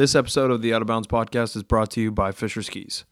This 0.00 0.14
episode 0.14 0.50
of 0.50 0.62
the 0.62 0.72
Out 0.72 0.80
of 0.80 0.88
Bounds 0.88 1.06
podcast 1.06 1.54
is 1.56 1.62
brought 1.62 1.90
to 1.90 2.00
you 2.00 2.10
by 2.10 2.32
Fischer 2.32 2.62
Skis. 2.62 3.04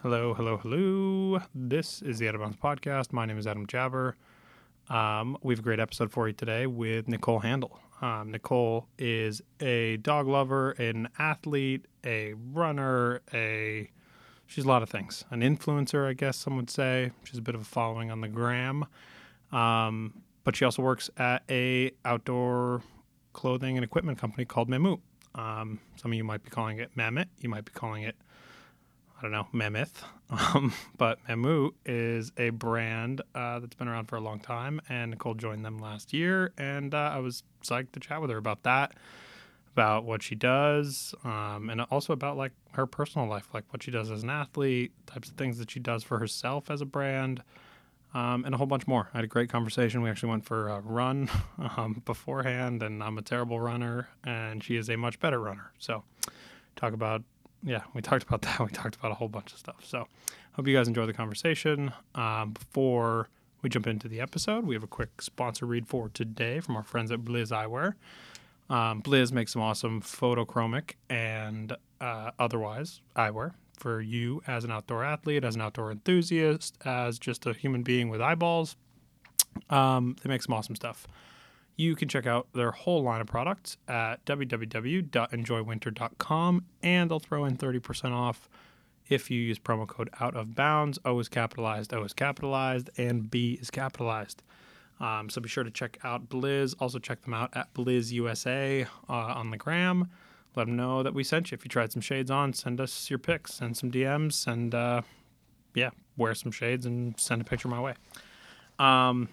Hello, 0.00 0.32
hello, 0.32 0.56
hello. 0.56 1.42
This 1.54 2.00
is 2.00 2.18
the 2.18 2.28
Out 2.30 2.36
of 2.36 2.40
Bounds 2.40 2.56
podcast. 2.56 3.12
My 3.12 3.26
name 3.26 3.36
is 3.36 3.46
Adam 3.46 3.66
Jabber. 3.66 4.16
Um, 4.88 5.36
we 5.42 5.52
have 5.52 5.58
a 5.58 5.62
great 5.62 5.80
episode 5.80 6.12
for 6.12 6.28
you 6.28 6.32
today 6.32 6.66
with 6.66 7.08
Nicole 7.08 7.40
Handel. 7.40 7.80
Um, 8.00 8.30
Nicole 8.30 8.86
is 8.98 9.42
a 9.60 9.96
dog 9.98 10.28
lover, 10.28 10.72
an 10.72 11.08
athlete, 11.18 11.86
a 12.04 12.34
runner, 12.52 13.20
a 13.32 13.90
she's 14.46 14.64
a 14.64 14.68
lot 14.68 14.82
of 14.82 14.88
things. 14.88 15.24
An 15.30 15.40
influencer, 15.40 16.06
I 16.06 16.12
guess 16.12 16.36
some 16.36 16.56
would 16.56 16.70
say. 16.70 17.10
She's 17.24 17.38
a 17.38 17.42
bit 17.42 17.54
of 17.54 17.62
a 17.62 17.64
following 17.64 18.10
on 18.10 18.20
the 18.20 18.28
gram. 18.28 18.84
Um, 19.50 20.22
but 20.44 20.54
she 20.54 20.64
also 20.64 20.82
works 20.82 21.10
at 21.16 21.42
a 21.50 21.90
outdoor 22.04 22.82
clothing 23.32 23.76
and 23.76 23.84
equipment 23.84 24.18
company 24.18 24.44
called 24.44 24.68
Mammut. 24.68 25.00
Um, 25.34 25.80
some 25.96 26.12
of 26.12 26.16
you 26.16 26.24
might 26.24 26.44
be 26.44 26.50
calling 26.50 26.78
it 26.78 26.90
Mammoth. 26.94 27.28
You 27.40 27.48
might 27.48 27.64
be 27.64 27.72
calling 27.72 28.04
it 28.04 28.16
I 29.18 29.22
don't 29.22 29.32
know, 29.32 29.46
Mammoth. 29.52 30.04
Um, 30.28 30.74
but 30.98 31.24
Mammut 31.28 31.74
is 31.84 32.32
a 32.36 32.50
brand 32.50 33.22
uh, 33.32 33.60
that's 33.60 33.76
been 33.76 33.86
around 33.86 34.06
for 34.06 34.16
a 34.16 34.20
long 34.20 34.40
time, 34.40 34.80
and 34.88 35.12
Nicole 35.12 35.34
joined 35.34 35.64
them 35.64 35.78
last 35.78 36.12
year, 36.12 36.52
and 36.58 36.92
uh, 36.92 37.12
I 37.14 37.18
was 37.18 37.44
psyched 37.62 37.92
to 37.92 38.00
chat 38.00 38.20
with 38.20 38.30
her 38.30 38.36
about 38.36 38.64
that, 38.64 38.94
about 39.72 40.02
what 40.04 40.24
she 40.24 40.34
does, 40.34 41.14
um, 41.22 41.70
and 41.70 41.80
also 41.92 42.12
about 42.12 42.36
like 42.36 42.50
her 42.72 42.86
personal 42.86 43.28
life, 43.28 43.54
like 43.54 43.72
what 43.72 43.84
she 43.84 43.92
does 43.92 44.10
as 44.10 44.24
an 44.24 44.30
athlete, 44.30 44.90
types 45.06 45.28
of 45.28 45.36
things 45.36 45.58
that 45.58 45.70
she 45.70 45.78
does 45.78 46.02
for 46.02 46.18
herself 46.18 46.72
as 46.72 46.80
a 46.80 46.86
brand, 46.86 47.40
um, 48.12 48.44
and 48.44 48.52
a 48.52 48.58
whole 48.58 48.66
bunch 48.66 48.88
more. 48.88 49.08
I 49.14 49.18
had 49.18 49.24
a 49.24 49.28
great 49.28 49.48
conversation. 49.48 50.02
We 50.02 50.10
actually 50.10 50.30
went 50.30 50.44
for 50.44 50.66
a 50.70 50.80
run 50.80 51.30
um, 51.76 52.02
beforehand, 52.04 52.82
and 52.82 53.00
I'm 53.00 53.16
a 53.16 53.22
terrible 53.22 53.60
runner, 53.60 54.08
and 54.24 54.64
she 54.64 54.74
is 54.74 54.90
a 54.90 54.96
much 54.96 55.20
better 55.20 55.38
runner. 55.38 55.70
So, 55.78 56.02
talk 56.74 56.94
about 56.94 57.22
yeah, 57.66 57.82
we 57.92 58.00
talked 58.00 58.22
about 58.22 58.42
that. 58.42 58.60
We 58.60 58.68
talked 58.68 58.96
about 58.96 59.10
a 59.12 59.14
whole 59.14 59.28
bunch 59.28 59.52
of 59.52 59.58
stuff. 59.58 59.84
So, 59.84 60.06
hope 60.52 60.66
you 60.66 60.74
guys 60.74 60.88
enjoy 60.88 61.04
the 61.04 61.12
conversation. 61.12 61.92
Um, 62.14 62.52
before 62.52 63.28
we 63.60 63.68
jump 63.68 63.86
into 63.86 64.08
the 64.08 64.20
episode, 64.20 64.64
we 64.64 64.74
have 64.74 64.84
a 64.84 64.88
quick 64.88 65.20
sponsor 65.20 65.66
read 65.66 65.86
for 65.86 66.08
today 66.08 66.60
from 66.60 66.76
our 66.76 66.84
friends 66.84 67.10
at 67.10 67.20
Bliz 67.20 67.50
Eyewear. 67.50 67.94
Um, 68.68 69.02
Bliz 69.02 69.32
makes 69.32 69.52
some 69.52 69.62
awesome 69.62 70.00
photochromic 70.00 70.92
and 71.08 71.76
uh, 72.00 72.30
otherwise 72.38 73.00
eyewear 73.14 73.52
for 73.78 74.00
you 74.00 74.42
as 74.46 74.64
an 74.64 74.72
outdoor 74.72 75.04
athlete, 75.04 75.44
as 75.44 75.54
an 75.54 75.60
outdoor 75.60 75.92
enthusiast, 75.92 76.76
as 76.84 77.18
just 77.18 77.46
a 77.46 77.52
human 77.52 77.82
being 77.82 78.08
with 78.08 78.20
eyeballs. 78.20 78.76
Um, 79.70 80.16
they 80.22 80.28
make 80.28 80.42
some 80.42 80.54
awesome 80.54 80.74
stuff. 80.74 81.06
You 81.76 81.94
can 81.94 82.08
check 82.08 82.26
out 82.26 82.48
their 82.54 82.70
whole 82.70 83.02
line 83.02 83.20
of 83.20 83.26
products 83.26 83.76
at 83.86 84.24
www.enjoywinter.com 84.24 86.64
and 86.82 87.10
they'll 87.10 87.20
throw 87.20 87.44
in 87.44 87.58
30% 87.58 88.12
off 88.12 88.48
if 89.08 89.30
you 89.30 89.40
use 89.40 89.58
promo 89.58 89.86
code 89.86 90.10
out 90.20 90.34
of 90.34 90.54
bounds. 90.54 90.98
O 91.04 91.18
is 91.18 91.28
capitalized, 91.28 91.92
O 91.92 92.02
is 92.02 92.12
capitalized, 92.12 92.90
and 92.96 93.30
B 93.30 93.58
is 93.60 93.70
capitalized. 93.70 94.42
Um, 94.98 95.28
so 95.28 95.40
be 95.40 95.48
sure 95.48 95.64
to 95.64 95.70
check 95.70 95.98
out 96.02 96.28
Bliz. 96.28 96.74
Also 96.80 96.98
check 96.98 97.22
them 97.22 97.34
out 97.34 97.50
at 97.54 97.72
Bliz 97.74 98.12
USA 98.12 98.86
uh, 99.08 99.12
on 99.12 99.50
the 99.50 99.58
gram. 99.58 100.10
Let 100.54 100.66
them 100.66 100.76
know 100.76 101.02
that 101.02 101.12
we 101.12 101.22
sent 101.22 101.50
you. 101.50 101.56
If 101.56 101.64
you 101.64 101.68
tried 101.68 101.92
some 101.92 102.00
shades 102.00 102.30
on, 102.30 102.54
send 102.54 102.80
us 102.80 103.10
your 103.10 103.18
pics, 103.18 103.54
send 103.54 103.76
some 103.76 103.90
DMs, 103.90 104.46
and 104.46 104.74
uh, 104.74 105.02
yeah, 105.74 105.90
wear 106.16 106.34
some 106.34 106.50
shades 106.50 106.86
and 106.86 107.18
send 107.20 107.42
a 107.42 107.44
picture 107.44 107.68
my 107.68 107.80
way. 107.80 107.94
Um, 108.78 109.28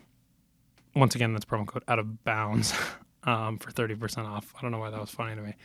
once 0.96 1.16
again, 1.16 1.34
that's 1.34 1.46
promo 1.46 1.66
code 1.66 1.84
out 1.88 2.00
of 2.00 2.24
bounds 2.24 2.74
um, 3.24 3.58
for 3.58 3.72
30% 3.72 4.26
off. 4.26 4.54
I 4.58 4.62
don't 4.62 4.72
know 4.72 4.80
why 4.80 4.90
that 4.90 5.00
was 5.00 5.10
funny 5.10 5.36
to 5.36 5.42
me. 5.42 5.56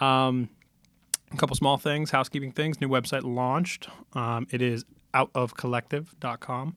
Um, 0.00 0.48
a 1.32 1.36
couple 1.36 1.56
small 1.56 1.78
things, 1.78 2.10
housekeeping 2.10 2.52
things. 2.52 2.80
New 2.80 2.88
website 2.88 3.22
launched. 3.22 3.88
Um, 4.14 4.46
it 4.50 4.62
is 4.62 4.84
outofcollective.com. 5.14 6.76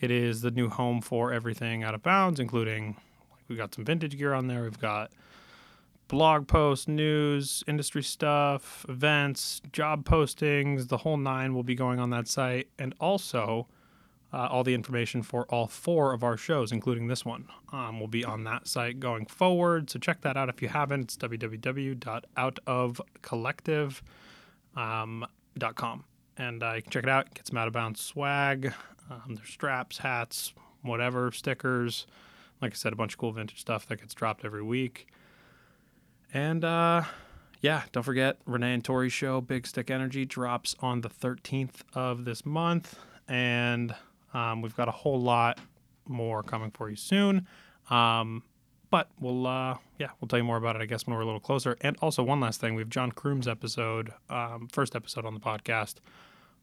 It 0.00 0.10
is 0.10 0.42
the 0.42 0.50
new 0.50 0.68
home 0.68 1.00
for 1.00 1.32
everything 1.32 1.82
out 1.82 1.94
of 1.94 2.02
bounds, 2.02 2.38
including 2.38 2.96
like 3.30 3.42
we 3.48 3.56
got 3.56 3.74
some 3.74 3.84
vintage 3.84 4.16
gear 4.16 4.32
on 4.32 4.46
there. 4.46 4.62
We've 4.62 4.78
got 4.78 5.10
blog 6.06 6.46
posts, 6.46 6.86
news, 6.86 7.64
industry 7.66 8.02
stuff, 8.02 8.86
events, 8.88 9.60
job 9.72 10.04
postings. 10.04 10.88
The 10.88 10.98
whole 10.98 11.16
nine 11.16 11.52
will 11.54 11.64
be 11.64 11.74
going 11.74 11.98
on 11.98 12.10
that 12.10 12.28
site, 12.28 12.68
and 12.78 12.94
also 13.00 13.66
uh, 14.32 14.48
all 14.50 14.64
the 14.64 14.74
information 14.74 15.22
for 15.22 15.44
all 15.46 15.66
four 15.66 16.12
of 16.12 16.22
our 16.22 16.36
shows, 16.36 16.72
including 16.72 17.06
this 17.06 17.24
one, 17.24 17.48
um, 17.72 17.98
will 17.98 18.08
be 18.08 18.24
on 18.24 18.44
that 18.44 18.68
site 18.68 19.00
going 19.00 19.26
forward. 19.26 19.90
So 19.90 19.98
check 19.98 20.20
that 20.22 20.36
out 20.36 20.48
if 20.48 20.60
you 20.60 20.68
haven't. 20.68 21.02
It's 21.02 21.16
www.outofcollective.com. 21.16 24.02
Um, 24.76 25.26
and 26.36 26.62
uh, 26.62 26.74
you 26.74 26.82
can 26.82 26.90
check 26.90 27.02
it 27.02 27.08
out, 27.08 27.34
get 27.34 27.46
some 27.46 27.58
out 27.58 27.66
of 27.66 27.72
bounds 27.72 28.00
swag. 28.00 28.72
Um, 29.10 29.34
there's 29.34 29.48
straps, 29.48 29.98
hats, 29.98 30.52
whatever, 30.82 31.32
stickers. 31.32 32.06
Like 32.60 32.72
I 32.72 32.74
said, 32.74 32.92
a 32.92 32.96
bunch 32.96 33.14
of 33.14 33.18
cool 33.18 33.32
vintage 33.32 33.60
stuff 33.60 33.86
that 33.86 34.00
gets 34.00 34.14
dropped 34.14 34.44
every 34.44 34.62
week. 34.62 35.08
And 36.32 36.64
uh, 36.64 37.04
yeah, 37.60 37.82
don't 37.92 38.02
forget 38.02 38.38
Renee 38.46 38.74
and 38.74 38.84
Tori's 38.84 39.12
show, 39.12 39.40
Big 39.40 39.66
Stick 39.66 39.90
Energy, 39.90 40.24
drops 40.24 40.74
on 40.80 41.00
the 41.00 41.08
13th 41.08 41.82
of 41.94 42.24
this 42.24 42.44
month. 42.44 42.98
And 43.26 43.94
um, 44.34 44.62
we've 44.62 44.76
got 44.76 44.88
a 44.88 44.92
whole 44.92 45.20
lot 45.20 45.58
more 46.06 46.42
coming 46.42 46.70
for 46.70 46.88
you 46.90 46.96
soon. 46.96 47.46
Um, 47.90 48.42
but 48.90 49.10
we'll, 49.20 49.46
uh, 49.46 49.76
yeah, 49.98 50.08
we'll 50.20 50.28
tell 50.28 50.38
you 50.38 50.44
more 50.44 50.56
about 50.56 50.76
it, 50.76 50.82
I 50.82 50.86
guess, 50.86 51.06
when 51.06 51.14
we're 51.14 51.22
a 51.22 51.26
little 51.26 51.40
closer. 51.40 51.76
And 51.82 51.96
also, 52.00 52.22
one 52.22 52.40
last 52.40 52.60
thing 52.60 52.74
we 52.74 52.82
have 52.82 52.88
John 52.88 53.12
Croom's 53.12 53.46
episode, 53.46 54.12
um, 54.30 54.68
first 54.72 54.96
episode 54.96 55.26
on 55.26 55.34
the 55.34 55.40
podcast 55.40 55.96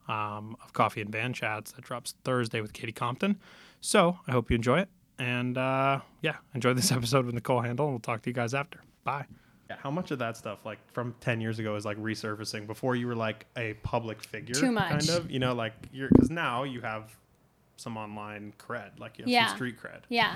um, 0.08 0.56
of 0.64 0.74
Coffee 0.74 1.02
and 1.02 1.12
Van 1.12 1.34
Chats 1.34 1.72
that 1.74 1.84
drops 1.84 2.16
Thursday 2.24 2.62
with 2.62 2.74
Katie 2.74 2.92
Compton. 2.92 3.40
So 3.82 4.18
I 4.28 4.32
hope 4.32 4.50
you 4.50 4.56
enjoy 4.56 4.80
it. 4.80 4.90
And 5.20 5.58
uh, 5.58 6.02
yeah, 6.22 6.38
enjoy 6.54 6.74
this 6.74 6.92
episode 6.92 7.26
with 7.26 7.36
Nicole 7.36 7.62
Handel. 7.62 7.86
And 7.86 7.94
we'll 7.94 8.00
talk 8.00 8.22
to 8.24 8.30
you 8.30 8.34
guys 8.34 8.54
after. 8.54 8.80
Bye. 9.04 9.26
Yeah, 9.70 9.78
how 9.80 9.90
much 9.90 10.12
of 10.12 10.20
that 10.20 10.38
stuff, 10.38 10.60
like 10.64 10.78
from 10.92 11.16
ten 11.22 11.42
years 11.42 11.58
ago, 11.58 11.76
is 11.76 11.86
like 11.86 11.98
resurfacing 11.98 12.68
before 12.68 12.96
you 12.96 13.08
were 13.08 13.16
like 13.16 13.48
a 13.58 13.74
public 13.82 14.24
figure? 14.24 14.54
Too 14.54 14.72
much. 14.72 14.90
kind 14.90 15.10
of. 15.10 15.32
You 15.32 15.40
know, 15.40 15.54
like 15.56 15.74
you're 15.92 16.10
because 16.10 16.30
now 16.30 16.64
you 16.64 16.82
have 16.82 17.16
some 17.78 17.98
online 17.98 18.54
cred, 18.58 19.00
like 19.00 19.18
you 19.18 19.24
have 19.24 19.30
Yeah. 19.30 19.48
some 19.48 19.56
street 19.58 19.76
cred. 19.80 20.02
Yeah. 20.10 20.36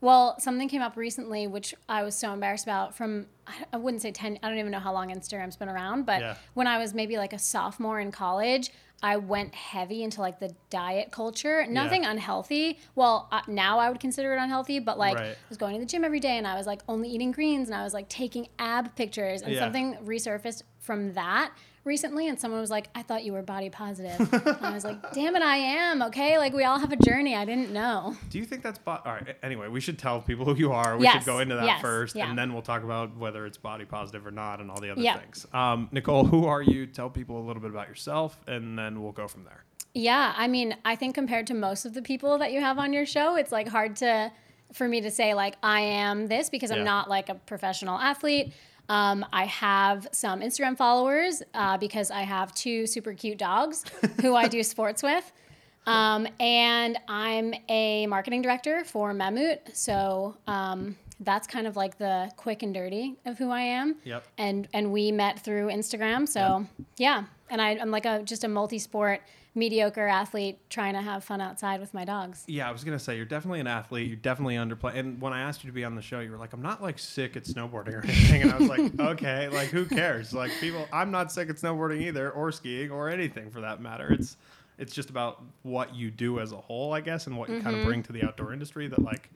Well, 0.00 0.38
something 0.40 0.68
came 0.68 0.82
up 0.82 0.96
recently, 0.96 1.46
which 1.46 1.74
I 1.88 2.02
was 2.02 2.16
so 2.16 2.32
embarrassed 2.32 2.64
about 2.64 2.96
from, 2.96 3.26
I- 3.72 3.76
wouldn't 3.76 4.02
say 4.02 4.10
10, 4.10 4.38
I 4.42 4.48
don't 4.48 4.58
even 4.58 4.72
know 4.72 4.80
how 4.80 4.92
long 4.92 5.10
Instagram's 5.10 5.56
been 5.56 5.68
around, 5.68 6.06
but 6.06 6.20
Yeah. 6.20 6.34
when 6.54 6.66
I 6.66 6.78
was 6.78 6.92
maybe 6.92 7.16
like 7.18 7.32
a 7.32 7.38
sophomore 7.38 8.00
in 8.00 8.10
college, 8.10 8.70
I 9.04 9.16
went 9.16 9.54
heavy 9.54 10.02
into 10.02 10.20
like 10.20 10.38
the 10.40 10.54
diet 10.70 11.10
culture. 11.12 11.64
Nothing 11.66 12.04
unhealthy. 12.04 12.78
Well, 12.96 13.28
uh, 13.32 13.42
now 13.48 13.78
I 13.80 13.90
would 13.90 13.98
consider 14.00 14.32
it 14.34 14.38
unhealthy, 14.40 14.78
but 14.80 14.96
like 14.98 15.16
Right. 15.16 15.30
I 15.32 15.36
was 15.48 15.58
going 15.58 15.74
to 15.74 15.80
the 15.80 15.86
gym 15.86 16.04
every 16.04 16.20
day 16.20 16.36
and 16.38 16.46
I 16.46 16.56
was 16.56 16.66
like 16.66 16.82
only 16.88 17.08
eating 17.08 17.30
greens 17.32 17.68
and 17.68 17.76
I 17.76 17.82
was 17.84 17.94
like 17.94 18.08
taking 18.08 18.48
ab 18.58 18.94
pictures 18.96 19.42
and 19.42 19.52
Yeah. 19.52 19.60
something 19.60 19.96
resurfaced 20.04 20.62
from 20.78 21.12
that 21.14 21.52
recently 21.84 22.28
and 22.28 22.38
someone 22.38 22.60
was 22.60 22.70
like, 22.70 22.88
I 22.94 23.02
thought 23.02 23.24
you 23.24 23.32
were 23.32 23.42
body 23.42 23.70
positive. 23.70 24.18
and 24.32 24.56
I 24.66 24.72
was 24.72 24.84
like, 24.84 25.12
damn 25.12 25.34
it, 25.36 25.42
I 25.42 25.56
am. 25.56 26.02
Okay. 26.02 26.38
Like 26.38 26.52
we 26.52 26.64
all 26.64 26.78
have 26.78 26.92
a 26.92 26.96
journey. 26.96 27.34
I 27.34 27.44
didn't 27.44 27.72
know. 27.72 28.16
Do 28.30 28.38
you 28.38 28.44
think 28.44 28.62
that's 28.62 28.78
bo- 28.78 29.00
all 29.04 29.12
right? 29.12 29.36
Anyway, 29.42 29.68
we 29.68 29.80
should 29.80 29.98
tell 29.98 30.20
people 30.20 30.44
who 30.44 30.54
you 30.54 30.72
are. 30.72 30.96
We 30.96 31.04
Yes, 31.04 31.14
should 31.24 31.26
go 31.26 31.38
into 31.40 31.54
that 31.56 31.64
yes, 31.64 31.80
first, 31.80 32.14
yeah. 32.14 32.28
and 32.28 32.38
then 32.38 32.52
we'll 32.52 32.62
talk 32.62 32.82
about 32.84 33.16
whether 33.16 33.46
it's 33.46 33.58
body 33.58 33.84
positive 33.84 34.26
or 34.26 34.30
not, 34.30 34.60
and 34.60 34.70
all 34.70 34.80
the 34.80 34.90
other 34.90 35.00
Yeah. 35.00 35.18
things. 35.18 35.46
Um, 35.52 35.88
Nicole, 35.92 36.24
who 36.24 36.46
are 36.46 36.62
you? 36.62 36.86
Tell 36.86 37.10
people 37.10 37.38
a 37.40 37.44
little 37.44 37.62
bit 37.62 37.70
about 37.70 37.88
yourself, 37.88 38.38
and 38.46 38.78
then 38.78 39.02
we'll 39.02 39.12
go 39.12 39.26
from 39.28 39.44
there. 39.44 39.64
Yeah, 39.94 40.32
I 40.36 40.48
mean, 40.48 40.76
I 40.84 40.96
think 40.96 41.14
compared 41.14 41.46
to 41.48 41.54
most 41.54 41.84
of 41.84 41.92
the 41.94 42.00
people 42.02 42.38
that 42.38 42.52
you 42.52 42.60
have 42.60 42.78
on 42.78 42.92
your 42.92 43.04
show, 43.06 43.36
it's 43.36 43.52
like 43.52 43.68
hard 43.68 43.96
to 43.96 44.32
for 44.72 44.88
me 44.88 45.02
to 45.02 45.10
say 45.10 45.34
like 45.34 45.56
I 45.62 45.80
am 45.80 46.28
this 46.28 46.48
because 46.48 46.70
Yeah. 46.70 46.78
I'm 46.78 46.84
not 46.84 47.10
like 47.10 47.28
a 47.28 47.34
professional 47.34 47.98
athlete. 47.98 48.54
Um, 48.88 49.24
I 49.32 49.46
have 49.46 50.08
some 50.12 50.40
Instagram 50.40 50.76
followers 50.76 51.42
uh, 51.54 51.78
because 51.78 52.10
I 52.10 52.22
have 52.22 52.54
two 52.54 52.86
super 52.86 53.14
cute 53.14 53.38
dogs 53.38 53.84
who 54.20 54.34
I 54.34 54.48
do 54.48 54.62
sports 54.62 55.02
with. 55.02 55.32
Um, 55.86 56.28
and 56.38 56.98
I'm 57.08 57.54
a 57.68 58.06
marketing 58.06 58.42
director 58.42 58.84
for 58.84 59.12
Mammut. 59.12 59.74
So 59.74 60.36
um, 60.46 60.96
that's 61.20 61.46
kind 61.46 61.66
of 61.66 61.76
like 61.76 61.98
the 61.98 62.30
quick 62.36 62.62
and 62.62 62.72
dirty 62.72 63.16
of 63.24 63.38
who 63.38 63.50
I 63.50 63.62
am. 63.62 63.96
Yep. 64.04 64.24
And 64.38 64.68
and 64.72 64.92
we 64.92 65.12
met 65.12 65.40
through 65.40 65.68
Instagram. 65.68 66.28
So 66.28 66.66
yeah, 66.98 67.24
and 67.50 67.60
I, 67.60 67.70
I'm 67.70 67.90
like 67.90 68.06
a 68.06 68.22
just 68.22 68.44
a 68.44 68.48
multi-sport 68.48 69.22
mediocre 69.54 70.06
athlete 70.08 70.58
trying 70.70 70.94
to 70.94 71.02
have 71.02 71.22
fun 71.24 71.40
outside 71.40 71.80
with 71.80 71.92
my 71.92 72.04
dogs. 72.04 72.44
Yeah, 72.46 72.68
I 72.68 72.72
was 72.72 72.84
gonna 72.84 72.98
say 72.98 73.16
you're 73.16 73.24
definitely 73.26 73.60
an 73.60 73.66
athlete. 73.66 74.08
You 74.08 74.16
definitely 74.16 74.54
underplay. 74.56 74.96
And 74.96 75.20
when 75.20 75.32
I 75.32 75.40
asked 75.42 75.62
you 75.64 75.68
to 75.70 75.74
be 75.74 75.84
on 75.84 75.94
the 75.94 76.02
show, 76.02 76.20
you 76.20 76.30
were 76.30 76.38
like, 76.38 76.52
"I'm 76.52 76.62
not 76.62 76.82
like 76.82 76.98
sick 76.98 77.36
at 77.36 77.44
snowboarding 77.44 77.94
or 77.94 78.04
anything." 78.04 78.42
And 78.42 78.52
I 78.52 78.56
was 78.58 78.68
like, 78.68 78.92
"Okay, 79.00 79.48
like 79.48 79.68
who 79.68 79.84
cares? 79.84 80.32
Like 80.32 80.50
people, 80.60 80.86
I'm 80.92 81.10
not 81.10 81.30
sick 81.30 81.50
at 81.50 81.56
snowboarding 81.56 82.00
either, 82.02 82.30
or 82.30 82.50
skiing, 82.52 82.90
or 82.90 83.08
anything 83.10 83.50
for 83.50 83.60
that 83.60 83.80
matter. 83.80 84.10
It's 84.12 84.36
it's 84.78 84.94
just 84.94 85.10
about 85.10 85.42
what 85.62 85.94
you 85.94 86.10
do 86.10 86.40
as 86.40 86.52
a 86.52 86.56
whole, 86.56 86.92
I 86.94 87.00
guess, 87.02 87.26
and 87.26 87.36
what 87.36 87.50
you 87.50 87.60
kind 87.60 87.76
of 87.76 87.84
bring 87.84 88.02
to 88.04 88.12
the 88.12 88.24
outdoor 88.24 88.52
industry 88.54 88.88
that 88.88 89.02
like 89.02 89.28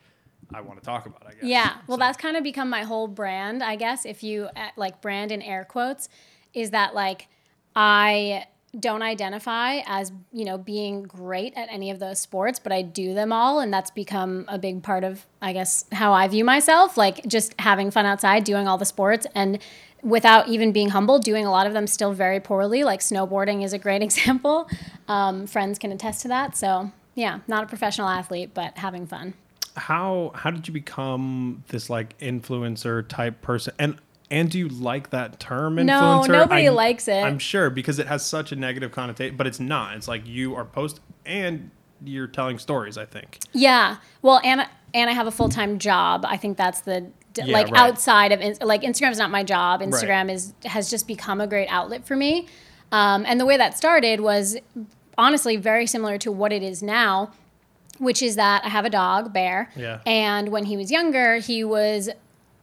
I 0.54 0.62
want 0.62 0.78
to 0.80 0.84
talk 0.84 1.04
about. 1.06 1.24
I 1.26 1.32
guess. 1.32 1.42
Yeah. 1.42 1.74
Well, 1.86 1.98
So- 1.98 2.00
that's 2.00 2.16
kind 2.16 2.36
of 2.38 2.42
become 2.42 2.70
my 2.70 2.84
whole 2.84 3.06
brand, 3.06 3.62
I 3.62 3.76
guess, 3.76 4.06
if 4.06 4.22
you 4.22 4.48
uh, 4.56 4.68
like 4.76 5.02
brand 5.02 5.30
in 5.30 5.42
air 5.42 5.64
quotes, 5.64 6.08
is 6.54 6.70
that 6.70 6.94
like 6.94 7.28
I 7.74 8.46
don't 8.78 9.02
identify 9.02 9.80
as, 9.86 10.12
you 10.32 10.44
know, 10.44 10.58
being 10.58 11.02
great 11.02 11.54
at 11.56 11.68
any 11.70 11.90
of 11.90 11.98
those 11.98 12.20
sports, 12.20 12.58
but 12.58 12.72
I 12.72 12.82
do 12.82 13.14
them 13.14 13.32
all. 13.32 13.60
And 13.60 13.72
that's 13.72 13.90
become 13.90 14.44
a 14.48 14.58
big 14.58 14.82
part 14.82 15.04
of, 15.04 15.26
I 15.40 15.52
guess, 15.52 15.84
how 15.92 16.12
I 16.12 16.28
view 16.28 16.44
myself, 16.44 16.96
like 16.96 17.26
just 17.26 17.54
having 17.58 17.90
fun 17.90 18.06
outside, 18.06 18.44
doing 18.44 18.68
all 18.68 18.78
the 18.78 18.84
sports. 18.84 19.26
And 19.34 19.58
without 20.02 20.48
even 20.48 20.72
being 20.72 20.90
humble, 20.90 21.18
doing 21.18 21.46
a 21.46 21.50
lot 21.50 21.66
of 21.66 21.72
them 21.72 21.86
still 21.86 22.12
very 22.12 22.40
poorly. 22.40 22.84
Like 22.84 23.00
snowboarding 23.00 23.64
is 23.64 23.72
a 23.72 23.78
great 23.78 24.02
example. 24.08 24.68
Um, 25.08 25.46
friends 25.46 25.78
can 25.78 25.92
attest 25.92 26.22
to 26.22 26.28
that. 26.28 26.56
So, 26.56 26.92
yeah, 27.14 27.40
not 27.48 27.64
a 27.64 27.66
professional 27.66 28.08
athlete, 28.08 28.50
but 28.52 28.76
having 28.78 29.06
fun. 29.06 29.34
how 29.76 30.32
how 30.34 30.50
did 30.50 30.66
you 30.66 30.72
become 30.72 31.62
this 31.68 31.90
like 31.90 32.16
influencer 32.18 33.06
type 33.06 33.42
person 33.42 33.74
and 33.78 33.98
and 34.30 34.50
do 34.50 34.58
you 34.58 34.68
like 34.68 35.10
that 35.10 35.38
term 35.38 35.76
influencer? 35.76 35.86
No, 35.86 36.22
nobody 36.24 36.66
I'm- 36.66 36.74
likes 36.74 37.06
it. 37.08 37.22
i'm 37.22 37.38
sure 37.38 37.70
because 37.70 37.98
it 37.98 38.06
has 38.08 38.24
such 38.24 38.52
a 38.52 38.56
negative 38.56 38.90
connotation 38.92 39.36
but 39.36 39.46
it's 39.46 39.60
not 39.60 39.94
it's 39.96 40.08
like 40.08 40.26
you 40.26 40.54
are 40.56 40.64
post 40.64 41.00
and 41.24 41.70
you're 42.04 42.26
telling 42.26 42.58
stories 42.58 42.98
i 42.98 43.04
think 43.04 43.38
Yeah. 43.52 43.96
Well, 44.22 44.40
and 44.44 44.66
and 44.94 45.10
I 45.10 45.12
have 45.12 45.26
a 45.26 45.30
full 45.30 45.48
time 45.50 45.78
job. 45.78 46.24
I 46.26 46.36
think 46.38 46.56
that's 46.56 46.80
the 46.80 47.10
Yeah, 47.36 47.46
like 47.46 47.70
right. 47.70 47.80
outside 47.80 48.32
of 48.32 48.40
like 48.66 48.82
Instagram's 48.82 49.18
not 49.18 49.30
my 49.30 49.42
job. 49.42 49.80
Instagram 49.82 50.30
is 50.30 50.52
has 50.64 50.88
just 50.90 51.06
become 51.06 51.40
a 51.40 51.46
great 51.46 51.68
outlet 51.68 52.06
for 52.06 52.16
me. 52.16 52.46
Um, 52.92 53.24
and 53.26 53.38
the 53.40 53.44
way 53.46 53.56
that 53.56 53.76
started 53.76 54.20
was 54.20 54.56
honestly 55.18 55.56
very 55.56 55.86
similar 55.86 56.16
to 56.18 56.30
what 56.32 56.52
it 56.52 56.62
is 56.62 56.82
now, 56.82 57.32
which 57.98 58.22
is 58.22 58.36
that 58.36 58.64
I 58.64 58.68
have 58.68 58.84
a 58.84 58.90
dog, 58.90 59.32
Bear. 59.32 59.70
Yeah. 59.76 60.00
And 60.06 60.48
when 60.50 60.64
he 60.64 60.76
was 60.76 60.90
younger, 60.90 61.36
he 61.38 61.62
was 61.64 62.08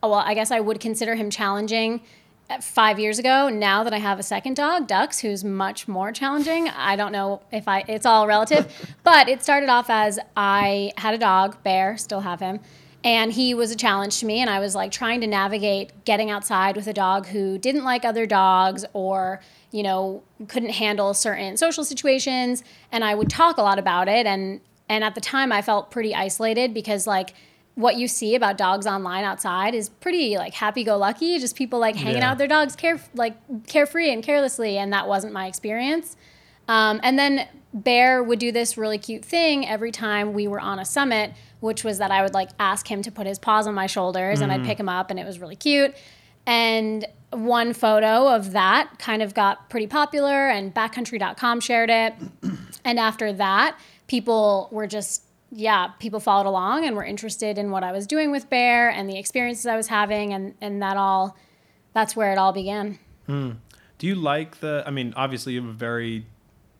well, 0.07 0.19
I 0.19 0.33
guess 0.33 0.51
I 0.51 0.59
would 0.59 0.79
consider 0.79 1.15
him 1.15 1.29
challenging 1.29 2.01
uh, 2.49 2.59
five 2.59 2.99
years 2.99 3.19
ago. 3.19 3.49
Now 3.49 3.83
that 3.83 3.93
I 3.93 3.99
have 3.99 4.19
a 4.19 4.23
second 4.23 4.55
dog, 4.55 4.87
Dux, 4.87 5.19
who's 5.19 5.43
much 5.43 5.87
more 5.87 6.11
challenging, 6.11 6.69
I 6.69 6.95
don't 6.95 7.11
know 7.11 7.41
if 7.51 7.67
I, 7.67 7.85
it's 7.87 8.05
all 8.05 8.27
relative, 8.27 8.95
but 9.03 9.29
it 9.29 9.43
started 9.43 9.69
off 9.69 9.89
as 9.89 10.19
I 10.35 10.91
had 10.97 11.13
a 11.13 11.17
dog, 11.17 11.61
Bear, 11.63 11.97
still 11.97 12.21
have 12.21 12.39
him. 12.39 12.59
And 13.05 13.33
he 13.33 13.53
was 13.53 13.69
a 13.71 13.75
challenge 13.75 14.19
to 14.19 14.25
me, 14.25 14.39
and 14.39 14.49
I 14.49 14.59
was 14.59 14.75
like 14.75 14.91
trying 14.91 15.19
to 15.21 15.27
navigate 15.27 16.05
getting 16.05 16.31
outside 16.31 16.77
with 16.77 16.87
a 16.87 16.93
dog 16.93 17.27
who 17.27 17.57
didn't 17.57 17.83
like 17.83 18.05
other 18.05 18.25
dogs 18.25 18.85
or, 18.93 19.41
you 19.71 19.83
know, 19.83 20.23
couldn't 20.47 20.69
handle 20.69 21.13
certain 21.13 21.57
social 21.57 21.83
situations. 21.83 22.63
And 22.93 23.03
I 23.03 23.13
would 23.13 23.29
talk 23.29 23.57
a 23.57 23.61
lot 23.61 23.77
about 23.77 24.07
it. 24.07 24.25
And, 24.25 24.61
and 24.87 25.03
at 25.03 25.15
the 25.15 25.21
time, 25.21 25.51
I 25.51 25.61
felt 25.61 25.91
pretty 25.91 26.15
isolated 26.15 26.73
because, 26.73 27.05
like, 27.05 27.33
what 27.75 27.95
you 27.95 28.07
see 28.07 28.35
about 28.35 28.57
dogs 28.57 28.85
online 28.85 29.23
outside 29.23 29.73
is 29.73 29.89
pretty 29.89 30.37
like 30.37 30.53
happy-go-lucky, 30.53 31.39
just 31.39 31.55
people 31.55 31.79
like 31.79 31.95
hanging 31.95 32.17
Yeah. 32.21 32.27
out 32.29 32.31
with 32.33 32.37
their 32.39 32.47
dogs, 32.47 32.75
care 32.75 32.99
like 33.15 33.35
carefree 33.67 34.11
and 34.11 34.23
carelessly, 34.23 34.77
and 34.77 34.93
that 34.93 35.07
wasn't 35.07 35.33
my 35.33 35.47
experience. 35.47 36.15
Um, 36.67 36.99
and 37.03 37.17
then 37.17 37.47
Bear 37.73 38.21
would 38.21 38.37
do 38.37 38.51
this 38.51 38.77
really 38.77 38.99
cute 38.99 39.25
thing 39.25 39.67
every 39.67 39.91
time 39.91 40.33
we 40.33 40.47
were 40.47 40.59
on 40.59 40.77
a 40.77 40.85
summit, 40.85 41.33
which 41.59 41.83
was 41.83 41.97
that 41.97 42.11
I 42.11 42.21
would 42.21 42.35
like 42.35 42.49
ask 42.59 42.87
him 42.89 43.01
to 43.01 43.11
put 43.11 43.25
his 43.25 43.39
paws 43.39 43.65
on 43.65 43.73
my 43.73 43.87
shoulders, 43.87 44.41
and 44.41 44.51
I'd 44.51 44.63
pick 44.63 44.79
him 44.79 44.87
up, 44.87 45.09
and 45.09 45.19
it 45.19 45.25
was 45.25 45.39
really 45.39 45.55
cute. 45.55 45.95
And 46.45 47.05
one 47.31 47.73
photo 47.73 48.27
of 48.27 48.51
that 48.51 48.99
kind 48.99 49.23
of 49.23 49.33
got 49.33 49.69
pretty 49.71 49.87
popular, 49.87 50.49
and 50.49 50.71
backcountry.com 50.75 51.61
shared 51.61 51.89
it. 51.89 52.13
And 52.85 52.99
after 52.99 53.33
that, 53.33 53.75
people 54.07 54.67
were 54.71 54.85
just, 54.85 55.23
yeah, 55.55 55.89
people 55.99 56.19
followed 56.19 56.47
along 56.47 56.85
and 56.85 56.95
were 56.95 57.03
interested 57.03 57.57
in 57.57 57.69
what 57.69 57.83
I 57.83 57.91
was 57.91 58.07
doing 58.07 58.31
with 58.31 58.49
Bear 58.49 58.89
and 58.89 59.09
the 59.09 59.17
experiences 59.17 59.67
I 59.67 59.75
was 59.75 59.87
having. 59.87 60.33
And, 60.33 60.55
and 60.61 60.81
that 60.81 60.97
all, 60.97 61.37
that's 61.93 62.15
where 62.15 62.31
it 62.31 62.37
all 62.37 62.53
began. 62.53 62.99
Hmm. 63.27 63.51
do 63.99 64.07
you 64.07 64.15
like 64.15 64.59
the 64.59 64.83
i 64.85 64.91
mean 64.91 65.13
obviously 65.15 65.53
you 65.53 65.61
have 65.61 65.69
a 65.69 65.73
very 65.73 66.25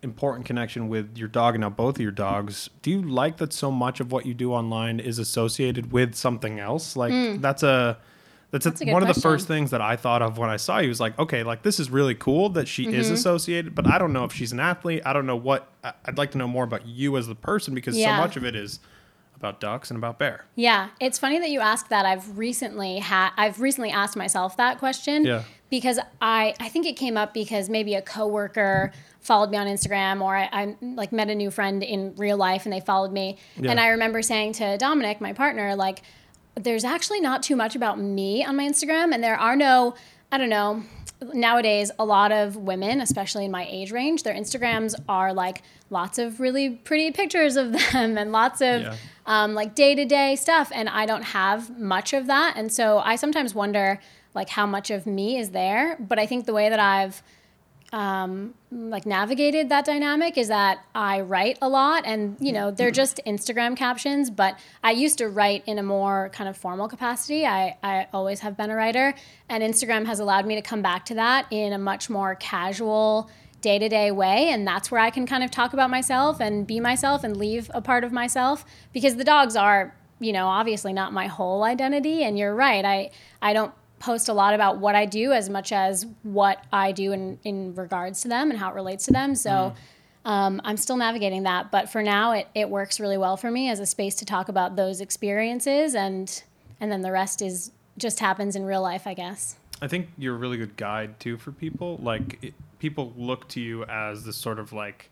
important 0.02 0.46
connection 0.46 0.90
with 0.90 1.18
your 1.18 1.30
dog 1.30 1.56
and 1.56 1.62
now 1.62 1.70
both 1.70 1.96
of 1.96 2.02
your 2.02 2.12
dogs 2.12 2.70
do 2.82 2.92
you 2.92 3.02
like 3.02 3.38
that 3.38 3.54
so 3.54 3.72
much 3.72 4.02
of 4.02 4.12
what 4.12 4.26
you 4.26 4.34
do 4.34 4.52
online 4.52 5.00
is 5.00 5.20
associated 5.20 5.94
with 5.94 6.16
something 6.16 6.60
else 6.60 6.98
like 6.98 7.14
hmm. 7.14 7.40
that's 7.40 7.64
a 7.64 7.98
that's. 8.54 8.64
That's 8.64 8.82
a 8.82 8.86
one 8.94 9.02
of 9.04 9.14
the 9.14 9.20
first 9.20 9.46
things 9.48 9.72
that 9.72 9.82
I 9.82 9.98
thought 9.98 10.22
of 10.22 10.38
when 10.38 10.50
I 10.50 10.56
saw 10.56 10.78
you 10.80 10.88
was 10.88 11.02
like, 11.02 11.20
okay, 11.20 11.44
like 11.44 11.64
this 11.64 11.78
is 11.82 11.90
really 11.90 12.16
cool 12.16 12.48
that 12.52 12.70
she 12.70 12.88
is 12.88 13.08
Mm-hmm. 13.08 13.16
associated, 13.16 13.76
but 13.76 13.86
I 13.86 13.98
don't 13.98 14.14
know 14.14 14.24
if 14.24 14.32
she's 14.32 14.54
an 14.54 14.62
athlete. 14.62 15.02
I 15.06 15.12
don't 15.12 15.26
know 15.26 15.36
what. 15.36 15.68
I'd 15.84 16.18
like 16.18 16.32
to 16.32 16.38
know 16.38 16.48
more 16.48 16.64
about 16.64 16.88
you 16.88 17.18
as 17.18 17.28
the 17.28 17.36
person 17.36 17.76
because 17.76 17.98
Yeah. 17.98 18.16
so 18.16 18.22
much 18.22 18.38
of 18.38 18.46
it 18.46 18.56
is 18.56 18.80
about 19.36 19.60
Dux 19.60 19.90
and 19.92 19.98
about 19.98 20.20
bear. 20.20 20.46
Yeah, 20.56 20.88
it's 21.02 21.20
funny 21.20 21.38
that 21.40 21.50
you 21.50 21.60
asked 21.60 21.90
that. 21.90 22.06
I've 22.06 22.38
recently 22.38 23.00
had 23.00 23.32
I've 23.36 23.60
recently 23.60 23.92
asked 23.92 24.16
myself 24.16 24.56
that 24.56 24.80
question. 24.80 25.26
Yeah. 25.26 25.44
Because 25.70 26.00
I 26.22 26.54
I 26.62 26.70
think 26.70 26.86
it 26.86 26.94
came 26.94 27.18
up 27.18 27.34
because 27.34 27.68
maybe 27.68 27.96
a 27.96 28.02
coworker 28.02 28.94
followed 29.20 29.50
me 29.50 29.58
on 29.58 29.68
Instagram 29.68 30.22
or 30.22 30.36
I, 30.36 30.50
I 30.52 30.76
like 30.82 31.12
met 31.12 31.30
a 31.30 31.36
new 31.36 31.50
friend 31.50 31.82
in 31.82 32.14
real 32.16 32.38
life 32.38 32.66
and 32.66 32.72
they 32.74 32.80
followed 32.82 33.12
me. 33.12 33.38
Yeah. 33.58 33.72
And 33.72 33.80
I 33.80 33.88
remember 33.90 34.22
saying 34.22 34.54
to 34.54 34.78
Dominic, 34.78 35.20
my 35.22 35.32
partner, 35.34 35.76
like, 35.76 36.02
there's 36.56 36.84
actually 36.84 37.20
not 37.20 37.44
too 37.44 37.56
much 37.56 37.76
about 37.76 38.00
me 38.00 38.44
on 38.44 38.56
my 38.56 38.64
Instagram, 38.68 39.14
and 39.14 39.24
there 39.24 39.36
are 39.38 39.56
no, 39.56 39.96
I 40.32 40.38
don't 40.38 40.50
know. 40.50 40.84
Nowadays, 41.34 41.90
a 41.98 42.04
lot 42.06 42.32
of 42.34 42.58
women, 42.58 43.00
especially 43.00 43.46
in 43.46 43.52
my 43.52 43.66
age 43.70 43.92
range, 43.92 44.24
their 44.24 44.34
Instagrams 44.36 44.94
are 45.08 45.34
like 45.34 45.62
lots 45.90 46.20
of 46.20 46.40
really 46.42 46.72
pretty 46.72 47.12
pictures 47.12 47.56
of 47.56 47.72
them 47.94 48.18
and 48.18 48.32
lots 48.32 48.62
of 48.62 48.82
Yeah. 48.82 48.96
um, 49.26 49.54
like 49.54 49.74
day 49.74 49.96
to 49.96 50.06
day 50.06 50.36
stuff, 50.36 50.70
and 50.76 50.90
I 50.90 51.06
don't 51.06 51.24
have 51.24 51.78
much 51.80 52.14
of 52.14 52.28
that, 52.28 52.56
and 52.58 52.72
so 52.72 53.00
I 53.00 53.16
sometimes 53.16 53.56
wonder 53.56 54.00
like 54.36 54.50
how 54.50 54.66
much 54.66 54.90
of 54.92 55.06
me 55.06 55.38
is 55.38 55.52
there. 55.52 55.96
But 56.00 56.20
I 56.20 56.26
think 56.26 56.46
the 56.46 56.54
way 56.54 56.68
that 56.70 56.80
I've 56.80 57.24
um, 57.94 58.56
like 58.72 59.06
navigated 59.06 59.70
that 59.70 59.86
dynamic 59.86 60.36
is 60.36 60.48
that 60.48 60.84
I 60.96 61.22
write 61.22 61.60
a 61.62 61.70
lot, 61.70 62.04
and 62.06 62.36
you 62.40 62.52
know 62.52 62.72
they're 62.72 62.92
just 62.92 63.22
Instagram 63.26 63.78
captions. 63.78 64.32
But 64.32 64.60
I 64.84 64.92
used 64.92 65.20
to 65.20 65.30
write 65.30 65.64
in 65.68 65.78
a 65.78 65.84
more 65.84 66.30
kind 66.34 66.50
of 66.50 66.58
formal 66.58 66.88
capacity. 66.88 67.46
I 67.46 67.78
I 67.84 68.08
always 68.12 68.40
have 68.40 68.58
been 68.58 68.72
a 68.72 68.76
writer, 68.76 69.14
and 69.48 69.64
Instagram 69.64 70.08
has 70.08 70.20
allowed 70.20 70.48
me 70.48 70.56
to 70.56 70.62
come 70.62 70.82
back 70.82 71.06
to 71.06 71.14
that 71.14 71.46
in 71.52 71.72
a 71.72 71.78
much 71.78 72.10
more 72.10 72.34
casual 72.36 73.30
day 73.62 73.78
to 73.78 73.88
day 73.88 74.10
way. 74.12 74.50
And 74.50 74.68
that's 74.68 74.90
where 74.90 75.00
I 75.00 75.12
can 75.12 75.28
kind 75.28 75.44
of 75.44 75.52
talk 75.52 75.74
about 75.74 75.92
myself 75.92 76.42
and 76.42 76.66
be 76.66 76.80
myself 76.80 77.24
and 77.24 77.38
leave 77.38 77.70
a 77.76 77.82
part 77.82 78.04
of 78.04 78.12
myself 78.12 78.66
because 78.92 79.16
the 79.16 79.24
dogs 79.24 79.56
are, 79.56 79.96
you 80.20 80.34
know, 80.34 80.48
obviously 80.48 80.94
not 80.94 81.14
my 81.14 81.28
whole 81.28 81.64
identity. 81.64 82.24
And 82.24 82.38
you're 82.38 82.54
right. 82.54 82.84
I, 82.84 83.12
I 83.42 83.54
don't 83.54 83.72
post 84.04 84.28
a 84.28 84.34
lot 84.34 84.54
about 84.54 84.80
what 84.80 84.96
I 84.96 85.06
do 85.06 85.32
as 85.32 85.50
much 85.50 85.72
as 85.72 86.06
what 86.24 86.66
I 86.74 86.92
do 86.92 87.14
in, 87.14 87.40
in 87.46 87.74
regards 87.74 88.22
to 88.24 88.28
them 88.28 88.52
and 88.52 88.60
how 88.60 88.70
it 88.70 88.76
relates 88.76 89.06
to 89.06 89.14
them. 89.14 89.34
So 89.34 89.74
um, 90.26 90.60
I'm 90.66 90.76
still 90.76 90.98
navigating 90.98 91.44
that. 91.44 91.72
But 91.72 91.90
for 91.90 92.04
now, 92.04 92.34
it, 92.34 92.50
it 92.54 92.70
works 92.70 93.00
really 93.00 93.18
well 93.18 93.38
for 93.38 93.50
me 93.50 93.70
as 93.70 93.80
a 93.80 93.86
space 93.86 94.16
to 94.16 94.26
talk 94.26 94.50
about 94.50 94.76
those 94.76 95.00
experiences. 95.00 95.96
And, 95.96 96.44
and 96.82 96.92
then 96.92 97.02
the 97.02 97.14
rest 97.14 97.42
is 97.42 97.72
just 97.98 98.20
happens 98.20 98.58
in 98.58 98.66
real 98.66 98.82
life, 98.82 99.08
I 99.08 99.14
guess. 99.14 99.56
I 99.82 99.88
think 99.88 100.10
you're 100.18 100.36
a 100.36 100.38
really 100.38 100.58
good 100.58 100.76
guide 100.76 101.18
too 101.22 101.38
for 101.38 101.54
people. 101.54 101.98
Like 102.04 102.40
it, 102.42 102.54
people 102.80 103.14
look 103.16 103.48
to 103.50 103.62
you 103.62 103.86
as 103.86 104.26
this 104.26 104.36
sort 104.36 104.60
of 104.60 104.74
like, 104.74 105.10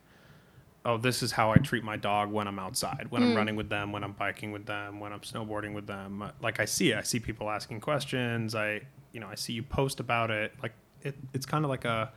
oh, 0.84 0.98
this 0.98 1.22
is 1.22 1.32
how 1.32 1.52
I 1.52 1.58
treat 1.58 1.84
my 1.84 1.96
dog 1.96 2.32
when 2.32 2.48
I'm 2.48 2.58
outside, 2.60 3.08
when 3.10 3.22
I'm 3.22 3.36
running 3.36 3.56
with 3.56 3.70
them, 3.70 3.92
when 3.92 4.04
I'm 4.04 4.14
biking 4.14 4.52
with 4.52 4.66
them, 4.66 5.00
when 5.00 5.14
I'm 5.14 5.20
snowboarding 5.22 5.74
with 5.74 5.86
them. 5.86 6.22
Uh, 6.24 6.32
Like 6.42 6.60
I 6.60 6.66
see 6.66 6.92
it. 6.92 6.98
I 6.98 7.04
see 7.04 7.20
people 7.20 7.50
asking 7.50 7.82
questions. 7.82 8.56
I, 8.56 8.82
you 9.12 9.20
know, 9.20 9.28
I 9.28 9.36
see 9.36 9.54
you 9.54 9.62
post 9.64 10.00
about 10.00 10.32
it. 10.32 10.54
Like 10.62 10.74
it, 11.04 11.16
it's 11.34 11.46
kind 11.46 11.64
of 11.66 11.70
like 11.70 11.86
a, 11.86 12.12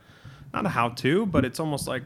not 0.53 0.65
a 0.65 0.69
how-to, 0.69 1.25
but 1.27 1.45
it's 1.45 1.59
almost 1.59 1.87
like 1.87 2.03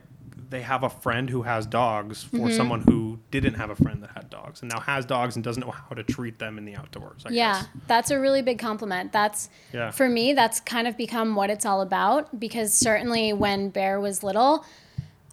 they 0.50 0.62
have 0.62 0.84
a 0.84 0.90
friend 0.90 1.30
who 1.30 1.44
has 1.44 1.66
dogs 1.68 2.24
for 2.24 2.50
someone 2.52 2.82
who 2.82 3.20
didn't 3.30 3.54
have 3.54 3.70
a 3.70 3.76
friend 3.76 4.02
that 4.02 4.10
had 4.16 4.30
dogs 4.32 4.62
and 4.62 4.72
now 4.72 4.80
has 4.80 5.06
dogs 5.06 5.36
and 5.36 5.46
doesn't 5.46 5.64
know 5.64 5.72
how 5.72 5.96
to 5.96 6.02
treat 6.04 6.40
them 6.40 6.58
in 6.58 6.66
the 6.66 6.76
outdoors. 6.76 7.24
I 7.26 7.30
yeah, 7.30 7.54
guess. 7.62 7.68
that's 7.86 8.10
a 8.12 8.20
really 8.20 8.42
big 8.42 8.58
compliment. 8.58 9.12
That's 9.12 9.50
Yeah. 9.72 9.92
for 9.92 10.10
me. 10.10 10.34
That's 10.34 10.60
kind 10.60 10.88
of 10.88 10.98
become 10.98 11.36
what 11.36 11.52
it's 11.52 11.66
all 11.66 11.82
about 11.82 12.40
because 12.40 12.74
certainly 12.74 13.32
when 13.32 13.70
Bear 13.70 14.00
was 14.02 14.24
little, 14.24 14.66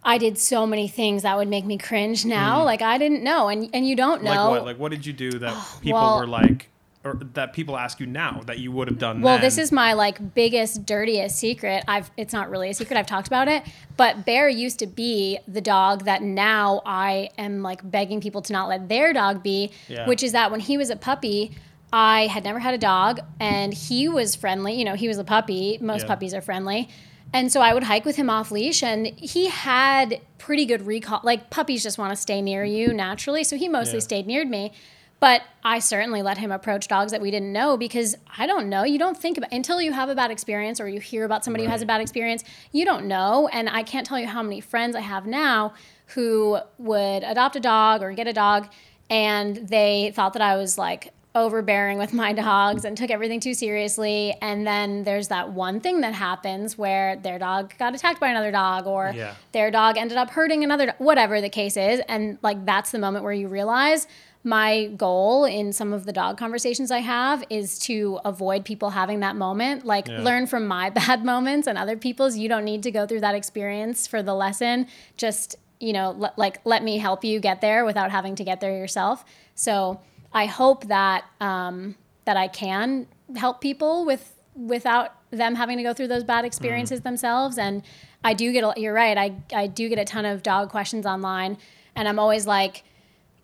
I 0.07 0.17
did 0.17 0.37
so 0.39 0.65
many 0.65 0.87
things 0.87 1.23
that 1.23 1.37
would 1.37 1.49
make 1.49 1.65
me 1.65 1.77
cringe. 1.77 2.25
Now, 2.25 2.63
like 2.63 2.81
I 2.81 2.97
didn't 2.97 3.23
know, 3.23 3.49
and 3.49 3.69
and 3.73 3.87
you 3.87 3.95
don't 3.95 4.23
know. 4.23 4.31
Mm. 4.31 4.35
Like 4.35 4.49
what? 4.51 4.65
Like 4.65 4.79
what 4.79 4.91
did 4.91 5.05
you 5.05 5.13
do 5.13 5.31
that 5.39 5.53
people 5.81 5.99
well- 5.99 6.19
were 6.19 6.27
like, 6.27 6.69
or 7.03 7.19
that 7.33 7.51
people 7.53 7.77
ask 7.77 7.99
you 7.99 8.05
now 8.05 8.41
that 8.47 8.57
you 8.59 8.71
would 8.71 8.87
have 8.87 8.97
done. 8.99 9.21
Well, 9.21 9.35
then? 9.35 9.41
this 9.41 9.57
is 9.57 9.71
my 9.71 9.93
like 9.93 10.33
biggest, 10.33 10.85
dirtiest 10.85 11.37
secret. 11.37 11.83
I've 11.89 12.09
it's 12.17 12.33
not 12.33 12.49
really 12.49 12.69
a 12.69 12.73
secret. 12.73 12.97
I've 12.97 13.05
talked 13.05 13.27
about 13.27 13.47
it, 13.49 13.63
but 13.97 14.25
Bear 14.25 14.47
used 14.47 14.79
to 14.79 14.87
be 14.87 15.39
the 15.47 15.61
dog 15.61 16.05
that 16.05 16.21
now 16.23 16.81
I 16.85 17.29
am 17.37 17.61
like 17.61 17.89
begging 17.89 18.21
people 18.21 18.41
to 18.43 18.53
not 18.53 18.69
let 18.69 18.87
their 18.89 19.11
dog 19.13 19.43
be, 19.43 19.71
Yeah. 19.89 20.07
which 20.07 20.23
is 20.23 20.31
that 20.31 20.51
when 20.51 20.61
he 20.61 20.77
was 20.77 20.89
a 20.89 20.95
puppy, 20.95 21.51
I 21.91 22.27
had 22.27 22.43
never 22.43 22.59
had 22.59 22.73
a 22.73 22.77
dog 22.77 23.19
and 23.39 23.73
he 23.73 24.07
was 24.09 24.35
friendly. 24.35 24.73
You 24.73 24.85
know, 24.85 24.95
he 24.95 25.07
was 25.07 25.17
a 25.17 25.23
puppy. 25.23 25.77
Most 25.81 26.03
Yeah. 26.03 26.07
puppies 26.07 26.33
are 26.33 26.41
friendly. 26.41 26.89
And 27.33 27.51
so 27.51 27.61
I 27.61 27.73
would 27.73 27.83
hike 27.83 28.05
with 28.05 28.15
him 28.15 28.29
off 28.29 28.51
leash 28.51 28.81
and 28.81 29.07
he 29.07 29.47
had 29.47 30.21
pretty 30.37 30.65
good 30.65 30.87
recall. 30.87 31.19
Like 31.23 31.49
puppies 31.49 31.83
just 31.83 31.97
want 31.97 32.11
to 32.11 32.15
stay 32.15 32.41
near 32.41 32.63
you 32.63 32.93
naturally. 32.93 33.43
So 33.43 33.57
he 33.57 33.67
mostly 33.67 33.97
Yeah. 33.99 34.03
stayed 34.03 34.27
near 34.27 34.45
me. 34.45 34.71
But 35.19 35.41
I 35.63 35.79
certainly 35.79 36.21
let 36.21 36.37
him 36.37 36.51
approach 36.51 36.87
dogs 36.87 37.11
that 37.11 37.21
we 37.21 37.31
didn't 37.31 37.51
know 37.51 37.75
because 37.75 38.15
I 38.37 38.45
don't 38.45 38.69
know. 38.69 38.83
You 38.83 38.99
don't 38.99 39.17
think 39.17 39.37
about 39.37 39.51
until 39.51 39.81
you 39.81 39.91
have 39.91 40.09
a 40.09 40.15
bad 40.15 40.29
experience 40.29 40.79
or 40.79 40.87
you 40.87 40.99
hear 40.99 41.25
about 41.25 41.43
somebody 41.43 41.63
who 41.65 41.71
has 41.71 41.81
a 41.81 41.87
bad 41.87 42.01
experience. 42.01 42.43
You 42.71 42.85
don't 42.85 43.07
know. 43.07 43.47
And 43.51 43.67
I 43.67 43.81
can't 43.81 44.05
tell 44.05 44.19
you 44.19 44.27
how 44.27 44.43
many 44.43 44.61
friends 44.61 44.95
I 44.95 45.01
have 45.01 45.25
now 45.25 45.73
who 46.13 46.59
would 46.77 47.23
adopt 47.23 47.55
a 47.55 47.59
dog 47.59 48.03
or 48.03 48.13
get 48.13 48.27
a 48.27 48.33
dog 48.33 48.67
and 49.09 49.55
they 49.67 50.11
thought 50.15 50.33
that 50.33 50.41
I 50.41 50.55
was 50.55 50.77
like 50.77 51.13
overbearing 51.35 51.97
with 51.99 52.13
my 52.13 52.33
dogs 52.33 52.83
and 52.83 52.97
took 52.97 53.11
everything 53.11 53.39
too 53.39 53.53
seriously. 53.53 54.35
And 54.41 54.65
then 54.65 55.03
there's 55.03 55.27
that 55.27 55.51
one 55.51 55.79
thing 55.79 56.01
that 56.01 56.13
happens 56.13 56.77
where 56.77 57.15
their 57.17 57.37
dog 57.37 57.73
got 57.77 57.93
attacked 57.93 58.19
by 58.19 58.29
another 58.29 58.51
dog 58.51 58.87
or 58.87 59.11
Yeah. 59.15 59.35
their 59.51 59.69
dog 59.69 59.97
ended 59.97 60.17
up 60.17 60.31
hurting 60.31 60.63
another, 60.63 60.93
whatever 60.97 61.39
the 61.39 61.49
case 61.49 61.77
is. 61.77 62.01
And 62.07 62.39
like 62.41 62.65
that's 62.65 62.91
the 62.91 62.99
moment 62.99 63.23
where 63.23 63.33
you 63.33 63.47
realize 63.47 64.07
my 64.43 64.85
goal 64.95 65.43
in 65.45 65.73
some 65.73 65.91
of 65.93 66.05
the 66.05 66.13
dog 66.13 66.37
conversations 66.37 66.89
I 66.89 66.99
have 66.99 67.43
is 67.49 67.77
to 67.79 68.19
avoid 68.25 68.63
people 68.65 68.91
having 68.91 69.19
that 69.19 69.35
moment. 69.35 69.85
Like 69.85 70.07
Yeah. 70.07 70.21
learn 70.21 70.47
from 70.47 70.65
my 70.65 70.89
bad 71.01 71.23
moments 71.23 71.67
and 71.67 71.77
other 71.77 71.97
people's. 71.97 72.37
You 72.37 72.49
don't 72.49 72.63
need 72.65 72.81
to 72.83 72.91
go 72.91 73.05
through 73.05 73.19
that 73.21 73.35
experience 73.35 74.07
for 74.07 74.23
the 74.23 74.33
lesson. 74.33 74.87
Just, 75.17 75.57
you 75.79 75.93
know, 75.93 76.17
l- 76.19 76.33
like 76.37 76.61
let 76.65 76.83
me 76.83 76.97
help 76.97 77.23
you 77.23 77.39
get 77.39 77.61
there 77.61 77.85
without 77.85 78.09
having 78.09 78.35
to 78.35 78.43
get 78.43 78.59
there 78.61 78.71
yourself. 78.75 79.23
So 79.53 79.99
I 80.33 80.45
hope 80.45 80.87
that 80.87 81.25
um, 81.41 81.95
that 82.25 82.37
I 82.37 82.47
can 82.47 83.07
help 83.35 83.61
people 83.61 84.05
with 84.05 84.33
without 84.55 85.13
them 85.31 85.55
having 85.55 85.77
to 85.77 85.83
go 85.83 85.93
through 85.93 86.07
those 86.07 86.23
bad 86.23 86.45
experiences 86.45 87.01
themselves. 87.01 87.57
And 87.57 87.83
I 88.23 88.33
do 88.33 88.51
get, 88.51 88.63
a, 88.63 88.73
you're 88.79 88.93
right. 88.93 89.17
I, 89.17 89.35
I 89.53 89.67
do 89.67 89.87
get 89.89 89.99
a 89.99 90.05
ton 90.05 90.25
of 90.25 90.41
dog 90.41 90.69
questions 90.69 91.05
online 91.05 91.57
and 91.95 92.07
I'm 92.07 92.17
always 92.17 92.47
like, 92.47 92.83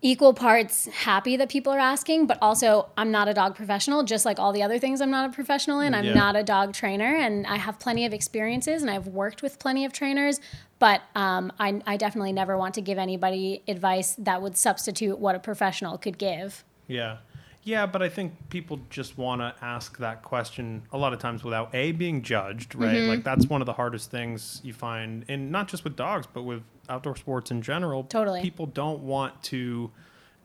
equal 0.06 0.34
parts 0.34 0.86
happy 0.88 1.38
that 1.38 1.48
people 1.48 1.72
are 1.72 1.80
asking, 1.80 2.28
but 2.28 2.38
also 2.42 2.90
I'm 2.98 3.10
not 3.10 3.30
a 3.30 3.34
dog 3.34 3.56
professional, 3.56 4.04
just 4.04 4.26
like 4.26 4.38
all 4.38 4.52
the 4.52 4.62
other 4.62 4.78
things 4.78 5.00
I'm 5.00 5.10
not 5.10 5.30
a 5.30 5.34
professional 5.34 5.80
in. 5.80 5.94
I'm 5.94 6.04
Yeah. 6.04 6.14
not 6.14 6.36
a 6.36 6.44
dog 6.44 6.74
trainer, 6.74 7.16
and 7.16 7.48
I 7.48 7.56
have 7.56 7.80
plenty 7.80 8.06
of 8.06 8.14
experiences, 8.14 8.82
and 8.82 8.92
I've 8.92 9.08
worked 9.08 9.42
with 9.42 9.60
plenty 9.60 9.86
of 9.86 9.94
trainers. 9.94 10.42
But 10.78 11.04
um, 11.16 11.54
I, 11.58 11.82
I 11.88 11.96
definitely 11.96 12.34
never 12.34 12.58
want 12.58 12.74
to 12.76 12.82
give 12.82 12.98
anybody 12.98 13.64
advice 13.66 14.16
that 14.18 14.42
would 14.42 14.58
substitute 14.58 15.20
what 15.20 15.36
a 15.36 15.40
professional 15.40 15.98
could 15.98 16.18
give. 16.18 16.66
Yeah. 16.88 17.18
Yeah, 17.66 17.86
but 17.86 18.02
I 18.02 18.10
think 18.10 18.34
people 18.50 18.80
just 18.90 19.18
want 19.18 19.40
to 19.40 19.56
ask 19.64 19.98
that 20.00 20.22
question 20.22 20.82
a 20.92 20.98
lot 20.98 21.14
of 21.14 21.20
times 21.20 21.46
without 21.46 21.74
A, 21.74 21.94
being 21.94 22.22
judged, 22.22 22.76
right? 22.76 22.94
Mm-hmm. 22.96 23.10
Like, 23.10 23.24
that's 23.24 23.48
one 23.48 23.62
of 23.62 23.66
the 23.68 23.72
hardest 23.74 24.12
things 24.12 24.60
you 24.66 24.74
find, 24.74 25.24
and 25.30 25.50
not 25.50 25.70
just 25.70 25.86
with 25.86 25.96
dogs, 25.96 26.28
but 26.32 26.44
with 26.44 26.62
outdoor 26.90 27.16
sports 27.16 27.52
in 27.52 27.62
general. 27.62 28.04
Totally. 28.04 28.42
People 28.42 28.66
don't 28.66 29.00
want 29.04 29.42
to 29.44 29.92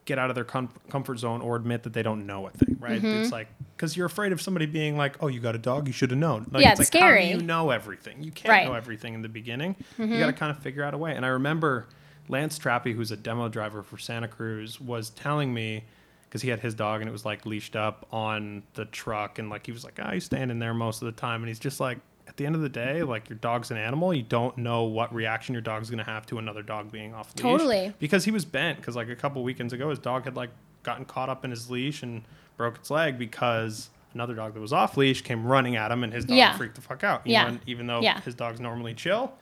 get 0.05 0.17
out 0.17 0.31
of 0.31 0.37
their 0.37 0.45
com- 0.45 0.73
comfort 0.91 1.19
zone 1.19 1.41
or 1.43 1.57
admit 1.57 1.83
that 1.83 1.93
they 1.93 2.05
don't 2.05 2.25
know 2.25 2.47
a 2.47 2.51
thing, 2.53 2.77
right? 2.79 2.99
Mm-hmm. 3.03 3.23
It's 3.23 3.33
like, 3.33 3.49
because 3.77 3.97
you're 3.97 4.07
afraid 4.07 4.31
of 4.31 4.41
somebody 4.41 4.67
being 4.67 4.97
like, 4.97 5.21
oh, 5.21 5.27
you 5.27 5.41
got 5.41 5.57
a 5.57 5.59
dog, 5.59 5.89
you 5.89 5.93
should 5.93 6.11
have 6.13 6.21
known. 6.21 6.47
Like, 6.53 6.63
Yeah, 6.63 6.71
it's 6.71 6.79
like, 6.79 6.87
scary. 6.87 7.27
How 7.27 7.33
do 7.33 7.41
you 7.41 7.47
know 7.47 7.71
everything? 7.71 8.23
You 8.23 8.31
can't 8.31 8.49
Right. 8.51 8.63
Mm-hmm. 8.63 8.71
know 8.71 8.77
everything 8.77 9.15
in 9.15 9.23
the 9.23 9.29
beginning. 9.29 9.75
You 9.99 10.19
got 10.21 10.27
to 10.29 10.33
kind 10.33 10.53
of 10.53 10.63
figure 10.63 10.85
out 10.85 10.95
a 10.95 10.99
way. 10.99 11.17
And 11.17 11.27
I 11.27 11.31
remember 11.31 11.89
Lance 12.29 12.61
Trappy, 12.61 12.95
who's 12.95 13.11
a 13.11 13.17
demo 13.17 13.49
driver 13.49 13.83
for 13.83 13.99
Santa 13.99 14.29
Cruz, 14.29 14.81
was 14.81 15.11
telling 15.11 15.53
me 15.53 15.85
because 16.29 16.43
he 16.43 16.49
had 16.51 16.61
his 16.61 16.75
dog 16.75 17.01
and 17.01 17.09
it 17.09 17.13
was 17.13 17.25
like 17.25 17.47
leashed 17.47 17.75
up 17.77 18.07
on 18.13 18.63
the 18.75 18.85
truck 18.87 19.39
and 19.39 19.49
like 19.51 19.65
he 19.67 19.73
was 19.73 19.85
like, 19.85 19.99
ah, 20.03 20.11
he's 20.13 20.25
standing 20.25 20.59
there 20.59 20.75
most 20.75 21.01
of 21.03 21.07
the 21.07 21.13
time 21.21 21.41
and 21.43 21.49
he's 21.49 21.59
just 21.59 21.81
like, 21.81 21.99
at 22.27 22.37
the 22.37 22.45
end 22.45 22.55
of 22.55 22.61
the 22.61 22.69
day, 22.69 23.03
like 23.03 23.31
your 23.31 23.39
dog's 23.39 23.71
an 23.71 23.79
animal. 23.79 24.13
You 24.13 24.23
don't 24.23 24.59
know 24.59 24.83
what 24.85 25.15
reaction 25.15 25.55
your 25.55 25.63
dog's 25.63 25.89
gonna 25.89 26.05
have 26.05 26.27
to 26.27 26.39
another 26.39 26.63
dog 26.63 26.93
being 26.93 27.15
off 27.15 27.35
leash. 27.35 27.43
Totally. 27.43 27.95
Because 27.99 28.25
he 28.27 28.31
was 28.31 28.45
bent 28.45 28.77
because 28.79 28.95
like 28.97 29.09
a 29.09 29.17
couple 29.17 29.43
weekends 29.43 29.73
ago, 29.73 29.89
his 29.89 29.99
dog 29.99 30.25
had 30.25 30.37
like 30.37 30.51
gotten 30.83 31.07
caught 31.07 31.31
up 31.31 31.45
in 31.45 31.51
his 31.51 31.71
leash 31.71 32.03
and 32.03 32.23
broke 32.59 32.77
its 32.77 32.91
leg 32.91 33.19
because 33.19 33.89
another 34.13 34.35
dog 34.35 34.53
that 34.53 34.61
was 34.61 34.73
off 34.75 34.97
leash 34.99 35.23
came 35.23 35.47
running 35.47 35.77
at 35.77 35.91
him 35.91 36.05
and 36.05 36.13
his 36.13 36.27
dog 36.27 36.37
Yeah. 36.37 36.57
freaked 36.57 36.75
the 36.75 36.81
fuck 36.83 37.03
out. 37.03 37.27
Yeah. 37.27 37.51
know, 37.51 37.59
even 37.67 37.87
though 37.87 38.01
Yeah. 38.03 38.21
his 38.21 38.35
dog's 38.35 38.61
normally 38.61 38.93
chill, 38.93 39.33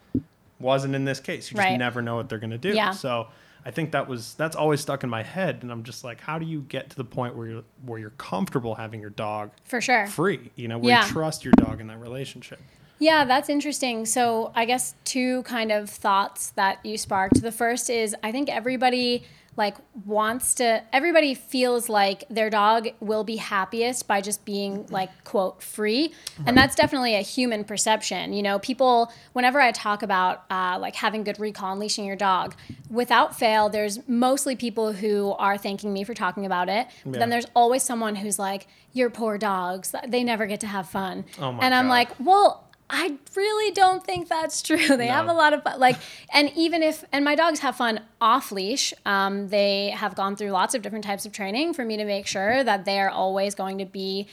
wasn't 0.59 0.95
in 0.95 1.03
this 1.05 1.19
case. 1.19 1.51
You 1.51 1.57
just 1.57 1.67
Right. 1.67 1.77
never 1.77 2.01
know 2.01 2.15
what 2.15 2.29
they're 2.29 2.39
gonna 2.39 2.57
do. 2.57 2.73
Yeah. 2.73 2.91
So 2.91 3.27
I 3.67 3.71
think 3.71 3.91
that 3.91 4.07
was 4.07 4.33
that's 4.35 4.55
always 4.55 4.79
stuck 4.79 5.03
in 5.03 5.09
my 5.09 5.23
head, 5.23 5.59
and 5.61 5.69
I'm 5.73 5.83
just 5.83 6.05
like, 6.05 6.21
how 6.21 6.39
do 6.39 6.45
you 6.45 6.61
get 6.61 6.89
to 6.91 6.95
the 6.95 7.03
point 7.03 7.35
where 7.35 7.47
you're 7.47 7.63
where 7.85 7.99
you're 7.99 8.11
comfortable 8.11 8.75
having 8.75 9.01
your 9.01 9.09
dog 9.09 9.51
For 9.65 9.81
sure. 9.81 10.07
free? 10.07 10.51
You 10.55 10.69
know, 10.69 10.77
where 10.77 10.89
Yeah. 10.91 11.05
you 11.05 11.11
trust 11.11 11.43
your 11.43 11.51
dog 11.57 11.81
in 11.81 11.87
that 11.87 11.99
relationship. 11.99 12.61
Yeah, 12.99 13.25
that's 13.25 13.49
interesting. 13.49 14.05
So, 14.05 14.51
I 14.55 14.65
guess 14.65 14.95
two 15.03 15.43
kind 15.43 15.71
of 15.71 15.89
thoughts 15.89 16.49
that 16.51 16.83
you 16.85 16.97
sparked. 16.97 17.41
The 17.41 17.51
first 17.51 17.89
is 17.89 18.15
I 18.23 18.31
think 18.31 18.49
everybody 18.49 19.23
like 19.55 19.75
wants 20.05 20.53
to 20.53 20.83
everybody 20.93 21.33
feels 21.33 21.89
like 21.89 22.23
their 22.29 22.47
dog 22.47 22.89
will 22.99 23.23
be 23.23 23.37
happiest 23.37 24.07
by 24.07 24.21
just 24.21 24.45
being 24.45 24.85
like 24.91 25.09
quote 25.23 25.63
free 25.63 26.13
and 26.45 26.55
that's 26.55 26.75
definitely 26.75 27.15
a 27.15 27.21
human 27.23 27.63
perception 27.63 28.33
you 28.33 28.43
know 28.43 28.59
people 28.59 29.11
whenever 29.33 29.59
i 29.59 29.71
talk 29.71 30.03
about 30.03 30.43
uh, 30.51 30.77
like 30.79 30.93
having 30.95 31.23
good 31.23 31.39
recall 31.39 31.71
and 31.71 31.79
leashing 31.79 32.05
your 32.05 32.15
dog 32.15 32.53
without 32.91 33.35
fail 33.35 33.67
there's 33.67 34.07
mostly 34.07 34.55
people 34.55 34.93
who 34.93 35.31
are 35.39 35.57
thanking 35.57 35.91
me 35.91 36.03
for 36.03 36.13
talking 36.13 36.45
about 36.45 36.69
it 36.69 36.85
but 37.03 37.13
Yeah. 37.15 37.19
then 37.21 37.29
there's 37.31 37.47
always 37.55 37.81
someone 37.81 38.15
who's 38.15 38.37
like 38.37 38.67
your 38.93 39.09
poor 39.09 39.39
dogs 39.39 39.95
they 40.07 40.23
never 40.23 40.45
get 40.45 40.59
to 40.59 40.67
have 40.67 40.87
fun 40.87 41.25
Oh 41.41 41.51
my 41.51 41.65
and 41.65 41.73
i'm 41.73 41.85
God. 41.85 41.89
like 41.89 42.09
well 42.19 42.63
I 42.89 43.17
really 43.35 43.71
don't 43.73 44.03
think 44.03 44.29
that's 44.29 44.61
true. 44.61 44.77
They 44.97 45.07
have 45.07 45.27
a 45.27 45.33
lot 45.33 45.53
of 45.53 45.63
fun. 45.63 45.79
Like, 45.79 45.97
and 46.33 46.51
even 46.55 46.81
if, 46.81 47.03
and 47.11 47.25
my 47.25 47.35
dogs 47.35 47.59
have 47.59 47.75
fun 47.75 48.01
off 48.21 48.51
leash. 48.51 48.93
Um, 49.05 49.49
they 49.49 49.89
have 49.89 50.15
gone 50.15 50.35
through 50.35 50.51
lots 50.51 50.73
of 50.73 50.81
different 50.81 51.03
types 51.03 51.25
of 51.25 51.31
training 51.31 51.73
for 51.73 51.83
me 51.83 51.97
to 51.97 52.05
make 52.05 52.27
sure 52.27 52.63
that 52.63 52.85
they 52.85 52.99
are 52.99 53.09
always 53.09 53.55
going 53.55 53.77
to 53.79 53.85
be 53.85 54.27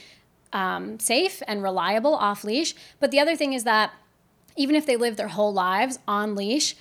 um, 0.53 0.99
safe 0.99 1.43
and 1.47 1.61
reliable 1.61 2.15
off 2.15 2.43
leash. 2.43 2.73
But 2.99 3.11
the 3.11 3.19
other 3.19 3.35
thing 3.35 3.53
is 3.53 3.65
that 3.65 3.91
even 4.55 4.75
if 4.75 4.85
they 4.85 4.95
live 4.95 5.17
their 5.17 5.27
whole 5.27 5.53
lives 5.53 5.99
on 6.07 6.35
leash, 6.35 6.75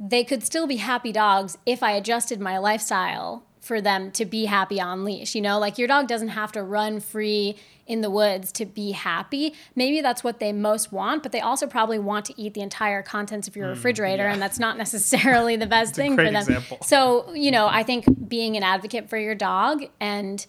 they 0.00 0.24
could 0.24 0.42
still 0.42 0.66
be 0.66 0.76
happy 0.76 1.12
dogs 1.12 1.58
if 1.66 1.82
I 1.82 1.92
adjusted 1.92 2.40
my 2.40 2.56
lifestyle 2.58 3.44
for 3.68 3.80
them 3.80 4.10
to 4.12 4.24
be 4.24 4.46
happy 4.46 4.80
on 4.80 5.04
leash. 5.04 5.34
You 5.34 5.42
know, 5.42 5.58
like 5.58 5.78
your 5.78 5.86
dog 5.86 6.08
doesn't 6.08 6.28
have 6.28 6.50
to 6.52 6.62
run 6.62 6.98
free 6.98 7.54
in 7.86 8.00
the 8.00 8.10
woods 8.10 8.50
to 8.52 8.66
be 8.66 8.92
happy. 8.92 9.54
Maybe 9.76 10.00
that's 10.00 10.24
what 10.24 10.40
they 10.40 10.52
most 10.52 10.90
want, 10.90 11.22
but 11.22 11.32
they 11.32 11.40
also 11.40 11.66
probably 11.66 11.98
want 11.98 12.24
to 12.26 12.40
eat 12.40 12.54
the 12.54 12.60
entire 12.60 13.02
contents 13.02 13.46
of 13.46 13.56
your 13.56 13.68
refrigerator, 13.68 14.24
yeah. 14.24 14.32
and 14.32 14.42
that's 14.42 14.58
not 14.58 14.76
necessarily 14.76 15.56
the 15.56 15.66
best 15.78 15.94
thing 15.94 16.16
for 16.16 16.24
them. 16.24 16.36
example. 16.36 16.78
So, 16.82 17.32
you 17.34 17.50
know, 17.50 17.68
I 17.68 17.82
think 17.82 18.28
being 18.28 18.56
an 18.56 18.62
advocate 18.62 19.08
for 19.08 19.18
your 19.18 19.34
dog 19.34 19.84
and 20.00 20.44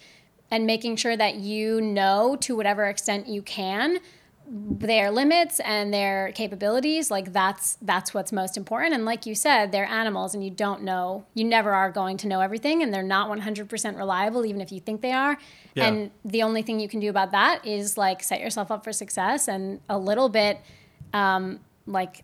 and 0.52 0.66
making 0.66 0.96
sure 0.96 1.16
that 1.16 1.36
you 1.36 1.80
know 1.80 2.36
to 2.42 2.56
whatever 2.56 2.86
extent 2.86 3.28
you 3.28 3.42
can 3.44 4.00
their 4.52 5.12
limits 5.12 5.60
and 5.60 5.94
their 5.94 6.32
capabilities 6.34 7.12
like 7.12 7.32
that's 7.34 7.78
that's 7.84 8.16
what's 8.16 8.32
most 8.32 8.58
important 8.58 8.96
and 8.96 9.06
like 9.06 9.28
you 9.28 9.36
said 9.36 9.72
they're 9.72 9.86
animals 9.86 10.34
and 10.34 10.44
you 10.44 10.50
don't 10.50 10.82
know 10.82 11.24
you 11.36 11.44
never 11.46 11.72
are 11.72 11.92
going 11.92 12.18
to 12.18 12.28
know 12.28 12.42
everything 12.42 12.82
and 12.82 12.92
they're 12.92 13.04
not 13.04 13.30
100% 13.30 13.96
reliable 13.96 14.46
even 14.46 14.60
if 14.60 14.72
you 14.72 14.80
think 14.80 15.02
they 15.02 15.12
are 15.12 15.38
Yeah. 15.76 15.88
and 15.88 16.12
the 16.26 16.42
only 16.42 16.64
thing 16.64 16.80
you 16.80 16.90
can 16.90 17.00
do 17.00 17.10
about 17.12 17.32
that 17.32 17.64
is 17.66 17.96
like 17.96 18.24
set 18.24 18.42
yourself 18.42 18.72
up 18.72 18.84
for 18.84 18.92
success 18.92 19.48
and 19.48 19.82
a 19.88 20.00
little 20.00 20.30
bit 20.30 20.60
um, 21.14 21.60
like 21.86 22.24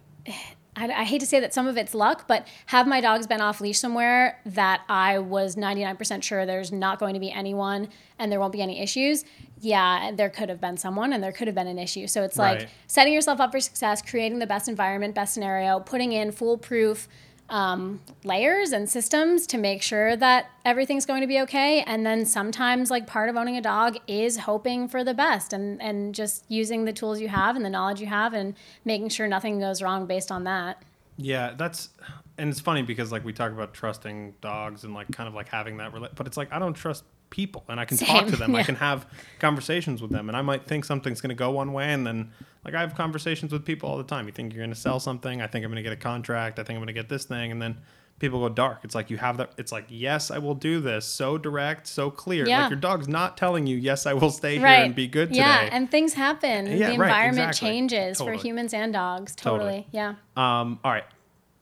I, 0.76 0.90
I 0.90 1.04
hate 1.04 1.20
to 1.20 1.26
say 1.26 1.40
that 1.40 1.54
some 1.54 1.68
of 1.68 1.78
it's 1.78 1.94
luck, 1.94 2.28
but 2.28 2.48
have 2.68 2.88
my 2.88 3.02
dogs 3.02 3.28
been 3.28 3.42
off 3.42 3.62
leash 3.62 3.80
somewhere 3.80 4.40
that 4.46 4.82
I 4.90 5.20
was 5.20 5.56
99% 5.56 6.24
sure 6.24 6.46
there's 6.46 6.72
not 6.72 7.00
going 7.00 7.14
to 7.14 7.20
be 7.20 7.32
anyone 7.32 7.90
and 8.20 8.32
there 8.32 8.40
won't 8.40 8.54
be 8.54 8.62
any 8.62 8.82
issues? 8.82 9.24
Yeah, 9.62 10.12
there 10.14 10.30
could 10.30 10.50
have 10.50 10.60
been 10.60 10.78
someone 10.78 11.14
and 11.14 11.24
there 11.24 11.32
could 11.32 11.48
have 11.48 11.56
been 11.56 11.68
an 11.68 11.80
issue. 11.80 12.08
So 12.08 12.24
it's 12.24 12.38
like 12.38 12.68
setting 12.88 13.14
yourself 13.14 13.40
up 13.40 13.52
for 13.52 13.60
success, 13.60 14.02
creating 14.02 14.40
the 14.40 14.48
best 14.48 14.68
environment, 14.68 15.16
best 15.16 15.34
scenario, 15.34 15.80
putting 15.80 16.12
in 16.12 16.32
foolproof 16.32 17.08
um, 17.50 18.02
layers 18.24 18.72
and 18.72 18.90
systems 18.90 19.46
to 19.48 19.58
make 19.58 19.82
sure 19.82 20.16
that 20.16 20.50
everything's 20.64 21.06
going 21.06 21.22
to 21.22 21.28
be 21.28 21.40
okay. 21.42 21.82
And 21.82 22.06
then 22.06 22.26
sometimes, 22.26 22.90
like 22.90 23.08
part 23.08 23.30
of 23.30 23.36
owning 23.36 23.58
a 23.58 23.62
dog 23.62 23.98
is 24.08 24.38
hoping 24.38 24.88
for 24.88 25.04
the 25.04 25.14
best 25.14 25.54
and 25.54 25.82
and 25.82 26.16
just 26.16 26.46
using 26.48 26.86
the 26.86 26.94
tools 26.94 27.20
you 27.20 27.28
have 27.28 27.56
and 27.56 27.64
the 27.64 27.70
knowledge 27.70 28.02
you 28.02 28.08
have 28.08 28.34
and 28.34 28.56
making 28.84 29.10
sure 29.10 29.28
nothing 29.28 29.60
goes 29.60 29.82
wrong 29.82 30.06
based 30.06 30.32
on 30.32 30.44
that. 30.46 30.82
Yeah, 31.18 31.54
that's 31.56 31.90
and 32.38 32.50
it's 32.50 32.60
funny 32.60 32.82
because 32.82 33.12
like 33.12 33.24
we 33.24 33.34
talk 33.34 33.52
about 33.52 33.74
trusting 33.74 34.36
dogs 34.42 34.84
and 34.84 34.94
like 34.94 35.12
kind 35.12 35.28
of 35.28 35.34
like 35.34 35.50
having 35.50 35.78
that 35.78 35.94
but 36.16 36.28
it's 36.28 36.38
like 36.38 36.52
I 36.52 36.60
don't 36.60 36.74
trust 36.74 37.04
people 37.36 37.66
and 37.68 37.82
I 37.82 37.86
can 37.86 37.98
talk 37.98 38.28
to 38.28 38.38
them. 38.38 38.56
I 38.56 38.64
can 38.64 38.76
have 38.76 39.06
conversations 39.40 40.02
with 40.02 40.10
them 40.10 40.30
and 40.30 40.38
I 40.38 40.42
might 40.42 40.66
think 40.66 40.86
something's 40.86 41.20
going 41.20 41.30
to 41.30 41.36
go 41.36 41.52
one 41.52 41.74
way 41.74 41.92
and 41.92 42.08
then 42.08 42.32
like 42.64 42.74
I 42.74 42.80
have 42.80 42.96
conversations 42.96 43.52
with 43.52 43.66
people 43.66 43.90
all 43.90 43.98
the 43.98 44.06
time. 44.06 44.26
You 44.26 44.32
think 44.32 44.54
you're 44.54 44.62
going 44.62 44.74
to 44.74 44.80
sell 44.80 45.02
something, 45.02 45.42
I 45.42 45.48
think 45.48 45.66
I'm 45.66 45.72
going 45.72 45.84
to 45.84 45.88
get 45.88 45.92
a 45.92 46.02
contract, 46.02 46.60
I 46.60 46.64
think 46.64 46.78
I'm 46.78 46.82
going 46.82 46.88
to 46.88 46.94
get 46.94 47.10
this 47.10 47.26
thing 47.26 47.52
and 47.52 47.62
then 47.62 47.78
people 48.20 48.40
go 48.40 48.48
dark. 48.48 48.80
It's 48.86 48.96
like 48.96 49.10
you 49.10 49.18
have 49.18 49.36
that 49.38 49.52
it's 49.58 49.74
like 49.74 49.84
yes, 49.90 50.32
I 50.32 50.38
will 50.38 50.56
do 50.56 50.80
this. 50.80 51.06
So 51.06 51.38
direct, 51.38 51.88
so 51.88 52.10
clear. 52.10 52.48
Yeah. 52.48 52.62
Like 52.62 52.70
your 52.72 52.80
dog's 52.80 53.10
not 53.10 53.36
telling 53.36 53.68
you 53.68 53.76
yes, 53.76 54.06
I 54.06 54.14
will 54.14 54.32
stay 54.32 54.58
here 54.58 54.68
and 54.68 54.96
be 54.96 55.08
good 55.08 55.28
today. 55.28 55.42
Yeah, 55.42 55.70
and 55.74 55.92
things 55.92 56.14
happen. 56.14 56.68
Yeah, 56.68 56.92
the 56.92 56.98
right, 56.98 57.08
environment 57.08 57.50
exactly. 57.50 57.70
changes 57.70 58.18
Totally. 58.18 58.38
for 58.38 58.44
humans 58.44 58.74
and 58.74 58.94
dogs. 58.94 59.36
Totally. 59.36 59.60
Totally. 59.60 59.88
Yeah. 59.92 60.16
Um, 60.38 60.80
all 60.86 60.92
right. 60.94 61.04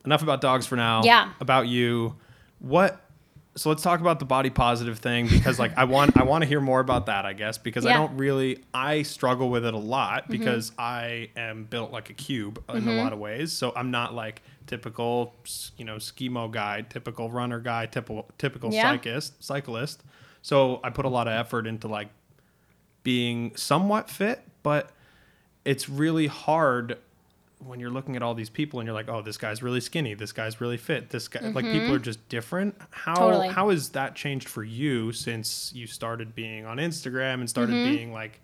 Enough 0.06 0.22
about 0.22 0.40
dogs 0.40 0.68
for 0.68 0.76
now. 0.76 1.02
Yeah. 1.04 1.32
About 1.40 1.68
you. 1.68 2.16
What 2.60 3.03
so 3.56 3.70
let's 3.70 3.84
talk 3.84 4.00
about 4.00 4.18
the 4.20 4.26
body 4.26 4.50
positive 4.50 4.98
thing 5.00 5.28
because 5.28 5.60
like 5.60 5.78
I 5.78 5.84
want 5.84 6.18
I 6.18 6.24
want 6.24 6.42
to 6.42 6.48
hear 6.48 6.60
more 6.62 6.80
about 6.80 7.06
that, 7.06 7.26
I 7.26 7.34
guess, 7.34 7.58
because 7.58 7.86
I 7.86 7.90
Yeah. 7.90 7.96
Mm-hmm. 7.98 8.06
don't 8.08 8.18
really 8.18 8.64
I 8.74 9.04
struggle 9.04 9.50
with 9.50 9.64
it 9.66 9.74
a 9.74 9.78
lot 9.78 10.28
because 10.28 10.72
I 10.78 11.30
am 11.38 11.66
built 11.66 11.92
like 11.92 12.10
a 12.10 12.14
cube 12.14 12.64
in 12.74 12.88
a 12.88 12.94
lot 12.94 13.14
of 13.14 13.20
ways. 13.20 13.52
So 13.52 13.72
I'm 13.76 13.92
not 13.92 14.14
like 14.16 14.42
typical 14.66 15.36
you 15.78 15.86
know, 15.86 15.98
skimo 15.98 16.50
guy, 16.50 16.82
typical 16.82 17.30
runner 17.30 17.60
guy, 17.60 17.86
typical 17.86 18.28
typical 18.40 18.74
Yeah. 18.74 18.92
cyclist 18.92 19.44
cyclist. 19.44 20.04
So 20.42 20.80
I 20.84 20.90
put 20.90 21.06
a 21.06 21.10
lot 21.10 21.28
of 21.28 21.34
effort 21.34 21.68
into 21.68 21.88
like 21.88 22.10
being 23.04 23.56
somewhat 23.56 24.10
fit, 24.10 24.42
but 24.64 24.92
it's 25.66 25.88
really 25.90 26.28
hard 26.28 26.98
when 27.66 27.80
you're 27.80 27.90
looking 27.90 28.16
at 28.16 28.24
all 28.24 28.34
these 28.34 28.50
people 28.50 28.80
and 28.80 28.88
you're 28.88 28.94
like, 28.94 29.10
oh, 29.10 29.22
this 29.22 29.38
guy's 29.38 29.64
really 29.64 29.82
skinny, 29.82 30.14
this 30.14 30.32
guy's 30.32 30.60
really 30.62 30.78
fit, 30.78 31.10
this 31.10 31.28
guy 31.28 31.42
like 31.50 31.66
people 31.66 31.94
are 31.94 32.00
just 32.00 32.28
different. 32.30 32.76
How 32.90 33.14
Mm-hmm. 33.16 33.22
Totally. 33.24 33.48
how 33.50 33.70
has 33.70 33.90
that 33.90 34.16
changed 34.16 34.48
for 34.50 34.64
you 34.64 35.12
since 35.12 35.72
you 35.74 35.88
started 35.88 36.36
being 36.36 36.66
on 36.66 36.78
Instagram 36.78 37.36
and 37.36 37.50
started 37.50 37.76
Mm-hmm. 37.76 37.92
being 37.96 38.14
like 38.14 38.40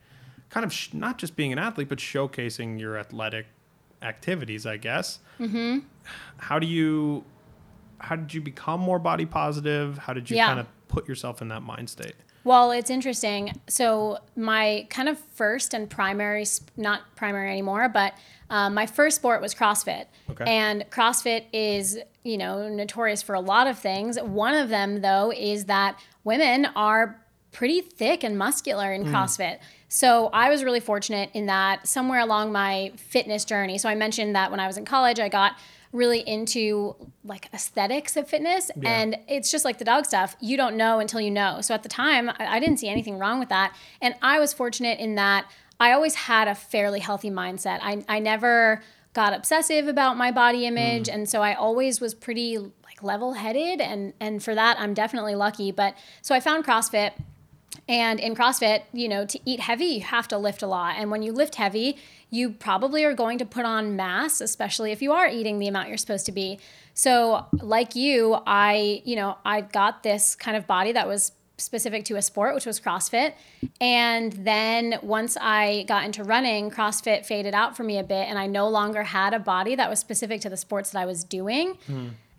kind 0.49 0.65
of 0.65 0.73
sh- 0.73 0.93
not 0.93 1.17
just 1.17 1.35
being 1.35 1.51
an 1.53 1.59
athlete 1.59 1.89
but 1.89 1.99
showcasing 1.99 2.79
your 2.79 2.97
athletic 2.97 3.45
activities, 4.01 4.65
I 4.65 4.77
guess. 4.77 5.19
Mm-hmm. 5.39 5.79
How 6.37 6.59
do 6.59 6.67
you 6.67 7.23
how 7.99 8.15
did 8.15 8.33
you 8.33 8.39
become 8.41 8.79
more 8.79 8.97
body 8.99 9.25
positive? 9.25 9.97
How 9.97 10.13
did 10.13 10.29
you 10.29 10.37
Yeah. 10.37 10.47
kind 10.47 10.59
of 10.61 10.67
put 10.87 11.07
yourself 11.07 11.41
in 11.41 11.49
that 11.49 11.61
mind 11.61 11.89
state? 11.89 12.15
Well, 12.45 12.71
it's 12.71 12.89
interesting. 12.89 13.51
So 13.67 14.19
my 14.37 14.87
kind 14.89 15.09
of 15.09 15.19
first 15.19 15.73
and 15.73 15.89
primary, 15.89 16.45
sp- 16.47 16.71
not 16.77 17.01
primary 17.17 17.51
anymore, 17.51 17.89
but 17.89 18.13
um, 18.49 18.73
my 18.73 18.85
first 18.85 19.17
sport 19.17 19.41
was 19.41 19.53
CrossFit. 19.53 20.05
Okay. 20.29 20.45
And 20.47 20.85
CrossFit 20.89 21.45
is, 21.53 21.99
you 22.23 22.37
know, 22.37 22.67
notorious 22.69 23.21
for 23.21 23.35
a 23.35 23.39
lot 23.39 23.67
of 23.67 23.77
things. 23.77 24.19
One 24.19 24.53
of 24.53 24.69
them, 24.69 25.01
though, 25.01 25.31
is 25.31 25.65
that 25.65 25.99
women 26.23 26.65
are 26.75 27.23
pretty 27.51 27.81
thick 27.81 28.23
and 28.23 28.37
muscular 28.37 28.93
in 28.93 29.05
CrossFit. 29.05 29.59
So 29.87 30.27
I 30.27 30.49
was 30.49 30.63
really 30.63 30.79
fortunate 30.79 31.31
in 31.33 31.47
that 31.47 31.87
somewhere 31.87 32.19
along 32.19 32.51
my 32.51 32.91
fitness 32.95 33.43
journey. 33.43 33.77
So 33.79 33.89
I 33.89 33.95
mentioned 33.95 34.35
that 34.35 34.51
when 34.51 34.59
I 34.59 34.67
was 34.67 34.77
in 34.77 34.85
college, 34.85 35.19
I 35.19 35.29
got 35.29 35.53
really 35.91 36.19
into 36.19 36.95
like 37.23 37.49
aesthetics 37.51 38.15
of 38.15 38.27
fitness 38.27 38.69
and 38.83 39.17
it's 39.27 39.49
just 39.49 39.65
like 39.65 39.79
the 39.79 39.85
dog 39.85 40.05
stuff 40.05 40.35
you 40.39 40.55
don't 40.55 40.77
know 40.77 40.99
until 40.99 41.19
you 41.19 41.31
know 41.31 41.61
so 41.61 41.73
at 41.73 41.81
the 41.81 41.89
time 41.89 42.29
I, 42.29 42.57
I 42.57 42.59
didn't 42.59 42.77
see 42.77 42.87
anything 42.87 43.17
wrong 43.17 43.39
with 43.39 43.49
that 43.49 43.75
and 43.99 44.13
i 44.21 44.39
was 44.39 44.53
fortunate 44.53 44.99
in 44.99 45.15
that 45.15 45.49
i 45.79 45.91
always 45.91 46.15
had 46.15 46.47
a 46.47 46.55
fairly 46.55 46.99
healthy 46.99 47.31
mindset 47.31 47.79
i, 47.81 48.03
I 48.07 48.19
never 48.19 48.81
got 49.13 49.33
obsessive 49.33 49.87
about 49.87 50.17
my 50.17 50.31
body 50.31 50.65
image 50.65 51.07
mm. 51.07 51.13
and 51.13 51.29
so 51.29 51.41
i 51.41 51.53
always 51.53 51.99
was 51.99 52.13
pretty 52.13 52.57
like 52.57 53.01
level 53.01 53.33
headed 53.33 53.81
and 53.81 54.13
and 54.19 54.43
for 54.43 54.55
that 54.55 54.79
i'm 54.79 54.93
definitely 54.93 55.35
lucky 55.35 55.71
but 55.71 55.95
so 56.21 56.35
i 56.35 56.39
found 56.39 56.65
crossfit 56.65 57.13
and 57.89 58.19
in 58.19 58.35
CrossFit, 58.35 58.83
you 58.93 59.07
know, 59.07 59.25
to 59.25 59.39
eat 59.45 59.59
heavy, 59.61 59.85
you 59.85 60.01
have 60.01 60.27
to 60.27 60.37
lift 60.37 60.61
a 60.61 60.67
lot. 60.67 60.95
And 60.97 61.09
when 61.09 61.23
you 61.23 61.31
lift 61.31 61.55
heavy, 61.55 61.97
you 62.29 62.51
probably 62.51 63.03
are 63.03 63.15
going 63.15 63.39
to 63.39 63.45
put 63.45 63.65
on 63.65 63.95
mass, 63.95 64.41
especially 64.41 64.91
if 64.91 65.01
you 65.01 65.11
are 65.11 65.27
eating 65.27 65.57
the 65.57 65.67
amount 65.67 65.89
you're 65.89 65.97
supposed 65.97 66.27
to 66.27 66.31
be. 66.31 66.59
So, 66.93 67.47
like 67.53 67.95
you, 67.95 68.37
I, 68.45 69.01
you 69.05 69.15
know, 69.15 69.37
I 69.43 69.61
got 69.61 70.03
this 70.03 70.35
kind 70.35 70.55
of 70.55 70.67
body 70.67 70.91
that 70.91 71.07
was 71.07 71.31
specific 71.59 72.05
to 72.05 72.15
a 72.15 72.21
sport, 72.21 72.55
which 72.55 72.65
was 72.65 72.79
CrossFit. 72.79 73.33
And 73.81 74.33
then 74.33 74.99
once 75.01 75.37
I 75.39 75.83
got 75.87 76.03
into 76.05 76.23
running, 76.23 76.71
CrossFit 76.71 77.25
faded 77.25 77.53
out 77.53 77.75
for 77.77 77.83
me 77.83 77.97
a 77.97 78.03
bit, 78.03 78.27
and 78.27 78.37
I 78.39 78.47
no 78.47 78.67
longer 78.67 79.03
had 79.03 79.33
a 79.33 79.39
body 79.39 79.75
that 79.75 79.89
was 79.89 79.99
specific 79.99 80.41
to 80.41 80.49
the 80.49 80.57
sports 80.57 80.91
that 80.91 80.99
I 80.99 81.05
was 81.05 81.23
doing. 81.23 81.77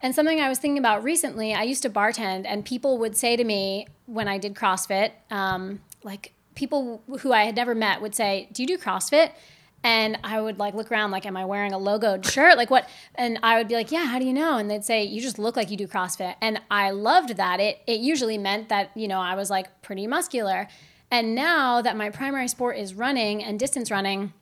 And 0.03 0.15
something 0.15 0.41
I 0.41 0.49
was 0.49 0.59
thinking 0.59 0.79
about 0.79 1.05
recently, 1.05 1.53
I 1.53 1.63
used 1.65 1.83
to 1.83 1.91
bartend, 1.91 2.45
and 2.47 2.65
people 2.65 2.97
would 2.99 3.17
say 3.17 3.37
to 3.37 3.45
me 3.45 3.87
when 4.07 4.29
I 4.29 4.39
did 4.39 4.55
CrossFit, 4.55 5.11
um, 5.31 5.81
like 6.03 6.33
people 6.55 7.03
who 7.21 7.33
I 7.33 7.45
had 7.45 7.55
never 7.57 7.75
met 7.75 8.01
would 8.01 8.15
say, 8.15 8.49
"Do 8.53 8.63
you 8.63 8.67
do 8.67 8.79
CrossFit?" 8.79 9.33
And 9.83 10.19
I 10.23 10.41
would 10.41 10.59
like 10.59 10.75
look 10.75 10.93
around, 10.93 11.11
like, 11.11 11.25
"Am 11.25 11.37
I 11.37 11.45
wearing 11.47 11.73
a 11.73 11.79
logoed 11.79 12.31
shirt? 12.31 12.57
Like 12.57 12.71
what?" 12.71 12.89
And 13.15 13.39
I 13.43 13.57
would 13.57 13.69
be 13.69 13.75
like, 13.75 13.91
"Yeah, 13.91 14.07
how 14.07 14.19
do 14.19 14.27
you 14.27 14.33
know?" 14.33 14.59
And 14.59 14.71
they'd 14.71 14.85
say, 14.85 15.05
"You 15.05 15.23
just 15.23 15.39
look 15.39 15.57
like 15.57 15.71
you 15.71 15.77
do 15.77 15.87
CrossFit." 15.87 16.35
And 16.43 16.61
I 16.71 16.91
loved 16.91 17.37
that. 17.37 17.61
It 17.61 17.81
it 17.87 18.01
usually 18.01 18.37
meant 18.37 18.69
that 18.69 18.91
you 18.95 19.09
know 19.09 19.21
I 19.21 19.35
was 19.35 19.49
like 19.49 19.81
pretty 19.83 20.07
muscular. 20.07 20.69
And 21.11 21.35
now 21.35 21.83
that 21.83 21.97
my 21.97 22.11
primary 22.11 22.47
sport 22.47 22.77
is 22.77 22.95
running 22.95 23.43
and 23.43 23.59
distance 23.59 23.91
running, 23.91 24.33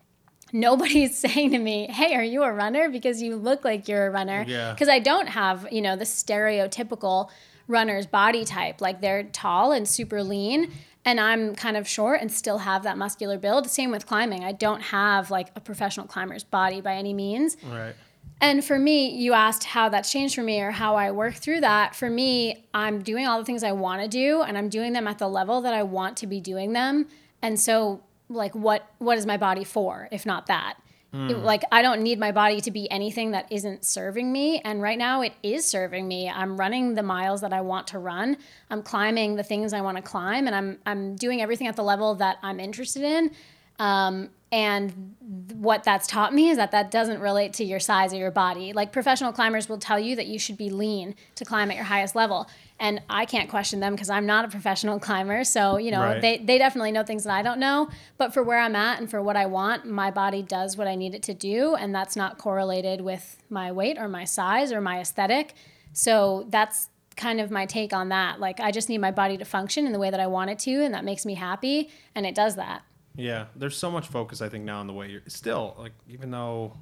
nobody's 0.53 1.17
saying 1.25 1.53
to 1.53 1.59
me, 1.59 1.87
"Hey, 1.87 2.15
are 2.15 2.25
you 2.25 2.43
a 2.43 2.53
runner?" 2.53 2.89
Because 2.89 3.23
you 3.23 3.37
look 3.37 3.65
like 3.65 3.87
you're 3.87 4.09
a 4.09 4.11
runner. 4.11 4.45
Yeah. 4.47 4.73
Because 4.73 4.89
I 4.89 4.99
don't 4.99 5.29
have, 5.29 5.69
you 5.71 5.83
know, 5.83 5.95
the 5.95 6.05
stereotypical 6.05 7.31
runner's 7.69 8.07
body 8.07 8.45
type. 8.45 8.81
Like 8.81 9.01
they're 9.01 9.25
tall 9.25 9.73
and 9.73 9.87
super 9.87 10.23
lean, 10.25 10.73
and 11.09 11.19
I'm 11.19 11.55
kind 11.55 11.79
of 11.79 11.89
short 11.89 12.21
and 12.21 12.31
still 12.31 12.59
have 12.59 12.83
that 12.83 12.99
muscular 12.99 13.39
build. 13.39 13.71
Same 13.71 13.91
with 13.91 14.05
climbing. 14.05 14.45
I 14.45 14.53
don't 14.53 14.83
have 14.83 15.31
like 15.31 15.49
a 15.57 15.61
professional 15.61 16.07
climber's 16.07 16.45
body 16.45 16.83
by 16.83 16.97
any 16.97 17.15
means. 17.15 17.57
Right. 17.65 17.95
And 18.43 18.63
for 18.63 18.79
me, 18.79 19.09
you 19.17 19.33
asked 19.33 19.65
how 19.65 19.89
that's 19.89 20.13
changed 20.13 20.35
for 20.35 20.43
me 20.43 20.61
or 20.61 20.71
how 20.71 20.97
I 20.97 21.11
work 21.13 21.33
through 21.33 21.63
that. 21.63 21.97
For 21.97 22.11
me, 22.11 22.67
I'm 22.75 23.01
doing 23.01 23.27
all 23.27 23.39
the 23.39 23.47
things 23.47 23.65
I 23.65 23.73
want 23.73 24.03
to 24.03 24.09
do 24.09 24.43
and 24.43 24.59
I'm 24.59 24.69
doing 24.69 24.93
them 24.93 25.09
at 25.09 25.17
the 25.17 25.29
level 25.29 25.63
that 25.63 25.73
I 25.73 25.83
want 25.83 26.19
to 26.19 26.27
be 26.27 26.43
doing 26.43 26.75
them. 26.75 27.07
And 27.41 27.59
so 27.59 28.03
like 28.29 28.55
what 28.55 28.87
what 28.99 29.17
is 29.17 29.25
my 29.25 29.39
body 29.39 29.65
for 29.65 30.11
if 30.13 30.27
not 30.27 30.45
that? 30.49 30.75
It- 31.13 31.39
like 31.39 31.63
I 31.73 31.81
don't 31.81 32.03
need 32.03 32.19
my 32.19 32.33
body 32.33 32.61
to 32.61 32.71
be 32.71 32.91
anything 32.91 33.31
that 33.31 33.51
isn't 33.51 33.85
serving 33.85 34.31
me 34.31 34.61
and 34.63 34.83
right 34.83 34.99
now 34.99 35.23
it 35.23 35.33
is 35.43 35.65
serving 35.65 36.07
me. 36.07 36.29
I'm 36.29 36.59
running 36.59 36.95
the 36.95 37.03
miles 37.03 37.41
that 37.41 37.53
I 37.53 37.63
want 37.63 37.87
to 37.89 37.99
run. 37.99 38.37
I'm 38.69 38.83
climbing 38.83 39.37
the 39.37 39.43
things 39.43 39.73
I 39.73 39.81
want 39.81 39.97
to 39.97 40.03
climb 40.03 40.47
and 40.47 40.55
I'm 40.55 40.79
I'm 40.85 41.17
doing 41.17 41.41
everything 41.41 41.67
at 41.67 41.77
the 41.77 41.83
level 41.83 42.15
that 42.17 42.37
I'm 42.43 42.61
interested 42.61 43.03
in. 43.05 43.31
Um, 43.79 44.31
and 44.51 45.15
what 45.55 45.85
that's 45.85 46.07
taught 46.07 46.33
me 46.33 46.49
is 46.49 46.57
that 46.57 46.71
that 46.71 46.91
doesn't 46.91 47.21
relate 47.21 47.53
to 47.55 47.65
your 47.65 47.81
size 47.81 48.15
or 48.15 48.17
your 48.17 48.31
body. 48.31 48.73
Like 48.73 48.93
professional 48.93 49.33
climbers 49.33 49.69
will 49.69 49.77
tell 49.79 49.99
you 49.99 50.17
that 50.17 50.27
you 50.27 50.39
should 50.39 50.57
be 50.57 50.71
lean 50.71 51.15
to 51.35 51.45
climb 51.45 51.71
at 51.71 51.77
your 51.77 51.85
highest 51.85 52.15
level. 52.15 52.49
And 52.81 53.03
I 53.11 53.27
can't 53.27 53.51
question 53.51 53.81
them 53.81 53.93
because 53.93 54.09
I'm 54.09 54.25
not 54.25 54.47
a 54.47 54.49
professional 54.49 54.99
climber. 55.09 55.45
So, 55.45 55.77
you 55.77 55.91
know, 55.91 56.01
Right. 56.01 56.21
they, 56.23 56.39
they 56.39 56.57
definitely 56.57 56.93
know 56.93 57.03
things 57.03 57.25
that 57.25 57.33
I 57.35 57.43
don't 57.43 57.59
know. 57.61 57.91
But 58.17 58.33
for 58.33 58.43
where 58.43 58.59
I'm 58.59 58.75
at 58.77 59.01
and 59.01 59.11
for 59.11 59.21
what 59.23 59.37
I 59.37 59.47
want, 59.47 59.85
my 59.85 60.11
body 60.11 60.43
does 60.43 60.79
what 60.79 60.87
I 60.87 60.95
need 60.95 61.15
it 61.15 61.23
to 61.25 61.35
do. 61.35 61.75
And 61.75 61.95
that's 61.95 62.17
not 62.17 62.39
correlated 62.39 63.03
with 63.03 63.37
my 63.51 63.71
weight 63.71 63.99
or 63.99 64.09
my 64.09 64.25
size 64.25 64.73
or 64.73 64.81
my 64.81 65.01
aesthetic. 65.01 65.55
So 65.93 66.47
that's 66.49 66.89
kind 67.17 67.41
of 67.41 67.51
my 67.51 67.67
take 67.67 67.93
on 67.93 68.11
that. 68.11 68.39
Like, 68.41 68.61
I 68.61 68.71
just 68.71 68.89
need 68.89 68.99
my 68.99 69.11
body 69.11 69.37
to 69.37 69.45
function 69.45 69.85
in 69.87 69.93
the 69.93 69.99
way 69.99 70.09
that 70.09 70.21
I 70.21 70.29
want 70.29 70.51
it 70.51 70.59
to. 70.61 70.85
And 70.85 70.95
that 70.95 71.05
makes 71.05 71.27
me 71.27 71.35
happy. 71.35 71.91
And 72.15 72.25
it 72.25 72.35
does 72.35 72.55
that. 72.57 72.83
Yeah, 73.19 73.47
there's 73.57 73.77
so 73.77 73.91
much 73.91 74.07
focus 74.07 74.41
I 74.41 74.49
think 74.49 74.65
now 74.65 74.79
on 74.81 74.87
the 74.87 74.93
way 74.93 75.11
you're 75.11 75.23
still 75.27 75.75
like 75.79 75.93
even 76.09 76.31
though 76.31 76.75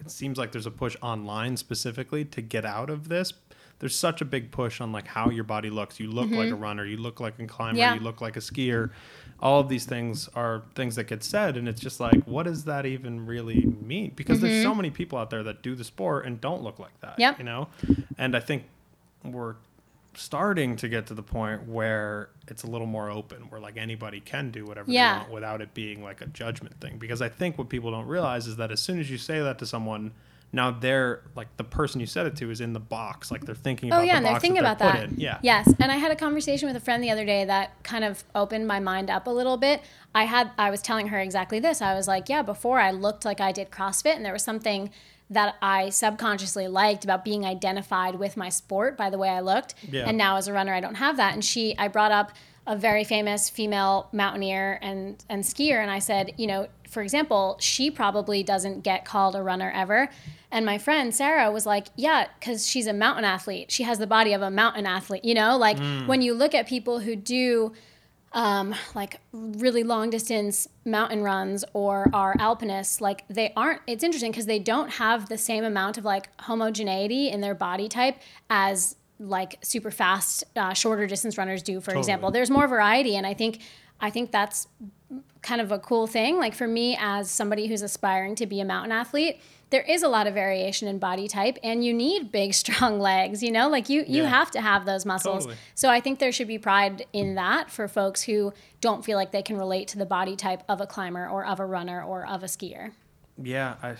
it 0.00 0.10
seems 0.10 0.38
like 0.38 0.52
there's 0.52 0.66
a 0.66 0.70
push 0.70 0.96
online 1.02 1.56
specifically 1.56 2.24
to 2.26 2.40
get 2.40 2.64
out 2.64 2.90
of 2.90 3.08
this. 3.08 3.32
There's 3.80 3.96
such 3.96 4.20
a 4.20 4.24
big 4.24 4.52
push 4.52 4.80
on 4.80 4.92
like 4.92 5.08
how 5.08 5.30
your 5.30 5.42
body 5.42 5.68
looks. 5.68 5.98
You 5.98 6.08
look 6.10 6.30
like 6.30 6.48
a 6.48 6.54
runner, 6.54 6.86
you 6.86 6.96
look 6.96 7.18
like 7.18 7.40
a 7.40 7.46
climber, 7.46 7.72
Mm-hmm. 7.72 7.78
Yeah. 7.78 7.94
you 7.94 8.00
look 8.00 8.20
like 8.20 8.36
a 8.36 8.40
skier. 8.40 8.90
All 9.40 9.58
of 9.58 9.68
these 9.68 9.84
things 9.84 10.28
are 10.36 10.62
things 10.76 10.94
that 10.94 11.08
get 11.08 11.24
said 11.24 11.56
and 11.56 11.68
it's 11.68 11.80
just 11.80 11.98
like 11.98 12.22
what 12.24 12.44
does 12.44 12.64
that 12.64 12.86
even 12.86 13.26
really 13.26 13.66
mean? 13.82 14.12
Because 14.14 14.40
there's 14.40 14.62
so 14.62 14.74
many 14.76 14.90
people 14.90 15.18
out 15.18 15.28
there 15.30 15.42
that 15.42 15.62
do 15.62 15.74
the 15.74 15.82
sport 15.84 16.24
and 16.24 16.40
don't 16.40 16.62
look 16.62 16.78
like 16.78 16.98
that, 17.00 17.14
Mm-hmm. 17.14 17.20
Yep. 17.22 17.38
you 17.38 17.44
know? 17.44 17.68
And 18.16 18.36
I 18.36 18.40
think 18.40 18.62
we're 19.24 19.56
starting 20.16 20.76
to 20.76 20.88
get 20.88 21.06
to 21.06 21.14
the 21.14 21.22
point 21.22 21.66
where 21.68 22.30
it's 22.48 22.62
a 22.62 22.66
little 22.66 22.86
more 22.86 23.10
open 23.10 23.42
where 23.50 23.60
like 23.60 23.76
anybody 23.76 24.20
can 24.20 24.50
do 24.50 24.64
whatever 24.64 24.90
Yeah. 24.90 25.14
they 25.14 25.18
want 25.20 25.32
without 25.32 25.60
it 25.62 25.74
being 25.74 26.02
like 26.02 26.20
a 26.20 26.26
judgment 26.26 26.80
thing 26.80 26.98
because 26.98 27.20
i 27.22 27.28
think 27.28 27.58
what 27.58 27.68
people 27.68 27.90
don't 27.90 28.06
realize 28.06 28.46
is 28.46 28.56
that 28.56 28.70
as 28.70 28.80
soon 28.80 28.98
as 29.00 29.10
you 29.10 29.18
say 29.18 29.40
that 29.40 29.58
to 29.60 29.66
someone 29.66 30.12
now 30.52 30.70
they're 30.70 31.22
like 31.34 31.48
the 31.56 31.64
person 31.64 32.00
you 32.00 32.06
said 32.06 32.26
it 32.26 32.36
to 32.36 32.48
is 32.50 32.60
in 32.60 32.72
the 32.74 32.78
box 32.80 33.30
like 33.32 33.44
they're 33.44 33.54
thinking 33.56 33.92
Oh 33.92 33.96
about 33.96 34.06
yeah, 34.06 34.12
the 34.12 34.16
and 34.18 34.26
they're 34.26 34.40
thinking 34.40 34.62
that 34.62 34.76
about 34.76 34.78
they're 34.78 35.00
that. 35.00 35.08
put 35.10 35.18
in. 35.18 35.20
yeah 35.20 35.38
Yes, 35.42 35.72
and 35.80 35.90
I 35.90 35.96
had 35.96 36.12
a 36.12 36.16
conversation 36.16 36.68
with 36.68 36.76
a 36.76 36.80
friend 36.80 37.02
the 37.02 37.10
other 37.10 37.24
day 37.24 37.44
that 37.44 37.82
kind 37.82 38.04
of 38.04 38.22
opened 38.36 38.68
my 38.68 38.78
mind 38.78 39.10
up 39.10 39.26
a 39.26 39.30
little 39.30 39.56
bit. 39.56 39.82
I 40.14 40.24
had 40.26 40.52
I 40.56 40.70
was 40.70 40.80
telling 40.80 41.08
her 41.08 41.18
exactly 41.18 41.58
this. 41.58 41.82
I 41.82 41.94
was 41.94 42.06
like, 42.06 42.28
yeah, 42.28 42.42
before 42.42 42.78
I 42.78 42.92
looked 42.92 43.24
like 43.24 43.40
I 43.40 43.50
did 43.50 43.72
CrossFit, 43.72 44.14
and 44.14 44.24
there 44.24 44.32
was 44.32 44.44
something 44.44 44.90
that 45.30 45.56
I 45.62 45.88
subconsciously 45.88 46.68
liked 46.68 47.04
about 47.04 47.24
being 47.24 47.44
identified 47.44 48.16
with 48.16 48.36
my 48.36 48.48
sport 48.48 48.96
by 48.96 49.10
the 49.10 49.18
way 49.18 49.28
I 49.28 49.40
looked. 49.40 49.74
Yeah. 49.90 50.04
And 50.06 50.18
now 50.18 50.36
as 50.36 50.48
a 50.48 50.52
runner, 50.52 50.74
I 50.74 50.80
don't 50.80 50.96
have 50.96 51.16
that. 51.16 51.34
And 51.34 51.44
she, 51.44 51.76
I 51.78 51.88
brought 51.88 52.12
up 52.12 52.32
a 52.66 52.76
very 52.76 53.04
famous 53.04 53.50
female 53.50 54.08
mountaineer 54.12 54.78
and 54.80 55.22
and 55.28 55.44
skier 55.44 55.80
and 55.80 55.90
I 55.90 55.98
said, 55.98 56.32
you 56.38 56.46
know, 56.46 56.68
for 56.88 57.02
example, 57.02 57.56
she 57.60 57.90
probably 57.90 58.42
doesn't 58.42 58.82
get 58.82 59.04
called 59.04 59.36
a 59.36 59.42
runner 59.42 59.70
ever. 59.74 60.08
And 60.50 60.64
my 60.64 60.78
friend 60.78 61.14
Sarah 61.14 61.50
was 61.50 61.66
like, 61.66 61.88
yeah, 61.96 62.28
cuz 62.40 62.66
she's 62.66 62.86
a 62.86 62.92
mountain 62.92 63.24
athlete. 63.24 63.70
She 63.70 63.82
has 63.82 63.98
the 63.98 64.06
body 64.06 64.32
of 64.32 64.40
a 64.40 64.50
mountain 64.50 64.86
athlete, 64.86 65.24
you 65.24 65.34
know? 65.34 65.58
Like 65.58 65.76
mm. 65.76 66.06
when 66.06 66.22
you 66.22 66.32
look 66.32 66.54
at 66.54 66.66
people 66.66 67.00
who 67.00 67.16
do 67.16 67.72
um, 68.34 68.74
like 68.94 69.20
really 69.32 69.84
long 69.84 70.10
distance 70.10 70.68
mountain 70.84 71.22
runs 71.22 71.64
or 71.72 72.10
are 72.12 72.34
alpinists, 72.38 73.00
like 73.00 73.24
they 73.28 73.52
aren't, 73.56 73.80
it's 73.86 74.02
interesting 74.02 74.32
because 74.32 74.46
they 74.46 74.58
don't 74.58 74.90
have 74.90 75.28
the 75.28 75.38
same 75.38 75.64
amount 75.64 75.96
of 75.98 76.04
like 76.04 76.28
homogeneity 76.42 77.30
in 77.30 77.40
their 77.40 77.54
body 77.54 77.88
type 77.88 78.16
as 78.50 78.96
like 79.20 79.58
super 79.62 79.92
fast, 79.92 80.42
uh, 80.56 80.72
shorter 80.74 81.06
distance 81.06 81.38
runners 81.38 81.62
do, 81.62 81.80
for 81.80 81.94
example. 81.94 82.32
There's 82.32 82.50
more 82.50 82.66
variety. 82.66 83.14
And 83.14 83.24
I 83.24 83.34
think, 83.34 83.60
I 84.00 84.10
think 84.10 84.32
that's 84.32 84.66
kind 85.40 85.60
of 85.60 85.70
a 85.70 85.78
cool 85.78 86.08
thing. 86.08 86.36
Like 86.36 86.54
for 86.54 86.66
me, 86.66 86.98
as 87.00 87.30
somebody 87.30 87.68
who's 87.68 87.82
aspiring 87.82 88.34
to 88.34 88.46
be 88.46 88.60
a 88.60 88.64
mountain 88.64 88.90
athlete, 88.90 89.40
there 89.74 89.82
is 89.94 90.02
a 90.02 90.08
lot 90.08 90.26
of 90.26 90.34
variation 90.34 90.86
in 90.88 90.98
body 90.98 91.26
type 91.28 91.58
and 91.62 91.84
you 91.84 91.92
need 91.92 92.30
big 92.30 92.54
strong 92.62 92.98
legs 93.00 93.42
you 93.42 93.50
know 93.50 93.68
like 93.68 93.88
you 93.88 94.04
you 94.06 94.22
Yeah. 94.22 94.28
have 94.38 94.50
to 94.52 94.60
have 94.60 94.86
those 94.86 95.04
muscles 95.04 95.44
Totally. 95.44 95.56
so 95.74 95.88
i 95.90 96.00
think 96.00 96.18
there 96.20 96.32
should 96.32 96.48
be 96.48 96.58
pride 96.58 97.04
in 97.12 97.34
that 97.34 97.70
for 97.70 97.88
folks 97.88 98.22
who 98.22 98.52
don't 98.80 99.04
feel 99.04 99.16
like 99.18 99.30
they 99.32 99.42
can 99.42 99.56
relate 99.58 99.88
to 99.88 99.98
the 99.98 100.06
body 100.06 100.36
type 100.36 100.62
of 100.68 100.80
a 100.80 100.86
climber 100.86 101.28
or 101.28 101.44
of 101.44 101.58
a 101.60 101.66
runner 101.66 102.02
or 102.02 102.26
of 102.34 102.42
a 102.42 102.46
skier 102.46 102.92
Yeah, 103.36 103.74
I 103.82 103.96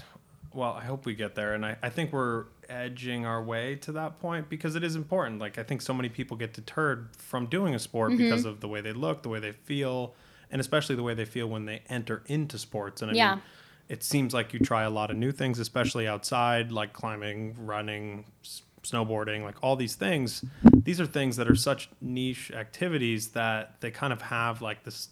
well, 0.52 0.72
I 0.72 0.84
hope 0.84 1.04
we 1.04 1.14
get 1.16 1.34
there, 1.34 1.54
and 1.54 1.66
I, 1.66 1.76
I 1.82 1.90
think 1.90 2.12
we're 2.12 2.44
edging 2.68 3.26
our 3.26 3.42
way 3.42 3.74
to 3.86 3.90
that 3.98 4.20
point 4.20 4.48
because 4.48 4.76
it 4.76 4.84
is 4.84 4.94
important. 4.94 5.40
Like 5.40 5.58
I 5.58 5.64
think 5.64 5.82
so 5.82 5.92
many 5.92 6.08
people 6.08 6.36
get 6.36 6.52
deterred 6.52 7.08
from 7.18 7.46
doing 7.46 7.74
a 7.74 7.80
sport 7.80 8.12
Mm-hmm. 8.12 8.22
because 8.22 8.44
of 8.44 8.60
the 8.60 8.68
way 8.68 8.80
they 8.80 8.92
look, 8.92 9.24
the 9.24 9.28
way 9.28 9.40
they 9.40 9.50
feel, 9.50 10.14
and 10.52 10.60
especially 10.60 10.94
the 10.94 11.02
way 11.02 11.12
they 11.14 11.24
feel 11.24 11.48
when 11.48 11.64
they 11.64 11.82
enter 11.88 12.22
into 12.26 12.56
sports. 12.58 13.02
And 13.02 13.10
I 13.10 13.14
Yeah. 13.14 13.30
mean, 13.34 13.42
it 13.88 14.02
seems 14.02 14.32
like 14.32 14.52
you 14.52 14.60
try 14.60 14.82
a 14.84 14.90
lot 14.90 15.10
of 15.10 15.16
new 15.16 15.32
things, 15.32 15.58
especially 15.58 16.06
outside, 16.08 16.72
like 16.72 16.92
climbing, 16.92 17.54
running, 17.58 18.24
s- 18.42 18.62
snowboarding, 18.82 19.42
like 19.42 19.56
all 19.62 19.76
these 19.76 19.94
things. 19.94 20.44
These 20.72 21.00
are 21.00 21.06
things 21.06 21.36
that 21.36 21.50
are 21.50 21.54
such 21.54 21.90
niche 22.00 22.50
activities 22.52 23.28
that 23.28 23.80
they 23.80 23.90
kind 23.90 24.12
of 24.12 24.22
have 24.22 24.62
like 24.62 24.84
this 24.84 25.08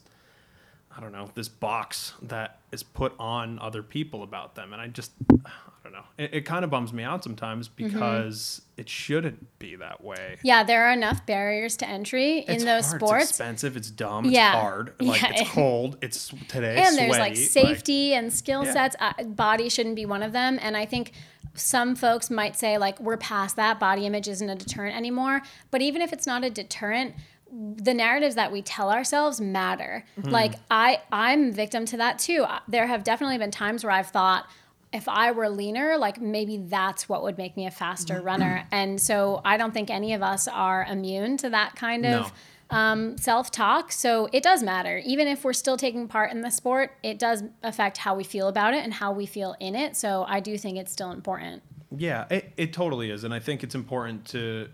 I 0.97 1.01
don't 1.01 1.13
know, 1.13 1.31
this 1.35 1.49
box 1.49 2.13
that 2.23 2.59
is 2.71 2.83
put 2.83 3.15
on 3.19 3.59
other 3.61 3.83
people 3.83 4.23
about 4.23 4.55
them. 4.55 4.73
And 4.73 4.83
I 4.83 4.89
just, 4.89 5.13
I 5.31 5.37
don't 5.85 5.93
know. 5.93 6.05
It, 6.19 6.35
it 6.35 6.41
kind 6.43 6.65
of 6.65 6.71
bums 6.71 6.93
me 6.93 7.03
out 7.03 7.25
sometimes 7.25 7.69
Mm-hmm. 7.69 7.89
because 7.95 8.63
it 8.77 8.89
shouldn't 8.89 9.59
be 9.59 9.77
that 9.77 10.03
way. 10.03 10.37
yeah 10.43 10.65
there 10.65 10.87
are 10.87 10.93
enough 10.93 11.25
barriers 11.27 11.77
to 11.79 11.89
entry 11.89 12.39
in 12.41 12.55
It's 12.57 12.65
those 12.65 12.87
hard, 12.87 13.01
sports 13.01 13.23
It's 13.25 13.31
expensive. 13.33 13.77
It's 13.77 13.91
dumb. 13.91 14.25
It's 14.27 14.35
Yeah. 14.35 14.53
hard. 14.53 14.95
Like 15.01 15.23
Yeah. 15.23 15.31
it's 15.35 15.51
cold. 15.51 15.99
It's 16.03 16.29
today. 16.49 16.77
and 16.79 16.97
there's 16.97 17.11
like 17.19 17.37
sweaty, 17.37 17.45
safety 17.47 18.15
and 18.15 18.33
skill 18.33 18.65
Yeah. 18.65 18.73
sets 18.73 18.97
uh, 19.01 19.23
body 19.25 19.69
shouldn't 19.69 19.97
be 19.97 20.07
one 20.07 20.23
of 20.23 20.33
them 20.33 20.59
and 20.61 20.77
i 20.77 20.85
think 20.87 21.13
some 21.55 21.95
folks 21.95 22.31
might 22.31 22.57
say 22.57 22.79
like 22.79 22.99
we're 23.01 23.17
past 23.19 23.57
that 23.57 23.79
body 23.79 24.07
image 24.07 24.27
isn't 24.29 24.49
a 24.49 24.55
deterrent 24.55 24.97
anymore 24.97 25.43
but 25.71 25.83
even 25.83 26.01
if 26.01 26.13
it's 26.13 26.27
not 26.27 26.43
a 26.45 26.51
deterrent 26.51 27.15
the 27.53 27.93
narratives 27.93 28.35
that 28.35 28.51
we 28.51 28.63
tell 28.63 28.91
ourselves 28.91 29.41
matter 29.41 30.05
like 30.25 30.55
i 30.71 31.01
i'm 31.13 31.53
victim 31.53 31.85
to 31.85 31.99
that 31.99 32.19
too 32.19 32.47
there 32.67 32.87
have 32.87 33.05
definitely 33.05 33.37
been 33.37 33.51
times 33.51 33.85
where 33.85 33.93
i've 33.93 34.09
thought 34.09 34.47
if 34.93 35.09
I 35.09 35.33
were 35.33 35.49
leaner, 35.49 35.97
like 35.97 36.21
maybe 36.21 36.59
that's 36.59 37.09
what 37.09 37.23
would 37.23 37.39
make 37.39 37.57
me 37.57 37.67
a 37.67 37.71
faster 37.71 38.21
runner. 38.21 38.67
And 38.73 39.01
so 39.01 39.41
I 39.43 39.57
don't 39.57 39.73
think 39.73 39.89
any 39.89 40.13
of 40.13 40.23
us 40.23 40.47
are 40.49 40.85
immune 40.85 41.39
to 41.39 41.49
that 41.51 41.77
kind 41.77 42.05
of 42.05 42.31
No. 42.71 42.77
um, 42.77 43.17
self 43.17 43.51
talk. 43.51 43.91
So 43.91 44.29
it 44.33 44.43
does 44.43 44.63
matter. 44.63 44.99
Even 44.99 45.29
if 45.29 45.45
we're 45.45 45.55
still 45.55 45.79
taking 45.79 46.09
part 46.09 46.31
in 46.31 46.43
the 46.43 46.51
sport, 46.51 46.91
it 47.03 47.19
does 47.19 47.43
affect 47.63 47.97
how 47.97 48.15
we 48.15 48.23
feel 48.23 48.49
about 48.49 48.75
it 48.75 48.85
and 48.85 48.93
how 48.93 49.13
we 49.13 49.25
feel 49.25 49.57
in 49.61 49.75
it. 49.75 49.97
So 49.97 50.27
I 50.29 50.41
do 50.41 50.59
think 50.59 50.77
it's 50.77 50.93
still 50.93 51.11
important. 51.11 51.63
Yeah, 51.97 52.27
it, 52.31 52.53
it 52.59 52.73
totally 52.75 53.11
is, 53.11 53.25
and 53.25 53.33
I 53.33 53.39
think 53.39 53.63
it's 53.63 53.75
important 53.75 54.27
to 54.27 54.69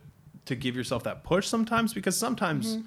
to 0.49 0.55
give 0.57 0.77
yourself 0.77 1.05
that 1.05 1.25
push 1.25 1.47
sometimes 1.47 1.95
because 1.95 2.17
sometimes 2.17 2.79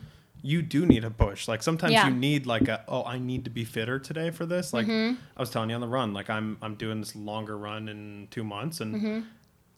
you 0.43 0.61
do 0.61 0.85
need 0.85 1.03
a 1.03 1.09
push. 1.11 1.47
Like 1.47 1.61
sometimes 1.63 1.93
Mm-hmm. 1.93 2.07
Yeah. 2.07 2.13
you 2.13 2.19
need 2.19 2.45
like 2.45 2.67
a 2.67 2.83
oh 2.87 3.03
I 3.05 3.17
need 3.19 3.43
to 3.45 3.49
be 3.51 3.63
fitter 3.65 3.97
today 3.99 4.29
for 4.31 4.45
this. 4.45 4.73
Like 4.73 4.87
Mm-hmm. 4.87 5.15
I 5.37 5.39
was 5.39 5.49
telling 5.49 5.69
you 5.69 5.75
on 5.75 5.81
the 5.81 5.87
run, 5.87 6.13
like 6.13 6.29
I'm 6.29 6.57
I'm 6.61 6.75
doing 6.75 6.99
this 6.99 7.15
longer 7.15 7.57
run 7.57 7.87
in 7.89 8.27
two 8.31 8.43
months 8.43 8.81
and. 8.81 8.95
Mm-hmm. 8.95 9.19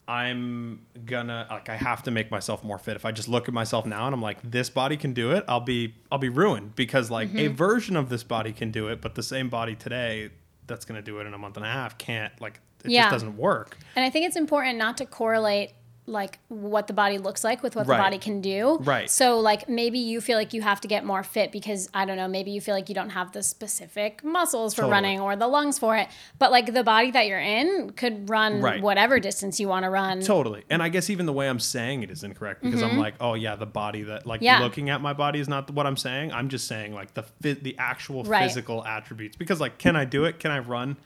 I'm 0.06 0.84
gonna 1.06 1.46
like 1.48 1.70
I 1.70 1.76
have 1.76 2.02
to 2.02 2.10
make 2.10 2.30
myself 2.30 2.62
more 2.62 2.78
fit. 2.78 2.94
If 2.94 3.06
I 3.06 3.10
just 3.10 3.26
look 3.26 3.48
at 3.48 3.54
myself 3.54 3.86
now 3.86 4.04
and 4.04 4.14
I'm 4.14 4.20
like, 4.20 4.36
this 4.42 4.68
body 4.68 4.98
can 4.98 5.14
do 5.14 5.30
it, 5.30 5.44
I'll 5.48 5.60
be 5.60 5.94
I'll 6.12 6.18
be 6.18 6.28
ruined 6.28 6.76
because 6.76 7.10
like 7.10 7.30
a 7.32 7.36
Mm-hmm. 7.48 7.54
version 7.54 7.96
of 7.96 8.10
this 8.10 8.22
body 8.22 8.52
can 8.52 8.70
do 8.70 8.88
it, 8.88 9.00
but 9.00 9.14
the 9.14 9.22
same 9.22 9.48
body 9.48 9.74
today 9.74 10.28
that's 10.66 10.84
gonna 10.84 11.00
do 11.00 11.20
it 11.20 11.26
in 11.26 11.32
a 11.32 11.38
month 11.38 11.56
and 11.56 11.64
a 11.64 11.70
half 11.70 11.96
can't 11.96 12.38
like 12.38 12.60
it 12.84 12.90
Yeah. 12.90 13.04
just 13.04 13.12
doesn't 13.12 13.38
work. 13.38 13.78
And 13.96 14.04
I 14.04 14.10
think 14.10 14.26
it's 14.26 14.36
important 14.36 14.76
not 14.76 14.98
to 14.98 15.06
correlate 15.06 15.72
like 16.06 16.38
what 16.48 16.86
the 16.86 16.92
body 16.92 17.16
looks 17.16 17.42
like 17.42 17.62
with 17.62 17.74
what 17.74 17.86
Right. 17.86 17.96
the 17.96 18.02
body 18.02 18.18
can 18.18 18.42
do. 18.42 18.76
Right. 18.82 19.08
So 19.08 19.40
like 19.40 19.68
maybe 19.70 19.98
you 19.98 20.20
feel 20.20 20.36
like 20.36 20.52
you 20.52 20.60
have 20.60 20.80
to 20.82 20.88
get 20.88 21.04
more 21.04 21.22
fit 21.22 21.50
because 21.50 21.88
I 21.94 22.04
don't 22.04 22.16
know, 22.18 22.28
maybe 22.28 22.50
you 22.50 22.60
feel 22.60 22.74
like 22.74 22.90
you 22.90 22.94
don't 22.94 23.10
have 23.10 23.32
the 23.32 23.42
specific 23.42 24.22
muscles 24.22 24.74
for 24.74 24.82
Totally. 24.82 24.92
running 24.92 25.20
or 25.20 25.34
the 25.34 25.46
lungs 25.48 25.78
for 25.78 25.96
it. 25.96 26.08
But 26.38 26.50
like 26.50 26.74
the 26.74 26.84
body 26.84 27.10
that 27.12 27.26
you're 27.26 27.40
in 27.40 27.90
could 27.96 28.28
run 28.28 28.60
Right. 28.60 28.82
whatever 28.82 29.18
distance 29.18 29.58
you 29.58 29.68
want 29.68 29.84
to 29.84 29.90
run. 29.90 30.20
Totally. 30.20 30.64
And 30.68 30.82
I 30.82 30.90
guess 30.90 31.08
even 31.08 31.24
the 31.24 31.32
way 31.32 31.48
I'm 31.48 31.58
saying 31.60 32.02
it 32.02 32.10
is 32.10 32.22
incorrect 32.22 32.62
because 32.62 32.82
I'm 32.82 32.98
like, 32.98 33.14
oh 33.20 33.32
yeah, 33.34 33.56
the 33.56 33.64
body 33.66 34.02
that 34.02 34.26
like 34.26 34.40
Mm-hmm. 34.40 34.44
Yeah. 34.44 34.60
looking 34.60 34.90
at 34.90 35.00
my 35.00 35.14
body 35.14 35.40
is 35.40 35.48
not 35.48 35.70
what 35.70 35.86
I'm 35.86 35.96
saying. 35.96 36.32
I'm 36.32 36.48
just 36.50 36.66
saying 36.68 36.92
like 36.92 37.14
the 37.14 37.24
the 37.40 37.76
actual 37.78 38.24
Right. 38.24 38.42
physical 38.46 38.84
attributes 38.84 39.36
because 39.36 39.58
like 39.60 39.78
can 39.78 39.96
I 39.96 40.04
do 40.04 40.24
it? 40.26 40.38
Can 40.38 40.50
I 40.50 40.58
run 40.58 40.96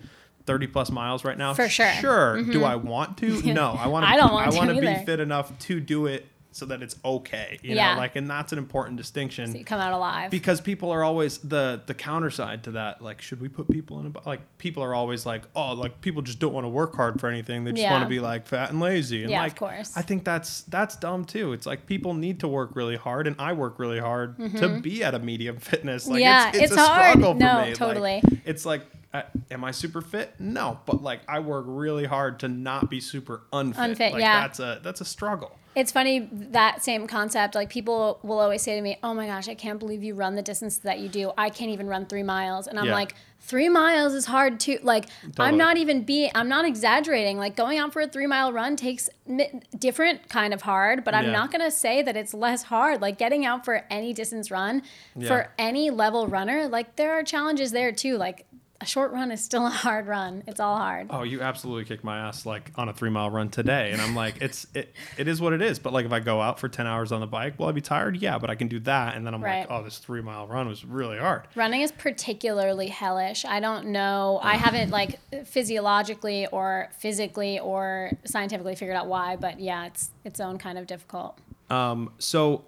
30 0.48 0.66
plus 0.66 0.90
miles 0.90 1.24
right 1.24 1.38
now? 1.38 1.54
For 1.54 1.68
sure. 1.68 1.86
Mm-hmm. 1.86 2.00
Sure. 2.00 2.42
Do 2.42 2.64
I 2.64 2.74
want 2.74 3.18
to? 3.18 3.28
No. 3.52 3.70
I 3.78 3.86
want 3.86 4.04
to 4.04 4.10
I 4.10 4.16
don't 4.16 4.32
want 4.32 4.48
I 4.48 4.50
to 4.50 4.56
want 4.56 4.70
to 4.74 4.80
be 4.80 4.86
either. 4.88 5.04
fit 5.06 5.20
enough 5.20 5.56
to 5.68 5.78
do 5.78 6.06
it 6.06 6.26
so 6.50 6.64
that 6.66 6.82
it's 6.82 6.96
okay, 7.04 7.58
you 7.62 7.76
Yeah. 7.76 7.92
know? 7.94 8.00
Like 8.00 8.16
and 8.16 8.28
that's 8.28 8.52
an 8.52 8.58
important 8.58 8.96
distinction. 8.96 9.52
So 9.52 9.58
you 9.58 9.64
come 9.64 9.80
out 9.80 9.92
alive. 9.92 10.30
because 10.30 10.60
people 10.60 10.90
are 10.90 11.04
always 11.04 11.38
the 11.38 11.82
the 11.86 11.94
counter 11.94 12.30
side 12.30 12.64
to 12.64 12.70
that 12.72 13.00
like 13.02 13.20
should 13.20 13.40
we 13.40 13.48
put 13.48 13.70
people 13.70 14.00
in 14.00 14.06
a 14.06 14.28
like 14.28 14.40
people 14.58 14.82
are 14.82 14.94
always 14.94 15.24
like 15.26 15.42
oh 15.54 15.74
like 15.74 16.00
people 16.00 16.22
just 16.22 16.38
don't 16.40 16.52
want 16.54 16.64
to 16.64 16.68
work 16.68 16.96
hard 16.96 17.20
for 17.20 17.28
anything 17.28 17.62
they 17.64 17.70
just 17.72 17.82
Yeah. 17.82 17.92
want 17.92 18.04
to 18.04 18.08
be 18.08 18.18
like 18.18 18.46
fat 18.48 18.70
and 18.70 18.80
lazy 18.80 19.22
and 19.22 19.30
Yeah, 19.30 19.40
of 19.44 19.50
like 19.52 19.58
course. 19.58 19.92
i 19.96 20.02
think 20.02 20.24
that's 20.24 20.62
that's 20.62 20.96
dumb 20.96 21.24
too 21.26 21.52
it's 21.52 21.66
like 21.66 21.86
people 21.86 22.14
need 22.14 22.40
to 22.40 22.48
work 22.48 22.70
really 22.74 22.96
hard 22.96 23.26
and 23.28 23.36
i 23.38 23.52
work 23.52 23.78
really 23.78 24.00
hard 24.00 24.36
to 24.56 24.80
be 24.80 25.04
at 25.04 25.14
a 25.14 25.18
medium 25.20 25.58
fitness 25.70 26.08
like 26.08 26.14
Mm-hmm. 26.22 26.22
Yeah, 26.22 26.48
it's, 26.48 26.56
it's, 26.58 26.72
it's 26.72 26.80
a 26.80 26.84
hard. 26.86 27.10
struggle 27.10 27.34
for 27.34 27.38
No, 27.40 27.54
me 27.60 27.68
Like, 27.68 27.74
totally. 27.74 28.22
it's 28.46 28.64
like 28.66 28.82
uh, 29.14 29.22
am 29.50 29.64
i 29.64 29.70
super 29.70 30.00
fit 30.00 30.34
no 30.38 30.78
but 30.86 31.02
like 31.02 31.20
i 31.28 31.38
work 31.38 31.64
really 31.66 32.04
hard 32.04 32.38
to 32.40 32.48
not 32.48 32.90
be 32.90 33.00
super 33.00 33.42
unfit 33.52 33.82
Unfit, 33.82 34.12
like 34.12 34.20
yeah. 34.22 34.40
that's 34.42 34.60
a 34.60 34.80
that's 34.82 35.00
a 35.00 35.04
struggle 35.04 35.52
It's 35.74 35.92
funny 35.92 36.28
that 36.50 36.82
same 36.82 37.06
concept. 37.06 37.54
Like 37.54 37.70
people 37.70 38.18
will 38.24 38.40
always 38.40 38.62
say 38.62 38.74
to 38.74 38.82
me, 38.82 38.96
"Oh 39.04 39.14
my 39.14 39.26
gosh, 39.28 39.46
I 39.48 39.54
can't 39.54 39.78
believe 39.78 40.02
you 40.02 40.14
run 40.16 40.34
the 40.34 40.42
distance 40.42 40.78
that 40.78 40.98
you 40.98 41.08
do. 41.08 41.30
I 41.38 41.50
can't 41.50 41.70
even 41.70 41.86
run 41.86 42.06
three 42.06 42.24
miles." 42.24 42.66
And 42.66 42.80
I'm 42.80 42.86
Yeah. 42.86 42.94
like, 43.00 43.14
three 43.38 43.68
miles 43.68 44.12
is 44.12 44.26
hard 44.26 44.58
too. 44.58 44.78
Like 44.82 45.04
Totally. 45.22 45.48
I'm 45.48 45.56
not 45.56 45.76
even 45.76 46.02
being. 46.02 46.32
I'm 46.34 46.48
not 46.48 46.64
exaggerating. 46.64 47.38
Like 47.38 47.54
going 47.54 47.78
out 47.78 47.92
for 47.92 48.02
a 48.02 48.08
three 48.08 48.26
mile 48.26 48.52
run 48.52 48.74
takes 48.74 49.08
mi- 49.24 49.60
different 49.78 50.28
kind 50.28 50.52
of 50.52 50.62
hard, 50.62 51.04
but 51.04 51.14
I'm 51.14 51.26
Yeah. 51.26 51.32
not 51.40 51.52
gonna 51.52 51.70
say 51.70 52.02
that 52.02 52.16
it's 52.16 52.34
less 52.34 52.64
hard. 52.64 53.00
Like 53.00 53.16
getting 53.16 53.44
out 53.46 53.64
for 53.64 53.84
any 53.88 54.12
distance 54.12 54.50
run 54.50 54.82
Yeah. 55.14 55.28
for 55.28 55.52
any 55.58 55.90
level 55.90 56.26
runner, 56.26 56.66
like 56.66 56.96
there 56.96 57.12
are 57.12 57.22
challenges 57.22 57.70
there 57.70 57.92
too. 57.92 58.16
Like 58.16 58.46
a 58.80 58.86
short 58.86 59.10
run 59.12 59.32
is 59.32 59.42
still 59.44 59.66
a 59.66 59.70
hard 59.70 60.06
run. 60.06 60.44
It's 60.46 60.60
all 60.60 60.76
hard. 60.76 61.08
Oh, 61.10 61.22
you 61.24 61.40
absolutely 61.40 61.84
kicked 61.84 62.04
my 62.04 62.18
ass 62.18 62.46
like 62.46 62.70
on 62.76 62.88
a 62.88 62.92
three 62.92 63.10
mile 63.10 63.28
run 63.30 63.48
today, 63.48 63.90
and 63.92 64.00
I'm 64.00 64.14
like, 64.14 64.40
it's 64.40 64.66
it, 64.74 64.94
it 65.16 65.26
is 65.26 65.40
what 65.40 65.52
it 65.52 65.60
is. 65.62 65.78
But 65.78 65.92
like, 65.92 66.06
if 66.06 66.12
I 66.12 66.20
go 66.20 66.40
out 66.40 66.60
for 66.60 66.68
ten 66.68 66.86
hours 66.86 67.10
on 67.10 67.20
the 67.20 67.26
bike, 67.26 67.58
will 67.58 67.66
I 67.66 67.72
be 67.72 67.80
tired? 67.80 68.16
Yeah, 68.18 68.38
but 68.38 68.50
I 68.50 68.54
can 68.54 68.68
do 68.68 68.78
that, 68.80 69.16
and 69.16 69.26
then 69.26 69.34
I'm 69.34 69.42
Right. 69.42 69.60
like, 69.60 69.70
oh, 69.70 69.82
this 69.82 69.98
three 69.98 70.22
mile 70.22 70.46
run 70.46 70.68
was 70.68 70.84
really 70.84 71.18
hard. 71.18 71.48
Running 71.56 71.80
is 71.80 71.90
particularly 71.90 72.86
hellish. 72.88 73.44
I 73.44 73.58
don't 73.60 73.86
know. 73.86 74.38
I 74.42 74.56
haven't 74.56 74.90
like 74.90 75.18
physiologically 75.44 76.46
or 76.46 76.88
physically 76.98 77.58
or 77.58 78.12
scientifically 78.24 78.74
figured 78.76 78.96
out 78.96 79.06
why, 79.08 79.36
but 79.36 79.58
yeah, 79.60 79.86
it's 79.86 80.10
its 80.24 80.40
own 80.40 80.56
kind 80.58 80.78
of 80.78 80.86
difficult. 80.86 81.38
Um, 81.68 82.12
so 82.18 82.64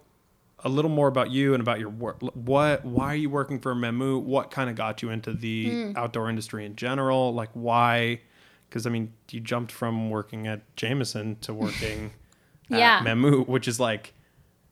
a 0.63 0.69
little 0.69 0.91
more 0.91 1.07
about 1.07 1.31
you 1.31 1.53
and 1.53 1.61
about 1.61 1.79
your 1.79 1.89
work. 1.89 2.21
What, 2.35 2.85
why 2.85 3.07
are 3.13 3.15
you 3.15 3.29
working 3.29 3.59
for 3.59 3.73
Mammut? 3.75 4.23
What 4.23 4.51
kind 4.51 4.69
of 4.69 4.75
got 4.75 5.01
you 5.01 5.09
into 5.09 5.33
the 5.33 5.69
Hmm. 5.69 5.91
outdoor 5.97 6.29
industry 6.29 6.65
in 6.65 6.75
general? 6.75 7.33
Like, 7.33 7.49
why? 7.53 8.21
Because 8.69 8.85
I 8.85 8.89
mean, 8.89 9.13
you 9.29 9.39
jumped 9.39 9.71
from 9.71 10.09
working 10.09 10.47
at 10.47 10.61
Jameson 10.75 11.37
to 11.41 11.53
working 11.65 12.11
Yeah. 12.69 12.97
at 12.99 13.03
Mammut, 13.05 13.47
which 13.47 13.67
is 13.67 13.79
like 13.79 14.13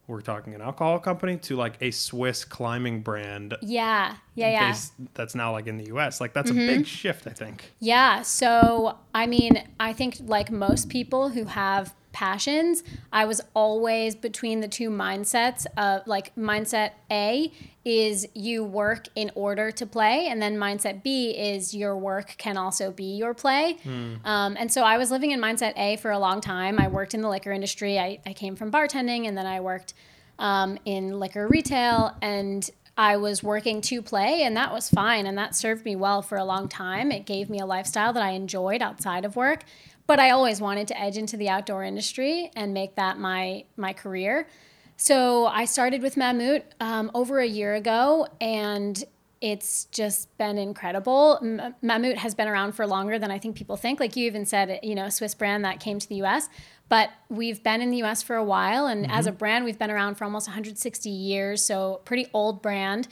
we're 0.07 0.21
talking 0.21 0.55
an 0.55 0.61
alcohol 0.61 0.97
company 0.99 1.37
to 1.37 1.55
like 1.55 1.75
a 1.81 1.91
Swiss 1.91 2.43
climbing 2.43 3.01
brand. 3.01 3.55
Yeah, 3.61 4.15
Yeah, 4.39 4.51
yeah. 4.51 4.71
base 4.71 4.91
that's 5.13 5.35
now 5.35 5.51
like 5.51 5.67
in 5.67 5.77
the 5.77 5.85
US. 5.95 6.19
Like 6.21 6.33
that's 6.33 6.49
Mm-hmm. 6.51 6.59
a 6.69 6.77
big 6.77 6.87
shift, 6.87 7.27
I 7.27 7.31
think. 7.31 7.73
Yeah. 7.79 8.21
So, 8.23 8.97
I 9.13 9.25
mean, 9.27 9.63
I 9.79 9.93
think 9.93 10.17
like 10.25 10.49
most 10.51 10.89
people 10.89 11.29
who 11.29 11.45
have 11.45 11.93
passions, 12.11 12.83
I 13.13 13.25
was 13.25 13.39
always 13.53 14.15
between 14.15 14.61
the 14.61 14.67
two 14.67 14.89
mindsets 14.89 15.65
of 15.77 16.05
like 16.07 16.35
mindset 16.35 16.91
A 17.11 17.51
is 17.85 18.27
you 18.33 18.63
work 18.63 19.07
in 19.15 19.31
order 19.35 19.71
to 19.71 19.85
play, 19.85 20.27
and 20.27 20.41
then 20.41 20.57
mindset 20.57 21.01
B 21.03 21.29
is 21.31 21.73
your 21.73 21.95
work 21.97 22.35
can 22.37 22.57
also 22.57 22.91
be 22.91 23.15
your 23.15 23.33
play. 23.33 23.77
Um, 24.25 24.57
and 24.59 24.71
so 24.71 24.83
I 24.83 24.97
was 24.97 25.11
living 25.11 25.31
in 25.31 25.39
mindset 25.39 25.73
A 25.77 25.95
for 25.97 26.11
a 26.11 26.19
long 26.19 26.41
time. 26.41 26.79
I 26.79 26.87
worked 26.87 27.13
in 27.13 27.21
the 27.21 27.29
liquor 27.29 27.51
industry. 27.51 27.97
I, 27.99 28.19
I 28.25 28.33
came 28.33 28.55
from 28.55 28.71
bartending, 28.71 29.27
and 29.27 29.37
then 29.37 29.45
I 29.45 29.59
worked 29.61 29.93
um, 30.39 30.77
in 30.85 31.19
liquor 31.19 31.47
retail 31.47 32.15
and 32.21 32.69
I 32.99 33.15
was 33.15 33.41
working 33.41 33.79
to 33.83 34.01
play, 34.01 34.43
and 34.43 34.57
that 34.57 34.73
was 34.73 34.89
fine. 34.89 35.25
And 35.25 35.37
that 35.37 35.55
served 35.55 35.85
me 35.85 35.95
well 35.95 36.21
for 36.21 36.37
a 36.37 36.43
long 36.43 36.67
time. 36.67 37.13
It 37.13 37.25
gave 37.25 37.49
me 37.49 37.57
a 37.59 37.65
lifestyle 37.65 38.11
that 38.11 38.21
I 38.21 38.31
enjoyed 38.31 38.81
outside 38.81 39.23
of 39.23 39.37
work. 39.37 39.63
But 40.05 40.19
I 40.19 40.31
always 40.31 40.59
wanted 40.59 40.89
to 40.89 40.99
edge 40.99 41.17
into 41.17 41.37
the 41.37 41.47
outdoor 41.47 41.85
industry 41.85 42.51
and 42.57 42.73
make 42.73 42.95
that 42.95 43.17
my, 43.17 43.63
my 43.77 43.93
career. 43.93 44.49
So 44.97 45.45
I 45.45 45.63
started 45.63 46.01
with 46.01 46.15
Mammut 46.15 46.63
um, 46.81 47.09
over 47.13 47.39
a 47.39 47.47
year 47.47 47.73
ago, 47.73 48.27
and 48.41 49.01
it's 49.39 49.85
just 49.85 50.37
been 50.37 50.57
incredible. 50.57 51.39
M- 51.41 51.75
Mammut 51.81 52.17
has 52.17 52.35
been 52.35 52.49
around 52.49 52.73
for 52.73 52.85
longer 52.85 53.17
than 53.17 53.31
I 53.31 53.39
think 53.39 53.55
people 53.55 53.77
think. 53.77 54.01
Like 54.01 54.17
you 54.17 54.25
even 54.25 54.45
said, 54.45 54.81
you 54.83 54.93
know, 54.93 55.07
Swiss 55.07 55.33
brand 55.35 55.63
that 55.63 55.79
came 55.79 55.99
to 55.99 56.09
the 56.09 56.15
US, 56.23 56.49
but 56.89 57.11
we've 57.29 57.63
been 57.63 57.81
in 57.81 57.91
the 57.91 58.03
US 58.03 58.21
for 58.23 58.35
a 58.35 58.43
while. 58.43 58.87
And 58.87 59.09
as 59.09 59.27
a 59.27 59.31
brand, 59.31 59.63
we've 59.63 59.79
been 59.79 59.91
around 59.91 60.15
for 60.15 60.25
almost 60.25 60.47
160 60.47 61.09
years. 61.09 61.63
So, 61.63 62.01
pretty 62.03 62.27
old 62.33 62.61
brand. 62.61 63.07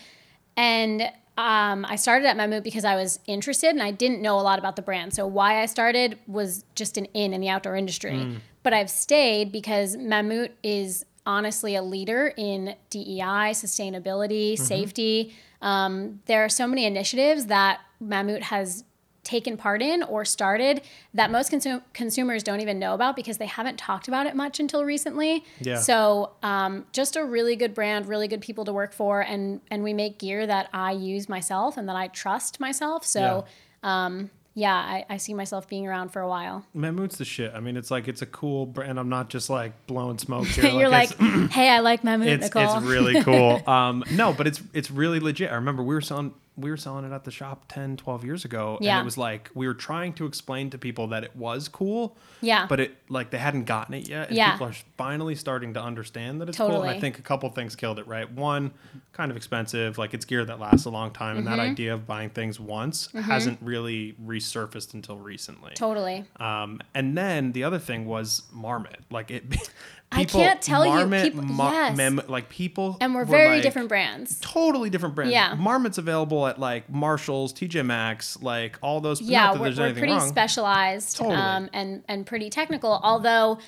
And 0.56 1.04
um, 1.38 1.86
I 1.88 1.96
started 1.96 2.26
at 2.26 2.36
Mammut 2.36 2.63
because 2.63 2.84
I 2.84 2.96
was 2.96 3.20
interested 3.28 3.70
and 3.70 3.84
I 3.84 3.92
didn't 3.92 4.22
know 4.22 4.40
a 4.40 4.42
lot 4.42 4.58
about 4.58 4.76
the 4.76 4.82
brand. 4.82 5.13
So, 5.13 5.28
why 5.28 5.62
I 5.62 5.68
started 5.68 6.18
was 6.28 6.66
just 6.76 6.98
an 6.98 7.06
in 7.13 7.34
in 7.34 7.42
the 7.42 7.50
outdoor 7.50 7.76
industry. 7.76 8.18
But 8.63 8.74
I've 8.74 8.90
stayed 8.90 9.52
because 9.52 9.96
Mammut 9.96 10.50
is 10.63 11.06
honestly 11.26 11.76
a 11.76 11.84
leader 11.84 12.34
in 12.36 12.76
DEI, 12.90 13.52
sustainability, 13.54 14.58
safety. 14.58 15.36
Um, 15.62 16.22
there 16.26 16.44
are 16.44 16.50
so 16.50 16.66
many 16.68 16.86
initiatives 16.86 17.46
that 17.48 17.82
Mammut 18.02 18.42
has 18.44 18.84
taken 19.28 19.58
part 19.58 19.82
in 19.82 20.04
or 20.04 20.24
started 20.24 20.82
that 21.13 21.30
most 21.30 21.52
consum- 21.52 21.82
consumers 21.94 22.44
don't 22.44 22.62
even 22.62 22.80
know 22.80 22.94
about 22.94 23.16
because 23.16 23.38
they 23.38 23.46
haven't 23.46 23.78
talked 23.78 24.08
about 24.08 24.26
it 24.26 24.36
much 24.36 24.60
until 24.60 24.86
recently. 24.86 25.44
Yeah. 25.60 25.80
So 25.80 26.32
um, 26.42 26.86
just 26.94 27.18
a 27.18 27.26
really 27.26 27.58
good 27.58 27.74
brand, 27.74 28.08
really 28.08 28.30
good 28.30 28.40
people 28.42 28.63
to 28.66 28.72
work 28.74 28.94
for, 28.94 29.22
and 29.22 29.60
and 29.70 29.84
we 29.84 29.94
make 29.94 30.18
gear 30.20 30.48
that 30.48 30.70
I 30.74 30.94
use 30.94 31.28
myself 31.28 31.76
and 31.78 31.90
that 31.90 31.96
I 31.98 32.08
trust 32.08 32.60
myself. 32.62 33.06
So 33.06 33.44
um, 33.84 34.30
yeah, 34.54 34.74
I, 34.74 35.06
I 35.10 35.18
see 35.18 35.34
myself 35.36 35.68
being 35.68 35.86
around 35.86 36.10
for 36.10 36.22
a 36.22 36.28
while. 36.28 36.66
Mammut's 36.76 37.18
the 37.18 37.26
shit. 37.26 37.52
I 37.54 37.60
mean, 37.60 37.78
it's 37.78 37.92
like 37.92 38.08
it's 38.08 38.22
a 38.24 38.26
cool 38.26 38.66
brand. 38.66 38.98
I'm 39.00 39.10
not 39.10 39.30
just 39.30 39.50
like 39.52 39.86
blowing 39.88 40.18
smoke 40.18 40.48
here. 40.58 40.72
You're 40.72 40.90
like, 40.90 41.12
it's- 41.12 41.52
hey, 41.52 41.70
I 41.70 41.80
like 41.80 42.02
Mammut, 42.02 42.28
it's 42.28 42.46
Nicole. 42.46 42.78
it's 42.78 42.86
really 42.86 43.22
cool. 43.24 43.62
Um, 43.68 44.04
no, 44.12 44.34
but 44.34 44.48
it's 44.48 44.62
it's 44.74 44.90
really 44.90 45.20
legit. 45.20 45.52
I 45.52 45.56
remember 45.56 45.84
we 45.84 45.94
were 45.94 46.02
selling 46.02 46.34
we 46.58 46.70
were 46.72 46.78
selling 46.78 47.06
it 47.06 47.13
at 47.13 47.24
the 47.24 47.30
shop 47.32 47.65
10, 47.70 47.98
12 47.98 48.26
years 48.26 48.43
ago, 48.43 48.80
Yeah. 48.82 48.98
and 48.98 49.02
it 49.04 49.06
was 49.06 49.17
like 49.17 49.50
we 49.54 49.67
were 49.67 49.76
trying 49.76 50.13
to 50.13 50.26
explain 50.26 50.70
to 50.72 50.78
people 50.80 51.08
that 51.08 51.24
it 51.24 51.36
was 51.36 51.67
cool. 51.67 52.17
Yeah. 52.41 52.65
But 52.67 52.80
it 52.80 52.98
like 53.10 53.30
they 53.30 53.38
hadn't 53.38 53.65
gotten 53.65 53.93
it 53.93 54.10
yet, 54.10 54.30
and 54.30 54.38
Yeah. 54.38 54.54
people 54.54 54.67
are 54.67 54.76
finally 54.98 55.36
starting 55.36 55.74
to 55.76 55.82
understand 55.82 56.41
that 56.41 56.50
it's 56.50 56.58
cool. 56.58 56.82
And 56.82 56.89
I 56.89 57.00
think 57.00 57.20
a 57.20 57.22
couple 57.22 57.48
things 57.52 57.76
killed 57.76 58.00
it. 58.00 58.08
Right, 58.08 58.30
one, 58.32 58.72
kind 59.13 59.30
of 59.32 59.38
expensive. 59.38 59.98
Like 59.98 60.13
it's 60.15 60.26
gear 60.26 60.43
that 60.46 60.60
lasts 60.60 60.86
a 60.86 60.89
long 60.89 61.12
time, 61.12 61.38
and 61.38 61.46
that 61.48 61.60
Mm-hmm. 61.60 61.72
idea 61.72 61.93
of 61.93 62.08
buying 62.08 62.30
things 62.32 62.60
once 62.60 63.12
hasn't 63.13 63.60
really 63.62 64.15
resurfaced 64.26 64.93
until 64.96 65.17
recently. 65.17 65.74
totally. 65.76 66.26
Um, 66.39 66.82
and 66.96 67.17
then 67.17 67.52
the 67.52 67.63
other 67.63 67.80
thing 67.80 68.06
was 68.06 68.43
Marmot. 68.52 69.00
Like 69.12 69.30
it, 69.32 69.43
I 70.12 70.24
can't 70.24 70.62
tell 70.62 70.86
you, 70.86 70.91
Marmot, 70.93 71.24
people- 71.34 71.46
yes. 71.46 71.98
Mem, 71.98 72.22
like 72.28 72.48
people, 72.50 72.98
And 73.02 73.13
we're 73.13 73.26
very 73.26 73.56
like, 73.56 73.62
different 73.62 73.89
brands. 73.89 74.39
Totally 74.39 74.89
different 74.89 75.15
brands. 75.15 75.34
Yeah. 75.34 75.54
Marmot's 75.56 75.98
available 75.98 76.48
at 76.48 76.58
like 76.60 76.89
Marshalls, 76.89 77.54
TJ 77.54 77.86
Maxx, 77.86 78.41
like 78.41 78.78
all 78.82 79.02
those. 79.02 79.20
yeah, 79.22 79.52
we're, 79.52 79.65
there's 79.65 79.78
we're 79.78 79.86
anything 79.86 80.02
pretty 80.02 80.13
wrong. 80.13 80.28
specialized 80.30 81.17
Totally. 81.17 81.36
um, 81.36 81.70
and 81.74 82.04
and 82.08 82.26
pretty 82.26 82.50
technical. 82.50 83.00
Although 83.04 83.60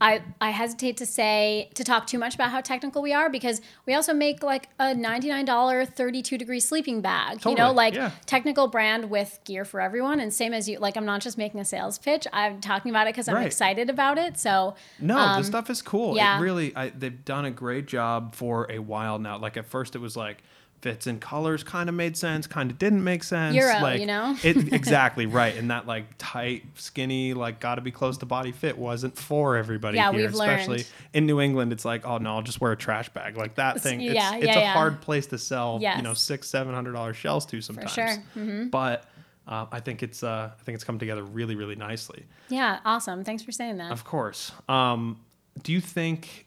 I 0.00 0.22
I 0.40 0.50
hesitate 0.50 0.96
to 0.98 1.06
say 1.06 1.70
to 1.74 1.84
talk 1.84 2.06
too 2.06 2.18
much 2.18 2.34
about 2.34 2.50
how 2.50 2.60
technical 2.60 3.02
we 3.02 3.12
are 3.12 3.28
because 3.28 3.60
we 3.86 3.94
also 3.94 4.12
make 4.14 4.42
like 4.42 4.68
a 4.78 4.94
ninety 4.94 5.28
nine 5.28 5.44
dollar 5.44 5.84
thirty 5.84 6.22
two 6.22 6.38
degree 6.38 6.60
sleeping 6.60 7.00
bag. 7.00 7.44
You 7.44 7.54
know, 7.54 7.72
like 7.72 7.94
yeah. 7.94 8.10
technical 8.26 8.68
brand 8.68 9.10
with 9.10 9.40
gear 9.44 9.64
for 9.64 9.80
everyone. 9.80 10.20
And 10.20 10.32
same 10.32 10.52
as 10.54 10.68
you, 10.68 10.78
like 10.78 10.96
I'm 10.96 11.06
not 11.06 11.20
just 11.20 11.38
making 11.38 11.60
a 11.60 11.64
sales 11.64 11.98
pitch. 11.98 12.26
I'm 12.32 12.60
talking 12.60 12.90
about 12.90 13.06
it 13.06 13.14
because 13.14 13.28
I'm 13.28 13.34
Right. 13.36 13.46
excited 13.46 13.90
about 13.90 14.18
it. 14.18 14.38
So 14.38 14.74
No, 15.00 15.18
um, 15.18 15.40
the 15.40 15.46
stuff 15.46 15.70
is 15.70 15.82
cool. 15.82 16.16
yeah. 16.16 16.38
It 16.38 16.42
really, 16.42 16.74
I, 16.76 16.90
they've 16.90 17.24
done 17.24 17.44
a 17.44 17.50
great 17.50 17.86
job 17.86 18.34
for 18.34 18.66
a 18.70 18.78
while 18.78 19.18
now. 19.18 19.38
Like 19.38 19.56
at 19.56 19.66
first, 19.66 19.94
it 19.94 20.00
was 20.00 20.16
like 20.16 20.42
fits 20.80 21.06
and 21.06 21.20
colors 21.20 21.62
kind 21.62 21.88
of 21.88 21.94
made 21.94 22.16
sense, 22.16 22.46
kind 22.46 22.70
of 22.70 22.78
didn't 22.78 23.02
make 23.02 23.24
sense. 23.24 23.56
Euro, 23.56 23.80
like, 23.80 24.00
you 24.00 24.06
know? 24.06 24.36
it 24.42 24.72
exactly 24.72 25.26
right. 25.26 25.56
And 25.56 25.70
that 25.70 25.86
like 25.86 26.06
tight, 26.18 26.64
skinny, 26.76 27.34
like 27.34 27.60
got 27.60 27.76
to 27.76 27.80
be 27.80 27.90
close 27.90 28.18
to 28.18 28.26
body 28.26 28.52
fit 28.52 28.78
wasn't 28.78 29.16
for 29.16 29.56
everybody 29.56 29.96
Yeah, 29.96 30.12
here. 30.12 30.22
we've 30.22 30.32
Especially 30.32 30.78
learned. 30.78 30.88
in 31.14 31.26
New 31.26 31.40
England, 31.40 31.72
it's 31.72 31.84
like, 31.84 32.06
oh 32.06 32.18
no, 32.18 32.36
I'll 32.36 32.42
just 32.42 32.60
wear 32.60 32.72
a 32.72 32.76
trash 32.76 33.08
bag 33.08 33.36
like 33.36 33.56
that 33.56 33.80
thing. 33.80 34.00
It's, 34.00 34.14
yeah, 34.14 34.36
it's 34.36 34.46
yeah, 34.46 34.58
a 34.58 34.60
yeah. 34.60 34.72
hard 34.72 35.00
place 35.00 35.26
to 35.28 35.38
sell, 35.38 35.78
you 35.80 36.02
know, 36.02 36.14
six, 36.14 36.48
seven 36.48 36.74
hundred 36.74 36.92
dollar 36.92 37.14
shells 37.14 37.46
to 37.46 37.60
sometimes. 37.60 37.90
For 37.94 38.06
sure. 38.06 38.16
Mm-hmm. 38.36 38.68
But 38.68 39.04
uh, 39.46 39.66
I 39.72 39.80
think 39.80 40.02
it's 40.02 40.22
uh, 40.22 40.50
I 40.58 40.62
think 40.62 40.74
it's 40.76 40.84
come 40.84 40.98
together 40.98 41.22
really, 41.22 41.54
really 41.54 41.76
nicely. 41.76 42.24
yeah, 42.48 42.80
awesome. 42.84 43.24
Thanks 43.24 43.42
for 43.42 43.52
saying 43.52 43.78
that. 43.78 43.92
Of 43.92 44.04
course. 44.04 44.52
Um, 44.68 45.20
do 45.62 45.72
you 45.72 45.80
think 45.80 46.46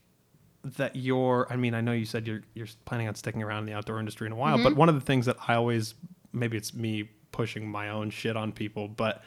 that 0.63 0.95
you're? 0.95 1.47
I 1.50 1.56
mean, 1.56 1.74
I 1.74 1.82
know 1.82 1.91
you 1.91 2.06
said 2.06 2.28
you're 2.28 2.41
you're 2.54 2.67
planning 2.86 3.08
on 3.08 3.15
sticking 3.15 3.41
around 3.43 3.60
in 3.60 3.65
the 3.67 3.74
outdoor 3.74 4.00
industry 4.00 4.28
in 4.28 4.34
a 4.34 4.36
while, 4.36 4.56
Mm-hmm. 4.56 4.63
but 4.63 4.76
one 4.76 4.89
of 4.89 4.95
the 4.95 5.02
things 5.02 5.26
that 5.26 5.38
I 5.47 5.56
always 5.56 5.95
maybe 6.34 6.58
it's 6.58 6.74
me 6.74 7.10
pushing 7.32 7.67
my 7.69 7.89
own 7.89 8.10
shit 8.10 8.36
on 8.38 8.52
people, 8.52 8.88
but 8.88 9.24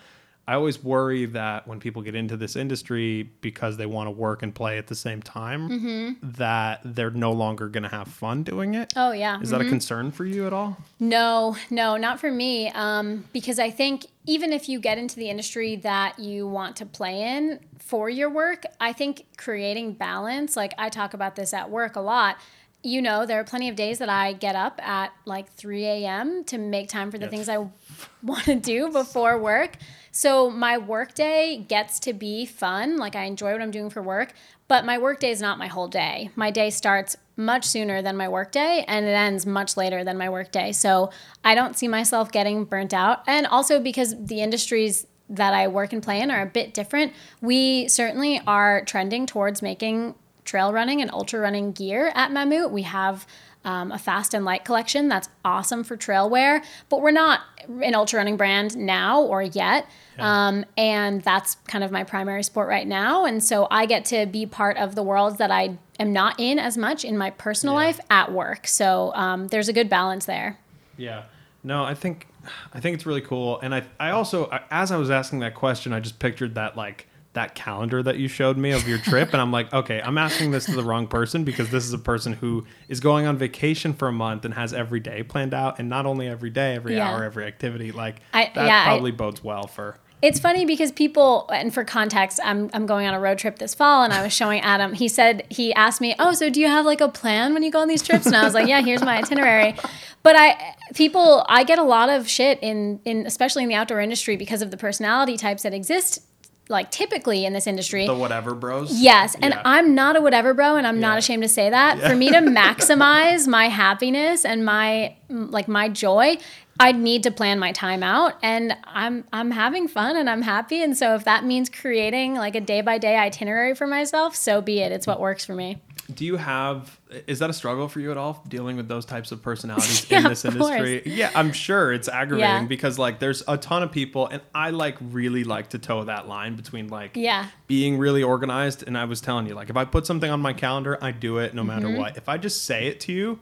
I 0.47 0.55
always 0.55 0.83
worry 0.85 1.25
that 1.27 1.67
when 1.67 1.81
people 1.81 2.03
get 2.03 2.15
into 2.15 2.37
this 2.37 2.55
industry 2.55 3.31
because 3.41 3.79
they 3.79 3.87
want 3.87 4.09
to 4.09 4.11
work 4.11 4.43
and 4.43 4.55
play 4.55 4.77
at 4.77 4.89
the 4.89 4.95
same 4.95 5.23
time, 5.23 5.69
Mm-hmm. 5.71 6.31
that 6.37 6.81
they're 6.85 7.11
no 7.11 7.33
longer 7.33 7.69
going 7.69 7.83
to 7.85 7.89
have 7.89 8.09
fun 8.09 8.43
doing 8.43 8.75
it. 8.75 8.93
Oh 8.95 9.13
yeah. 9.13 9.41
Is 9.41 9.51
that 9.51 9.61
a 9.63 9.65
concern 9.65 10.11
for 10.13 10.25
you 10.27 10.47
at 10.47 10.53
all? 10.53 10.77
No, 11.01 11.57
no, 11.71 11.97
not 11.97 12.21
for 12.21 12.31
me. 12.31 12.69
Um, 12.75 13.25
because 13.33 13.59
I 13.59 13.71
think 13.71 14.07
even 14.27 14.53
if 14.53 14.69
you 14.69 14.81
get 14.81 14.99
into 14.99 15.17
the 15.17 15.31
industry 15.31 15.77
that 15.77 16.19
you 16.19 16.47
want 16.47 16.77
to 16.77 16.87
play 16.87 17.23
in 17.37 17.61
for 17.79 18.11
your 18.11 18.29
work, 18.29 18.65
I 18.81 18.93
think 18.93 19.27
creating 19.39 19.95
balance, 19.95 20.57
like 20.57 20.75
I 20.77 20.89
talk 20.91 21.15
about 21.15 21.37
this 21.37 21.55
at 21.55 21.71
work 21.71 21.97
a 21.97 22.01
lot. 22.01 22.37
You 22.83 23.01
know, 23.01 23.25
there 23.25 23.41
are 23.41 23.45
plenty 23.45 23.71
of 23.71 23.77
days 23.77 23.97
that 24.01 24.11
I 24.11 24.35
get 24.35 24.55
up 24.57 24.79
at 24.87 25.11
like 25.25 25.51
3 25.53 25.85
a.m. 25.87 26.45
to 26.45 26.59
make 26.59 26.91
time 26.91 27.11
for 27.11 27.17
the 27.17 27.25
Yes. 27.25 27.31
things 27.31 27.49
I 27.49 27.57
want 28.23 28.45
to 28.45 28.57
do 28.57 28.91
before 28.93 29.39
work. 29.39 29.79
So 30.17 30.49
my 30.49 30.79
workday 30.79 31.57
gets 31.69 31.99
to 32.01 32.13
be 32.13 32.47
fun. 32.47 32.99
Like 32.99 33.17
I 33.17 33.25
enjoy 33.25 33.51
what 33.51 33.61
I'm 33.61 33.73
doing 33.73 33.91
for 33.91 34.01
work, 34.01 34.33
but 34.69 34.85
my 34.85 34.97
workday 34.97 35.31
is 35.31 35.43
not 35.43 35.59
my 35.59 35.67
whole 35.67 35.89
day. 35.89 36.31
My 36.37 36.53
day 36.53 36.71
starts 36.71 37.17
much 37.37 37.65
sooner 37.65 38.01
than 38.01 38.17
my 38.17 38.29
workday 38.29 38.85
and 38.87 39.05
it 39.05 39.09
ends 39.09 39.45
much 39.45 39.77
later 39.77 40.05
than 40.05 40.17
my 40.17 40.29
workday. 40.29 40.71
So 40.71 41.11
I 41.43 41.57
don't 41.57 41.77
see 41.77 41.89
myself 41.89 42.31
getting 42.31 42.65
burnt 42.65 42.95
out. 42.95 43.25
And 43.27 43.45
also 43.49 43.81
because 43.81 44.15
the 44.17 44.41
industries 44.41 45.05
that 45.31 45.53
I 45.53 45.67
work 45.67 45.93
and 45.93 46.01
play 46.01 46.21
in 46.21 46.31
are 46.31 46.43
a 46.43 46.47
bit 46.47 46.75
different, 46.75 47.13
we 47.41 47.89
certainly 47.89 48.41
are 48.47 48.85
trending 48.85 49.27
towards 49.27 49.63
making 49.63 50.15
trail 50.45 50.73
running 50.73 51.03
and 51.03 51.11
ultra 51.11 51.41
running 51.41 51.73
gear 51.73 52.13
at 52.15 52.31
Mammut. 52.31 52.71
We 52.71 52.83
have 52.83 53.27
um, 53.65 53.93
a 53.93 53.99
fast 53.99 54.35
and 54.35 54.45
light 54.45 54.65
collection 54.65 55.09
that's 55.09 55.29
awesome 55.45 55.85
for 55.85 55.97
trail 55.97 56.29
wear, 56.29 56.63
but 56.89 57.01
we're 57.01 57.11
not 57.11 57.41
an 57.83 57.95
ultra 57.95 58.19
running 58.19 58.37
brand 58.37 58.77
now 58.77 59.23
or 59.23 59.43
yet. 59.43 59.87
Um, 60.19 60.65
and 60.77 61.23
that's 61.23 61.57
kind 61.67 61.83
of 61.83 61.91
my 61.91 62.05
primary 62.05 62.43
sport 62.43 62.69
right 62.69 62.87
now. 62.87 63.25
And 63.25 63.43
so 63.43 63.67
I 63.71 63.87
get 63.87 64.05
to 64.07 64.27
be 64.27 64.47
part 64.47 64.77
of 64.77 64.95
the 64.95 65.03
world 65.03 65.39
that 65.39 65.51
I 65.51 65.79
am 65.99 66.13
not 66.13 66.39
in 66.39 66.59
as 66.59 66.77
much 66.77 67.05
in 67.05 67.17
my 67.19 67.31
personal 67.31 67.75
Yeah. 67.75 67.87
life 67.87 68.01
at 68.11 68.31
work. 68.33 68.67
So 68.67 69.13
um, 69.15 69.49
there's 69.49 69.69
a 69.69 69.73
good 69.73 69.89
balance 69.89 70.27
there. 70.27 70.59
Yeah. 70.97 71.25
No, 71.63 71.83
I 71.85 71.95
think 71.95 72.29
I 72.75 72.81
think 72.81 72.95
it's 72.95 73.07
really 73.07 73.23
cool, 73.23 73.59
and 73.61 73.75
I 73.75 73.85
I 73.99 74.11
also 74.11 74.51
as 74.71 74.93
I 74.93 74.99
was 74.99 75.09
asking 75.11 75.39
that 75.39 75.55
question, 75.55 75.95
I 75.95 76.01
just 76.01 76.19
pictured 76.19 76.55
that 76.57 76.77
like 76.77 77.09
that 77.35 77.55
calendar 77.55 78.03
that 78.03 78.17
you 78.17 78.27
showed 78.29 78.57
me 78.57 78.73
of 78.73 78.89
your 78.89 78.99
trip, 78.99 79.33
and 79.33 79.41
I'm 79.43 79.53
like, 79.53 79.73
okay, 79.81 80.01
I'm 80.03 80.19
asking 80.19 80.51
this 80.51 80.65
to 80.67 80.73
the 80.75 80.83
wrong 80.83 81.07
person 81.07 81.45
because 81.45 81.71
this 81.71 81.85
is 81.85 81.93
a 81.93 81.99
person 81.99 82.33
who 82.33 82.65
is 82.89 83.01
going 83.01 83.27
on 83.27 83.37
vacation 83.39 83.93
for 83.93 84.09
a 84.09 84.13
month 84.13 84.45
and 84.45 84.55
has 84.55 84.73
every 84.73 85.01
day 85.01 85.23
planned 85.23 85.53
out, 85.55 85.79
and 85.79 85.89
not 85.89 86.07
only 86.07 86.27
every 86.27 86.51
day, 86.51 86.75
every 86.75 86.97
Yeah. 86.97 87.11
hour, 87.11 87.23
every 87.25 87.45
activity. 87.47 87.93
Like 87.93 88.17
I- 88.33 88.51
that 88.55 88.67
yeah, 88.67 88.83
I- 88.83 88.85
probably 88.85 89.11
bodes 89.13 89.45
well 89.45 89.67
for. 89.67 89.99
it's 90.23 90.39
funny 90.41 90.65
because 90.65 90.91
people, 90.91 91.47
and 91.53 91.75
for 91.75 91.85
context, 91.85 92.41
I'm, 92.43 92.71
I'm 92.73 92.87
going 92.87 93.07
on 93.07 93.13
a 93.13 93.21
road 93.21 93.37
trip 93.37 93.59
this 93.59 93.75
fall 93.75 94.05
and 94.05 94.13
I 94.13 94.23
was 94.23 94.33
showing 94.33 94.61
Adam, 94.63 94.95
he 94.95 95.07
said, 95.07 95.45
he 95.51 95.75
asked 95.75 96.01
me, 96.01 96.15
Oh, 96.19 96.33
so 96.33 96.49
do 96.49 96.61
you 96.61 96.67
have 96.69 96.87
like 96.87 97.03
a 97.03 97.09
plan 97.11 97.53
when 97.53 97.63
you 97.63 97.71
go 97.71 97.81
on 97.81 97.89
these 97.89 98.01
trips? 98.03 98.25
And 98.25 98.35
I 98.35 98.43
was 98.43 98.55
like, 98.55 98.67
Yeah, 98.67 98.81
here's 98.81 99.03
my 99.03 99.19
itinerary. 99.19 99.75
But 100.23 100.35
I, 100.37 100.77
people, 100.95 101.45
I 101.47 101.63
get 101.65 101.79
a 101.79 101.83
lot 101.83 102.09
of 102.09 102.27
shit 102.27 102.59
in, 102.63 103.01
in, 103.05 103.27
especially 103.27 103.65
in 103.65 103.69
the 103.69 103.75
outdoor 103.75 104.01
industry 104.01 104.37
because 104.37 104.63
of 104.63 104.71
the 104.71 104.79
personality 104.79 105.37
types 105.37 105.63
that 105.65 105.75
exist 105.75 106.23
like 106.69 106.91
typically 106.91 107.45
in 107.45 107.53
this 107.53 107.67
industry. 107.67 108.07
The 108.07 108.15
whatever 108.15 108.55
bros. 108.55 108.91
Yes, 109.01 109.35
and 109.41 109.53
Yeah. 109.55 109.63
I'm 109.65 109.95
not 109.95 110.17
a 110.17 110.21
whatever 110.21 110.55
bro, 110.55 110.77
and 110.77 110.87
I'm 110.87 110.97
Yeah. 110.97 111.09
not 111.09 111.19
ashamed 111.19 111.43
to 111.43 111.49
say 111.49 111.69
that. 111.71 112.01
For 112.01 112.15
me 112.17 112.31
to 112.31 112.39
maximize 112.41 113.47
my 113.47 113.69
happiness 113.69 114.45
and 114.45 114.65
my 114.65 115.15
like 115.29 115.69
my 115.69 115.89
joy, 115.89 116.37
I 116.81 116.93
need 116.93 117.23
to 117.25 117.31
plan 117.31 117.59
my 117.59 117.73
time 117.73 118.03
out, 118.03 118.35
and 118.43 118.77
I'm 118.87 119.25
I'm 119.33 119.51
having 119.51 119.89
fun 119.89 120.17
and 120.17 120.29
I'm 120.31 120.43
happy, 120.43 120.83
and 120.83 120.97
so 120.97 121.15
if 121.15 121.25
that 121.25 121.45
means 121.45 121.69
creating 121.71 122.35
like 122.35 122.55
a 122.57 122.61
day 122.61 122.81
by 122.81 122.99
day 122.99 123.17
itinerary 123.17 123.75
for 123.75 123.87
myself, 123.87 124.35
so 124.35 124.61
be 124.61 124.81
it. 124.81 124.91
It's 124.93 125.07
what 125.07 125.21
works 125.21 125.45
for 125.45 125.55
me. 125.55 125.83
Do 126.13 126.25
you 126.25 126.37
have 126.37 126.99
is 127.27 127.39
that 127.39 127.49
a 127.49 127.53
struggle 127.53 127.89
for 127.89 128.01
you 128.01 128.11
at 128.11 128.17
all 128.17 128.45
dealing 128.49 128.77
with 128.77 128.89
those 128.89 129.05
types 129.05 129.33
of 129.33 129.41
personalities 129.43 130.07
Yeah, 130.11 130.19
in 130.19 130.25
this 130.25 130.45
of 130.45 130.57
course. 130.57 130.73
industry? 130.75 131.13
Yeah, 131.13 131.31
I'm 131.35 131.53
sure 131.53 131.93
it's 131.93 132.09
aggravating 132.09 132.63
Yeah. 132.63 132.65
because 132.67 132.99
like 132.99 133.21
there's 133.21 133.43
a 133.49 133.57
ton 133.57 133.83
of 133.83 133.93
people 133.93 134.27
and 134.27 134.43
I 134.55 134.71
like 134.71 134.97
really 135.01 135.45
like 135.45 135.71
to 135.71 135.79
toe 135.79 136.05
that 136.05 136.29
line 136.29 136.57
between 136.57 136.89
like 136.89 137.17
Yeah. 137.17 137.47
being 137.67 137.99
really 137.99 138.23
organized 138.23 138.83
and 138.87 138.99
I 138.99 139.05
was 139.05 139.21
telling 139.21 139.47
you 139.47 139.55
like 139.55 139.71
if 139.71 139.77
I 139.77 139.85
put 139.85 140.07
something 140.07 140.31
on 140.31 140.41
my 140.41 140.53
calendar, 140.53 140.99
I 141.01 141.13
do 141.13 141.39
it 141.39 141.55
no 141.55 141.65
matter 141.65 141.87
mm-hmm. 141.87 141.99
what. 141.99 142.17
If 142.17 142.29
I 142.29 142.37
just 142.37 142.65
say 142.65 142.87
it 142.89 143.01
to 143.01 143.13
you, 143.13 143.39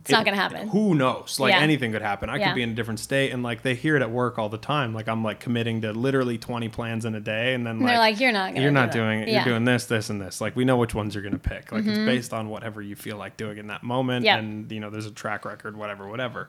It's 0.00 0.10
not 0.10 0.24
gonna 0.24 0.36
happen. 0.36 0.68
Who 0.68 0.94
knows? 0.96 1.38
Like 1.38 1.52
Yeah. 1.52 1.60
anything 1.60 1.92
could 1.92 2.02
happen. 2.02 2.28
I 2.28 2.36
Yeah. 2.38 2.48
could 2.48 2.54
be 2.56 2.62
in 2.62 2.70
a 2.70 2.74
different 2.74 2.98
state 2.98 3.30
and 3.32 3.42
like 3.44 3.62
they 3.62 3.74
hear 3.76 3.94
it 3.94 4.02
at 4.02 4.10
work 4.10 4.36
all 4.38 4.48
the 4.48 4.58
time. 4.58 4.92
Like 4.94 5.06
I'm 5.08 5.22
like 5.22 5.38
committing 5.38 5.82
to 5.82 5.92
literally 5.92 6.38
20 6.38 6.68
plans 6.70 7.04
in 7.04 7.14
a 7.14 7.20
day 7.20 7.54
and 7.54 7.64
then 7.64 7.76
And 7.76 7.86
they're 7.88 7.98
like, 7.98 8.18
"You're 8.18 8.32
not 8.32 8.48
gonna 8.50 8.62
you're 8.62 8.70
do 8.70 8.74
not 8.74 8.88
it." 8.88 8.92
doing 8.92 9.20
it. 9.20 9.28
Yeah. 9.28 9.40
Mm-hmm. 9.40 9.48
You're 9.48 9.54
doing 9.58 9.64
this, 9.64 9.84
this, 9.86 10.10
and 10.10 10.20
this. 10.20 10.40
Like 10.40 10.56
we 10.56 10.64
know 10.64 10.76
which 10.76 10.94
ones 10.94 11.14
you're 11.14 11.22
gonna 11.22 11.38
pick. 11.38 11.70
Like 11.70 11.86
it's 11.86 11.98
based 11.98 12.32
on 12.32 12.48
whatever 12.48 12.82
you 12.82 12.96
feel 12.96 13.16
like 13.16 13.36
doing 13.36 13.58
in 13.58 13.68
that 13.68 13.84
moment, 13.84 14.24
Yep. 14.24 14.38
and 14.40 14.72
you 14.72 14.80
know 14.80 14.90
there's 14.90 15.06
a 15.06 15.10
track 15.12 15.44
record, 15.44 15.76
whatever, 15.76 16.08
whatever. 16.08 16.48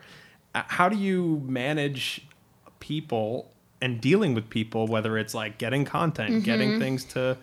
Uh, 0.56 0.64
How 0.68 0.90
do 0.90 0.96
you 0.98 1.44
manage 1.46 2.26
people 2.80 3.52
and 3.82 4.00
dealing 4.02 4.34
with 4.34 4.50
people, 4.50 4.88
whether 4.88 5.18
it's 5.18 5.34
like 5.34 5.58
getting 5.58 5.86
content, 5.86 6.30
Mm-hmm. 6.32 6.40
getting 6.44 6.80
things 6.80 7.04
to 7.06 7.38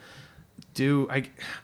do? 0.84 1.06
I 1.10 1.18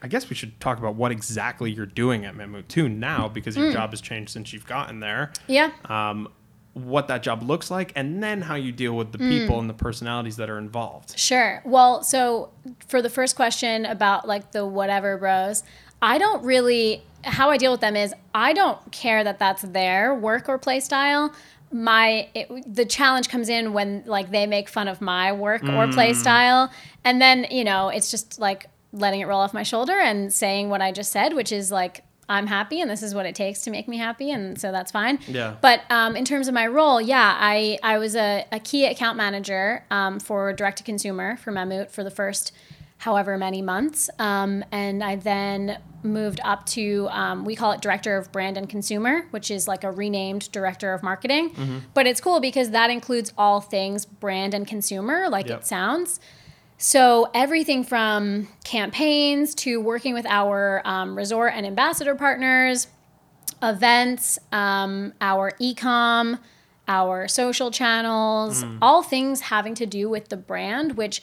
I 0.04 0.08
guess 0.08 0.28
we 0.30 0.36
should 0.36 0.58
talk 0.60 0.78
about 0.78 0.94
what 0.94 1.10
exactly 1.12 1.70
you're 1.70 1.86
doing 2.04 2.24
at 2.24 2.34
Mammut 2.34 2.90
now 2.98 3.28
because 3.28 3.54
Mm. 3.56 3.60
your 3.64 3.72
job 3.72 3.90
has 3.90 4.00
changed 4.00 4.30
since 4.30 4.52
you've 4.52 4.66
gotten 4.66 5.00
there 5.00 5.32
Yeah. 5.48 5.70
um, 5.86 6.28
what 6.74 7.08
that 7.08 7.22
job 7.22 7.42
looks 7.42 7.70
like, 7.70 7.90
and 7.96 8.22
then 8.22 8.42
how 8.42 8.54
you 8.54 8.70
deal 8.70 8.94
with 9.00 9.10
the 9.12 9.18
Mm. 9.18 9.28
people 9.30 9.58
and 9.60 9.68
the 9.70 9.78
personalities 9.88 10.36
that 10.36 10.50
are 10.50 10.58
involved. 10.58 11.18
Sure. 11.18 11.62
Well, 11.64 12.02
so 12.02 12.50
for 12.88 13.00
the 13.00 13.08
first 13.08 13.34
question 13.34 13.86
about 13.86 14.28
like 14.28 14.52
the 14.52 14.66
whatever 14.66 15.16
bros, 15.16 15.62
I 16.02 16.18
don't 16.18 16.42
really 16.44 17.02
how 17.24 17.50
I 17.50 17.56
deal 17.56 17.72
with 17.72 17.80
them 17.80 17.96
is 17.96 18.14
I 18.34 18.52
don't 18.52 18.78
care 18.92 19.24
that 19.24 19.38
that's 19.40 19.62
their 19.62 20.14
work 20.14 20.48
or 20.48 20.58
play 20.58 20.78
style. 20.80 21.32
My 21.72 22.28
it, 22.34 22.46
the 22.72 22.84
challenge 22.84 23.28
comes 23.28 23.48
in 23.48 23.72
when 23.72 24.02
like 24.06 24.30
they 24.30 24.46
make 24.46 24.68
fun 24.68 24.86
of 24.86 25.00
my 25.00 25.32
work 25.32 25.64
or 25.64 25.88
play 25.88 26.12
style, 26.12 26.70
and 27.04 27.20
then 27.20 27.46
you 27.50 27.64
know 27.64 27.88
it's 27.88 28.10
just 28.10 28.38
like 28.38 28.66
letting 28.92 29.20
it 29.20 29.26
roll 29.26 29.40
off 29.40 29.52
my 29.54 29.62
shoulder 29.62 29.92
and 29.98 30.32
saying 30.32 30.70
what 30.70 30.80
I 30.80 30.92
just 30.92 31.12
said, 31.12 31.34
which 31.34 31.52
is 31.52 31.70
like 31.70 32.02
I'm 32.28 32.46
happy 32.46 32.80
and 32.80 32.90
this 32.90 33.02
is 33.02 33.14
what 33.14 33.24
it 33.26 33.34
takes 33.34 33.62
to 33.62 33.70
make 33.70 33.86
me 33.86 33.98
happy, 33.98 34.30
and 34.32 34.60
so 34.60 34.72
that's 34.72 34.90
fine. 34.90 35.20
Yeah. 35.28 35.56
But 35.60 35.82
um, 35.90 36.16
in 36.16 36.24
terms 36.24 36.48
of 36.48 36.54
my 36.54 36.66
role, 36.66 37.00
yeah, 37.00 37.36
I, 37.38 37.78
I 37.82 37.98
was 37.98 38.16
a, 38.16 38.44
a 38.50 38.58
key 38.58 38.86
account 38.86 39.16
manager 39.16 39.84
um, 39.90 40.18
for 40.18 40.52
direct 40.52 40.78
to 40.78 40.84
consumer 40.84 41.36
for 41.36 41.52
Mammut 41.52 41.90
for 41.90 42.02
the 42.02 42.10
first 42.10 42.52
however 42.98 43.36
many 43.36 43.62
months. 43.62 44.08
Um, 44.18 44.64
and 44.72 45.04
I 45.04 45.16
then 45.16 45.78
moved 46.02 46.40
up 46.42 46.64
to, 46.66 47.08
um, 47.10 47.44
we 47.44 47.54
call 47.54 47.72
it 47.72 47.80
director 47.80 48.16
of 48.16 48.32
brand 48.32 48.56
and 48.56 48.68
consumer, 48.68 49.26
which 49.30 49.50
is 49.50 49.68
like 49.68 49.84
a 49.84 49.90
renamed 49.90 50.50
director 50.50 50.92
of 50.94 51.02
marketing. 51.02 51.50
Mm-hmm. 51.50 51.78
But 51.94 52.06
it's 52.06 52.20
cool 52.20 52.40
because 52.40 52.70
that 52.70 52.90
includes 52.90 53.32
all 53.36 53.60
things 53.60 54.04
brand 54.06 54.54
and 54.54 54.66
consumer, 54.66 55.28
like 55.28 55.48
Yep. 55.48 55.60
it 55.60 55.66
sounds. 55.66 56.20
So 56.78 57.30
everything 57.32 57.84
from 57.84 58.48
campaigns 58.64 59.54
to 59.56 59.80
working 59.80 60.12
with 60.14 60.26
our 60.26 60.82
um, 60.84 61.16
resort 61.16 61.52
and 61.54 61.64
ambassador 61.64 62.14
partners, 62.14 62.88
events, 63.62 64.38
um, 64.52 65.14
our 65.20 65.52
ecom, 65.52 66.38
our 66.88 67.28
social 67.28 67.70
channels, 67.70 68.64
all 68.82 69.02
things 69.02 69.40
having 69.40 69.74
to 69.76 69.86
do 69.86 70.08
with 70.08 70.28
the 70.28 70.36
brand, 70.36 70.96
which 70.96 71.22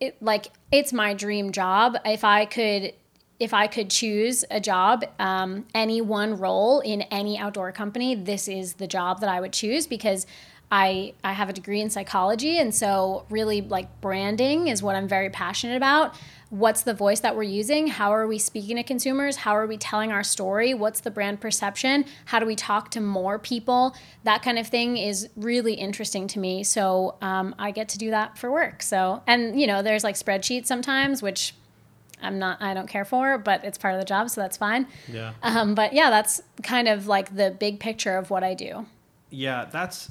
it 0.00 0.20
like 0.22 0.48
it's 0.70 0.92
my 0.92 1.14
dream 1.14 1.52
job. 1.52 1.96
If 2.04 2.24
I 2.24 2.44
could 2.44 2.94
if 3.38 3.52
I 3.52 3.66
could 3.66 3.90
choose 3.90 4.44
a 4.52 4.60
job, 4.60 5.04
um, 5.18 5.66
any 5.74 6.00
one 6.00 6.36
role 6.38 6.78
in 6.78 7.02
any 7.02 7.36
outdoor 7.38 7.72
company, 7.72 8.14
this 8.14 8.46
is 8.46 8.74
the 8.74 8.86
job 8.86 9.20
that 9.20 9.28
I 9.28 9.40
would 9.40 9.52
choose 9.52 9.86
because 9.86 10.26
I 10.72 11.12
I 11.22 11.32
have 11.32 11.50
a 11.50 11.52
degree 11.52 11.82
in 11.82 11.90
psychology, 11.90 12.58
and 12.58 12.74
so 12.74 13.26
really 13.28 13.60
like 13.60 14.00
branding 14.00 14.68
is 14.68 14.82
what 14.82 14.96
I'm 14.96 15.06
very 15.06 15.28
passionate 15.28 15.76
about. 15.76 16.16
What's 16.48 16.82
the 16.82 16.94
voice 16.94 17.20
that 17.20 17.36
we're 17.36 17.44
using? 17.44 17.86
How 17.88 18.12
are 18.12 18.26
we 18.26 18.38
speaking 18.38 18.76
to 18.76 18.82
consumers? 18.82 19.36
How 19.36 19.54
are 19.54 19.66
we 19.66 19.76
telling 19.76 20.12
our 20.12 20.22
story? 20.22 20.72
What's 20.72 21.00
the 21.00 21.10
brand 21.10 21.40
perception? 21.40 22.06
How 22.24 22.38
do 22.38 22.46
we 22.46 22.56
talk 22.56 22.90
to 22.92 23.00
more 23.00 23.38
people? 23.38 23.94
That 24.24 24.42
kind 24.42 24.58
of 24.58 24.66
thing 24.66 24.96
is 24.96 25.28
really 25.36 25.74
interesting 25.74 26.26
to 26.28 26.38
me. 26.38 26.64
So 26.64 27.16
um, 27.20 27.54
I 27.58 27.70
get 27.70 27.90
to 27.90 27.98
do 27.98 28.10
that 28.10 28.38
for 28.38 28.50
work. 28.50 28.82
So 28.82 29.22
and 29.26 29.60
you 29.60 29.66
know, 29.66 29.82
there's 29.82 30.04
like 30.04 30.14
spreadsheets 30.14 30.66
sometimes, 30.66 31.22
which 31.22 31.54
I'm 32.22 32.38
not, 32.38 32.62
I 32.62 32.72
don't 32.72 32.88
care 32.88 33.04
for, 33.04 33.36
but 33.36 33.62
it's 33.62 33.76
part 33.76 33.92
of 33.92 34.00
the 34.00 34.06
job, 34.06 34.30
so 34.30 34.40
that's 34.40 34.56
fine. 34.56 34.86
Yeah. 35.06 35.32
Um, 35.42 35.74
but 35.74 35.92
yeah, 35.92 36.08
that's 36.08 36.40
kind 36.62 36.88
of 36.88 37.08
like 37.08 37.36
the 37.36 37.50
big 37.50 37.78
picture 37.78 38.16
of 38.16 38.30
what 38.30 38.42
I 38.42 38.54
do. 38.54 38.86
Yeah, 39.28 39.66
that's 39.70 40.08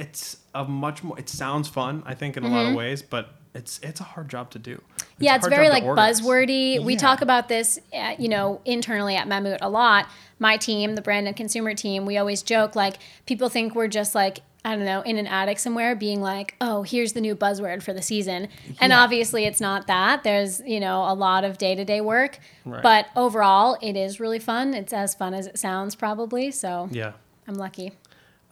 it's 0.00 0.38
a 0.54 0.64
much 0.64 1.02
more 1.04 1.18
it 1.18 1.28
sounds 1.28 1.68
fun, 1.68 2.02
I 2.06 2.14
think 2.14 2.36
in 2.36 2.44
a 2.44 2.48
lot 2.48 2.66
of 2.66 2.74
ways, 2.74 3.02
but 3.02 3.34
it's 3.54 3.78
it's 3.82 4.00
a 4.00 4.04
hard 4.04 4.28
job 4.28 4.50
to 4.50 4.58
do. 4.58 4.76
Mm-hmm. 4.76 5.24
yeah, 5.24 5.36
it's 5.36 5.46
very 5.48 5.68
like 5.68 5.84
buzzwordy. 5.84 6.82
We 6.84 6.96
talk 6.96 7.20
about 7.20 7.48
this, 7.48 7.78
uh, 7.92 8.14
you 8.18 8.28
know, 8.28 8.60
internally 8.64 9.16
at 9.16 9.28
Mammut 9.28 9.58
a 9.60 9.68
lot. 9.68 10.06
My 10.38 10.56
team, 10.56 10.94
the 10.94 11.02
brand 11.02 11.26
and 11.28 11.36
consumer 11.36 11.74
team, 11.74 12.06
we 12.06 12.16
always 12.16 12.42
joke 12.42 12.74
like 12.76 12.96
people 13.26 13.48
think 13.48 13.74
we're 13.74 13.88
just 13.88 14.14
like 14.14 14.40
I 14.64 14.76
don't 14.76 14.84
know 14.84 15.00
in 15.02 15.16
an 15.16 15.26
attic 15.26 15.58
somewhere 15.58 15.94
being 15.96 16.20
like, 16.20 16.54
oh, 16.60 16.82
here's 16.82 17.12
the 17.14 17.20
new 17.20 17.34
buzzword 17.34 17.82
for 17.82 17.92
the 17.94 18.02
season, 18.02 18.48
and 18.80 18.92
obviously 18.92 19.44
it's 19.46 19.60
not 19.60 19.86
that. 19.86 20.22
There's 20.22 20.60
you 20.60 20.80
know 20.80 21.02
a 21.10 21.14
lot 21.14 21.44
of 21.44 21.58
day 21.58 21.74
to 21.74 21.84
day 21.84 22.00
work, 22.00 22.38
Right. 22.64 22.82
but 22.82 23.06
overall 23.16 23.78
it 23.82 23.96
is 23.96 24.20
really 24.20 24.38
fun. 24.38 24.74
It's 24.74 24.92
as 24.92 25.14
fun 25.14 25.34
as 25.34 25.46
it 25.46 25.58
sounds 25.58 25.94
probably. 25.94 26.50
So 26.50 26.88
Yeah. 26.92 27.12
I'm 27.48 27.54
lucky. 27.56 27.92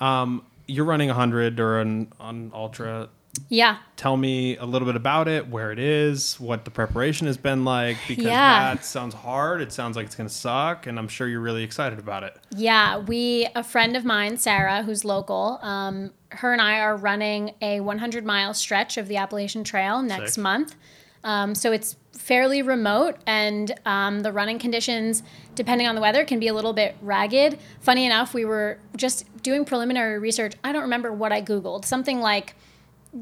Um 0.00 0.44
you're 0.68 0.84
running 0.84 1.10
a 1.10 1.14
hundred 1.14 1.58
or 1.58 1.80
an 1.80 2.12
on 2.20 2.52
ultra. 2.54 3.08
Yeah. 3.48 3.78
Tell 3.96 4.16
me 4.16 4.56
a 4.56 4.64
little 4.64 4.84
bit 4.86 4.96
about 4.96 5.28
it, 5.28 5.48
where 5.48 5.70
it 5.70 5.78
is, 5.78 6.38
what 6.40 6.64
the 6.64 6.70
preparation 6.70 7.26
has 7.28 7.36
been 7.36 7.64
like, 7.64 7.96
because 8.08 8.24
Yeah. 8.24 8.74
that 8.74 8.84
sounds 8.84 9.14
hard. 9.14 9.60
It 9.60 9.72
sounds 9.72 9.96
like 9.96 10.06
it's 10.06 10.14
gonna 10.16 10.28
suck, 10.28 10.86
and 10.86 10.98
I'm 10.98 11.08
sure 11.08 11.28
you're 11.28 11.40
really 11.40 11.62
excited 11.62 11.98
about 11.98 12.24
it. 12.24 12.36
Yeah, 12.54 12.98
we 12.98 13.46
a 13.54 13.62
friend 13.62 13.96
of 13.96 14.04
mine, 14.04 14.36
Sarah, 14.38 14.82
who's 14.82 15.04
local. 15.04 15.58
Um, 15.62 16.10
her 16.30 16.52
and 16.52 16.60
I 16.60 16.80
are 16.80 16.96
running 16.96 17.52
a 17.62 17.80
100 17.80 18.24
mile 18.24 18.54
stretch 18.54 18.96
of 18.96 19.08
the 19.08 19.16
Appalachian 19.16 19.62
Trail 19.64 20.02
next 20.02 20.34
Sick. 20.34 20.42
month. 20.42 20.74
Um, 21.28 21.54
so 21.54 21.72
it's 21.72 21.94
fairly 22.16 22.62
remote, 22.62 23.18
and 23.26 23.70
um, 23.84 24.20
the 24.20 24.32
running 24.32 24.58
conditions, 24.58 25.22
depending 25.54 25.86
on 25.86 25.94
the 25.94 26.00
weather, 26.00 26.24
can 26.24 26.40
be 26.40 26.48
a 26.48 26.54
little 26.54 26.72
bit 26.72 26.96
ragged. 27.02 27.58
Funny 27.80 28.06
enough, 28.06 28.32
we 28.32 28.46
were 28.46 28.78
just 28.96 29.26
doing 29.42 29.66
preliminary 29.66 30.18
research. 30.18 30.54
I 30.64 30.72
don't 30.72 30.84
remember 30.84 31.12
what 31.12 31.30
I 31.30 31.42
googled. 31.42 31.84
Something 31.84 32.20
like 32.20 32.54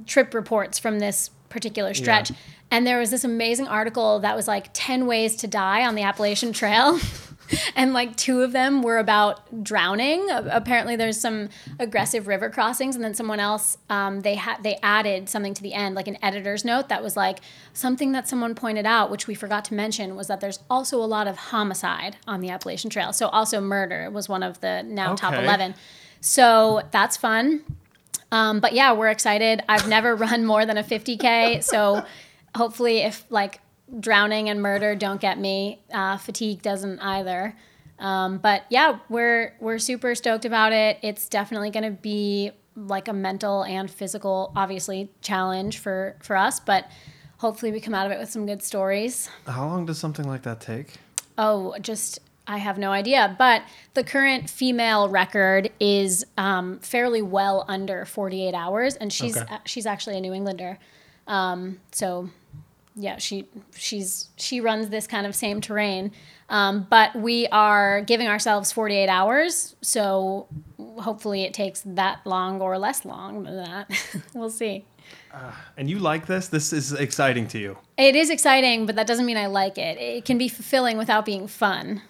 trip 0.07 0.35
reports 0.35 0.79
from 0.79 1.01
this 1.01 1.31
particular 1.49 1.95
stretch. 1.95 2.31
Yeah. 2.31 2.37
And 2.71 2.87
there 2.87 3.01
was 3.01 3.11
this 3.11 3.25
amazing 3.25 3.67
article 3.67 4.21
that 4.21 4.37
was 4.37 4.47
like 4.47 4.71
10 4.73 5.09
ways 5.09 5.35
to 5.37 5.49
die 5.49 5.85
on 5.85 5.97
the 5.97 6.03
Appalachian 6.03 6.53
Trail. 6.53 7.01
and 7.77 7.93
like 7.93 8.17
two 8.17 8.43
of 8.43 8.53
them 8.53 8.83
were 8.83 8.99
about 8.99 9.63
drowning. 9.63 10.29
Apparently, 10.31 10.97
there's 10.97 11.21
some 11.21 11.49
aggressive 11.79 12.27
river 12.27 12.51
crossings, 12.51 12.95
and 12.95 13.05
then 13.05 13.15
someone 13.15 13.41
else 13.41 13.79
um, 13.91 14.21
they 14.21 14.35
had 14.35 14.63
they 14.63 14.79
added 14.83 15.29
something 15.29 15.55
to 15.55 15.63
the 15.63 15.75
end, 15.75 15.95
like 15.95 16.09
an 16.09 16.19
editor's 16.23 16.65
note 16.65 16.89
that 16.89 17.03
was 17.03 17.17
like 17.17 17.41
something 17.73 18.13
that 18.13 18.29
someone 18.29 18.55
pointed 18.55 18.87
out, 18.87 19.11
which 19.11 19.27
we 19.27 19.35
forgot 19.35 19.65
to 19.67 19.75
mention, 19.75 20.17
was 20.17 20.27
that 20.29 20.41
there's 20.41 20.61
also 20.71 21.03
a 21.03 21.07
lot 21.07 21.27
of 21.27 21.37
homicide 21.37 22.17
on 22.27 22.41
the 22.41 22.51
Appalachian 22.51 22.91
Trail. 22.91 23.13
So 23.13 23.29
also 23.29 23.61
murder 23.61 24.11
was 24.11 24.29
one 24.29 24.43
of 24.43 24.61
the 24.61 24.83
now 24.83 25.15
top 25.15 25.35
11. 25.35 25.75
So 26.21 26.83
that's 26.91 27.17
fun. 27.17 27.63
Um, 28.33 28.61
but 28.61 28.73
yeah, 28.73 28.93
we're 28.93 29.09
excited. 29.11 29.63
I've 29.69 29.89
never 29.89 30.17
run 30.27 30.45
more 30.45 30.67
than 30.67 30.77
a 30.77 30.83
50K. 30.83 31.63
So 31.63 32.05
hopefully, 32.55 32.99
if 32.99 33.25
like 33.31 33.61
drowning 34.01 34.49
and 34.49 34.61
murder 34.63 34.95
don't 34.95 35.21
get 35.21 35.39
me, 35.39 35.81
uh, 35.93 36.17
fatigue 36.17 36.63
doesn't 36.63 36.99
either. 37.01 37.57
Um, 37.99 38.39
but 38.39 38.65
yeah, 38.69 38.99
we're 39.09 39.55
we're 39.61 39.79
super 39.79 40.15
stoked 40.15 40.45
about 40.45 40.73
it. 40.73 40.99
It's 41.03 41.29
definitely 41.29 41.71
going 41.71 41.85
to 41.85 41.91
be 42.03 42.51
like 42.75 43.09
a 43.09 43.13
mental 43.15 43.63
and 43.65 43.91
physical, 43.91 44.53
obviously, 44.55 45.11
challenge 45.23 45.79
for 45.79 46.17
for 46.21 46.37
us. 46.37 46.61
But 46.61 46.91
hopefully, 47.39 47.73
we 47.73 47.81
come 47.81 47.95
out 47.95 48.05
of 48.07 48.13
it 48.13 48.19
with 48.19 48.31
some 48.31 48.45
good 48.45 48.63
stories. 48.63 49.31
How 49.47 49.67
long 49.67 49.87
does 49.87 49.99
something 49.99 50.27
like 50.29 50.43
that 50.43 50.61
take? 50.61 50.89
Oh, 51.39 51.75
just 51.81 52.19
I 52.47 52.59
have 52.59 52.77
no 52.77 52.93
idea. 52.93 53.35
But 53.39 53.63
the 53.95 54.05
current 54.05 54.51
female 54.51 55.09
record 55.09 55.71
is 55.81 56.27
um, 56.37 56.79
fairly 56.81 57.23
well 57.23 57.65
under 57.67 58.05
48 58.05 58.53
hours, 58.55 58.97
and 58.97 59.11
she's 59.11 59.39
Okay. 59.39 59.55
uh, 59.55 59.59
she's 59.65 59.87
actually 59.87 60.19
a 60.19 60.21
New 60.21 60.35
Englander. 60.35 60.79
Um, 61.27 61.81
so 61.93 62.29
yeah, 62.97 63.19
she 63.19 63.47
she's 63.75 64.31
she 64.37 64.61
runs 64.61 64.89
this 64.89 65.07
kind 65.07 65.27
of 65.27 65.35
same 65.35 65.61
terrain. 65.61 66.13
Um, 66.49 66.87
but 66.89 67.15
we 67.15 67.47
are 67.49 68.03
giving 68.03 68.29
ourselves 68.29 68.73
48 68.73 69.09
hours, 69.09 69.77
so 69.83 70.47
hopefully 70.99 71.43
it 71.43 71.53
takes 71.53 71.83
that 71.85 72.21
long 72.25 72.61
or 72.61 72.79
less 72.79 73.05
long 73.05 73.43
than 73.43 73.57
that. 73.57 73.91
we'll 74.35 74.51
see. 74.51 74.85
And 75.77 75.91
you 75.91 75.99
like 75.99 76.27
this? 76.27 76.49
This 76.49 76.73
is 76.73 76.93
exciting 76.93 77.47
to 77.49 77.59
you. 77.59 77.77
It 77.99 78.17
is 78.17 78.31
exciting, 78.31 78.87
but 78.87 78.97
that 78.97 79.07
doesn't 79.07 79.27
mean 79.27 79.37
I 79.37 79.47
like 79.47 79.77
it. 79.77 79.99
It 79.99 80.25
can 80.25 80.39
be 80.39 80.49
fulfilling 80.49 80.97
without 80.97 81.27
being 81.27 81.47
fun. 81.47 82.01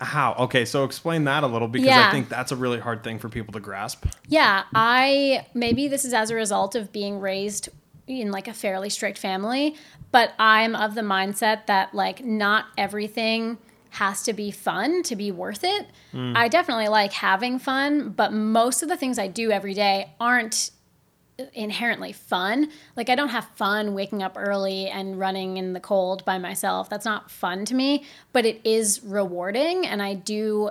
How? 0.00 0.34
Okay, 0.38 0.64
so 0.64 0.84
explain 0.84 1.24
that 1.24 1.42
a 1.42 1.46
little 1.46 1.66
because 1.66 1.88
I 1.88 2.10
think 2.10 2.28
that's 2.28 2.52
a 2.52 2.56
really 2.56 2.78
hard 2.78 3.02
thing 3.02 3.18
for 3.18 3.28
people 3.28 3.52
to 3.54 3.60
grasp. 3.60 4.06
Yeah, 4.28 4.64
I 4.74 5.46
maybe 5.54 5.88
this 5.88 6.04
is 6.04 6.14
as 6.14 6.30
a 6.30 6.34
result 6.36 6.74
of 6.74 6.92
being 6.92 7.18
raised 7.18 7.68
in 8.08 8.30
like 8.30 8.48
a 8.48 8.54
fairly 8.54 8.88
strict 8.90 9.18
family, 9.18 9.76
but 10.10 10.32
I'm 10.38 10.74
of 10.74 10.94
the 10.94 11.02
mindset 11.02 11.66
that 11.66 11.94
like 11.94 12.24
not 12.24 12.66
everything 12.76 13.58
has 13.90 14.22
to 14.24 14.32
be 14.32 14.50
fun 14.50 15.02
to 15.04 15.16
be 15.16 15.30
worth 15.30 15.64
it. 15.64 15.86
I 16.14 16.48
definitely 16.48 16.88
like 16.88 17.12
having 17.12 17.58
fun, 17.58 18.10
but 18.10 18.32
most 18.32 18.82
of 18.82 18.88
the 18.88 18.96
things 18.96 19.18
I 19.18 19.28
do 19.28 19.50
every 19.50 19.74
day 19.74 20.10
aren't 20.20 20.70
inherently 21.54 22.12
fun. 22.12 22.68
Like 22.96 23.08
I 23.08 23.14
don't 23.14 23.28
have 23.28 23.46
fun 23.54 23.94
waking 23.94 24.22
up 24.22 24.34
early 24.36 24.88
and 24.88 25.18
running 25.18 25.56
in 25.56 25.72
the 25.72 25.80
cold 25.80 26.24
by 26.24 26.36
myself. 26.38 26.90
That's 26.90 27.04
not 27.04 27.30
fun 27.30 27.64
to 27.66 27.74
me, 27.74 28.04
but 28.32 28.44
it 28.44 28.60
is 28.64 29.02
rewarding 29.04 29.86
and 29.86 30.02
I 30.02 30.14
do 30.14 30.70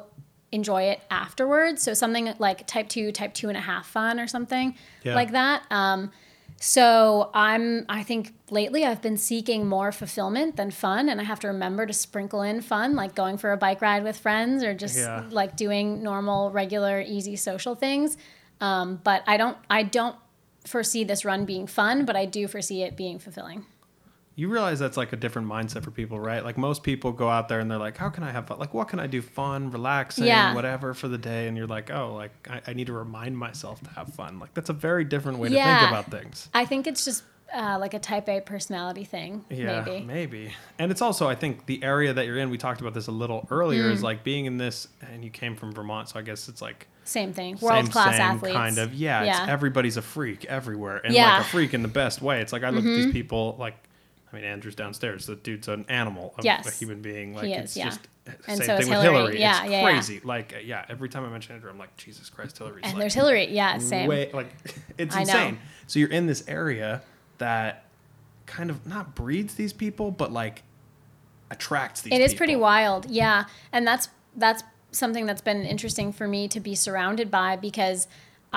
enjoy 0.52 0.84
it 0.84 1.02
afterwards. 1.10 1.82
So 1.82 1.94
something 1.94 2.34
like 2.40 2.68
type 2.68 2.90
two, 2.90 3.12
type 3.12 3.34
two 3.34 3.48
and 3.48 3.58
a 3.58 3.62
half 3.62 3.88
fun 3.88 4.20
or 4.20 4.28
something 4.28 4.76
Yeah. 5.04 5.16
like 5.16 5.32
that. 5.32 5.64
Um, 5.72 6.12
so 6.60 7.30
I'm 7.34 7.86
I 7.88 8.03
think 8.03 8.34
lately 8.49 8.84
I've 8.84 9.01
been 9.01 9.18
seeking 9.18 9.68
more 9.68 9.91
fulfillment 9.91 10.55
than 10.55 10.72
fun 10.72 11.08
and 11.10 11.22
I 11.22 11.24
have 11.24 11.39
to 11.41 11.47
remember 11.47 11.86
to 11.86 11.93
sprinkle 11.93 12.41
in 12.41 12.62
fun 12.62 12.95
like 12.95 13.14
going 13.16 13.38
for 13.38 13.51
a 13.51 13.58
bike 13.58 13.82
ride 13.82 14.03
with 14.03 14.18
friends 14.18 14.64
or 14.64 14.74
just 14.74 14.97
Yeah. 14.97 15.24
like 15.30 15.55
doing 15.55 16.01
normal 16.01 16.51
regular 16.51 16.99
easy 17.01 17.36
social 17.36 17.76
things. 17.76 18.18
Um, 18.60 18.99
but 19.03 19.24
I 19.28 19.38
don't 19.38 19.58
I 19.70 19.84
don't 19.84 20.16
foresee 20.66 21.03
this 21.03 21.24
run 21.24 21.45
being 21.45 21.68
fun, 21.68 22.05
but 22.05 22.16
I 22.16 22.26
do 22.26 22.47
foresee 22.47 22.82
it 22.84 22.97
being 22.97 23.20
fulfilling. 23.20 23.66
You 24.38 24.50
realize 24.50 24.78
that's 24.78 24.98
like 24.98 25.12
a 25.14 25.16
different 25.16 25.48
mindset 25.50 25.84
for 25.84 25.90
people, 25.92 26.20
right? 26.20 26.46
Like 26.46 26.58
most 26.60 26.84
people 26.84 27.12
go 27.12 27.28
out 27.28 27.50
there 27.50 27.60
and 27.60 27.70
they're 27.70 27.80
like, 27.80 27.98
"How 27.98 28.10
can 28.10 28.24
I 28.24 28.32
have 28.32 28.48
fun? 28.48 28.60
Like, 28.60 28.72
what 28.74 28.88
can 28.88 29.00
I 29.00 29.08
do? 29.08 29.22
Fun, 29.22 29.72
relaxing, 29.72 30.26
Yeah. 30.28 30.54
whatever 30.54 30.94
for 30.94 31.08
the 31.08 31.18
day." 31.18 31.48
And 31.48 31.58
you're 31.58 31.66
like, 31.68 31.90
"Oh, 31.92 32.14
like 32.14 32.32
I, 32.50 32.62
I 32.68 32.74
need 32.74 32.86
to 32.88 32.94
remind 32.94 33.36
myself 33.38 33.82
to 33.82 33.90
have 33.92 34.14
fun." 34.14 34.38
Like 34.40 34.54
that's 34.54 34.70
a 34.70 34.74
very 34.74 35.04
different 35.04 35.40
way 35.40 35.50
to 35.50 35.56
think 35.56 35.90
about 35.90 36.12
things. 36.12 36.50
I 36.54 36.66
think 36.66 36.86
it's 36.88 37.04
just 37.04 37.24
uh, 37.52 37.78
like 37.80 37.94
a 37.96 38.00
type 38.00 38.28
A 38.30 38.42
personality 38.42 39.06
thing, 39.06 39.44
Yeah, 39.50 39.82
maybe. 39.86 40.06
maybe. 40.06 40.54
And 40.78 40.92
it's 40.92 41.02
also, 41.02 41.28
I 41.30 41.34
think, 41.36 41.66
the 41.66 41.82
area 41.82 42.14
that 42.14 42.26
you're 42.28 42.38
in. 42.38 42.50
We 42.50 42.58
talked 42.60 42.82
about 42.82 42.94
this 42.94 43.08
a 43.08 43.12
little 43.12 43.48
earlier. 43.50 43.86
Mm. 43.86 43.92
Is 43.94 44.04
like 44.04 44.24
being 44.24 44.46
in 44.46 44.58
this, 44.58 44.88
and 45.14 45.24
you 45.24 45.30
came 45.32 45.56
from 45.56 45.72
Vermont, 45.72 46.10
so 46.10 46.20
I 46.20 46.22
guess 46.22 46.48
it's 46.50 46.62
like 46.62 46.88
Same 47.06 47.34
thing. 47.34 47.58
World 47.62 47.90
class 47.92 48.18
same 48.18 48.22
athletes. 48.22 48.56
kind 48.56 48.78
of. 48.78 48.94
Yeah, 48.94 49.24
Yeah. 49.24 49.42
It's, 49.44 49.50
everybody's 49.50 49.96
a 49.98 50.02
freak 50.04 50.46
everywhere, 50.46 50.98
and 51.04 51.12
Yeah. 51.14 51.24
Mm-hmm. 51.24 51.38
like 51.38 51.42
a 51.42 51.50
freak 51.50 51.74
in 51.74 51.82
the 51.82 51.88
best 51.88 52.22
way. 52.22 52.42
It's 52.42 52.52
like 52.54 52.64
I 52.64 52.70
look 52.70 52.84
at 52.86 52.96
these 52.96 53.12
people 53.12 53.56
like. 53.58 53.76
I 54.32 54.36
mean, 54.36 54.46
Andrew's 54.46 54.76
downstairs. 54.76 55.26
The 55.26 55.36
dude's 55.36 55.68
an 55.68 55.86
animal, 55.88 56.34
a, 56.38 56.44
Yes. 56.44 56.68
a 56.68 56.72
human 56.72 57.02
being. 57.02 57.34
Like 57.34 57.46
He 57.46 57.54
it's 57.54 57.78
yeah. 57.78 57.86
just 57.86 58.02
And 58.26 58.58
same 58.58 58.58
so 58.58 58.64
thing 58.66 58.80
is 58.84 58.90
with 58.90 59.02
Hillary. 59.02 59.14
Hillary. 59.18 59.40
Yeah, 59.40 59.62
it's 59.64 59.72
yeah, 59.72 59.82
yeah. 59.82 59.84
crazy. 59.94 60.20
Like, 60.24 60.54
uh, 60.54 60.60
yeah, 60.60 60.86
every 60.90 61.08
time 61.08 61.24
I 61.26 61.30
mention 61.30 61.56
Andrew, 61.56 61.70
I'm 61.70 61.78
like, 61.78 61.96
Jesus 61.96 62.30
Christ, 62.30 62.58
Hillary. 62.58 62.82
and 62.84 62.94
like 62.94 63.00
there's 63.00 63.14
Hillary. 63.14 63.46
Yeah, 63.50 63.78
same. 63.78 64.08
way 64.08 64.30
like 64.34 64.52
it's 64.98 65.16
I 65.16 65.24
know. 65.24 65.32
insane. 65.32 65.60
So 65.88 66.00
you're 66.00 66.10
in 66.12 66.28
this 66.28 66.44
area 66.48 67.02
that 67.38 67.86
kind 68.48 68.70
of 68.70 68.86
not 68.86 69.16
breeds 69.16 69.54
these 69.56 69.72
people, 69.72 70.12
but 70.12 70.32
like 70.34 70.64
attracts 71.50 72.02
these. 72.02 72.14
It 72.14 72.22
is 72.22 72.34
pretty 72.34 72.56
wild, 72.56 73.10
yeah, 73.10 73.46
and 73.72 73.88
that's 73.88 74.10
that's 74.36 74.64
something 74.92 75.26
that's 75.26 75.42
been 75.42 75.64
interesting 75.66 76.12
for 76.12 76.28
me 76.28 76.48
to 76.48 76.60
be 76.60 76.74
surrounded 76.76 77.30
by 77.32 77.56
because 77.56 78.08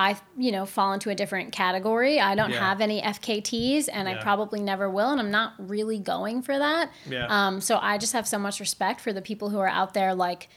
I, 0.01 0.17
you 0.39 0.51
know, 0.51 0.65
fall 0.65 0.93
into 0.95 1.11
a 1.11 1.15
different 1.15 1.53
category. 1.53 2.19
I 2.21 2.35
don't 2.35 2.51
Yeah. 2.51 2.59
have 2.69 2.81
any 2.81 3.03
FKTs, 3.03 3.89
and 3.93 4.09
I 4.09 4.15
probably 4.17 4.61
never 4.61 4.89
will, 4.89 5.11
and 5.11 5.21
I'm 5.21 5.31
not 5.31 5.53
really 5.59 5.99
going 5.99 6.41
for 6.43 6.59
that. 6.59 6.91
Yeah. 7.09 7.27
Um, 7.29 7.61
so 7.61 7.79
I 7.81 7.99
just 7.99 8.15
have 8.15 8.27
so 8.27 8.39
much 8.39 8.61
respect 8.61 9.01
for 9.01 9.13
the 9.13 9.21
people 9.21 9.51
who 9.51 9.59
are 9.59 9.69
out 9.69 9.93
there, 9.95 10.15
like 10.15 10.49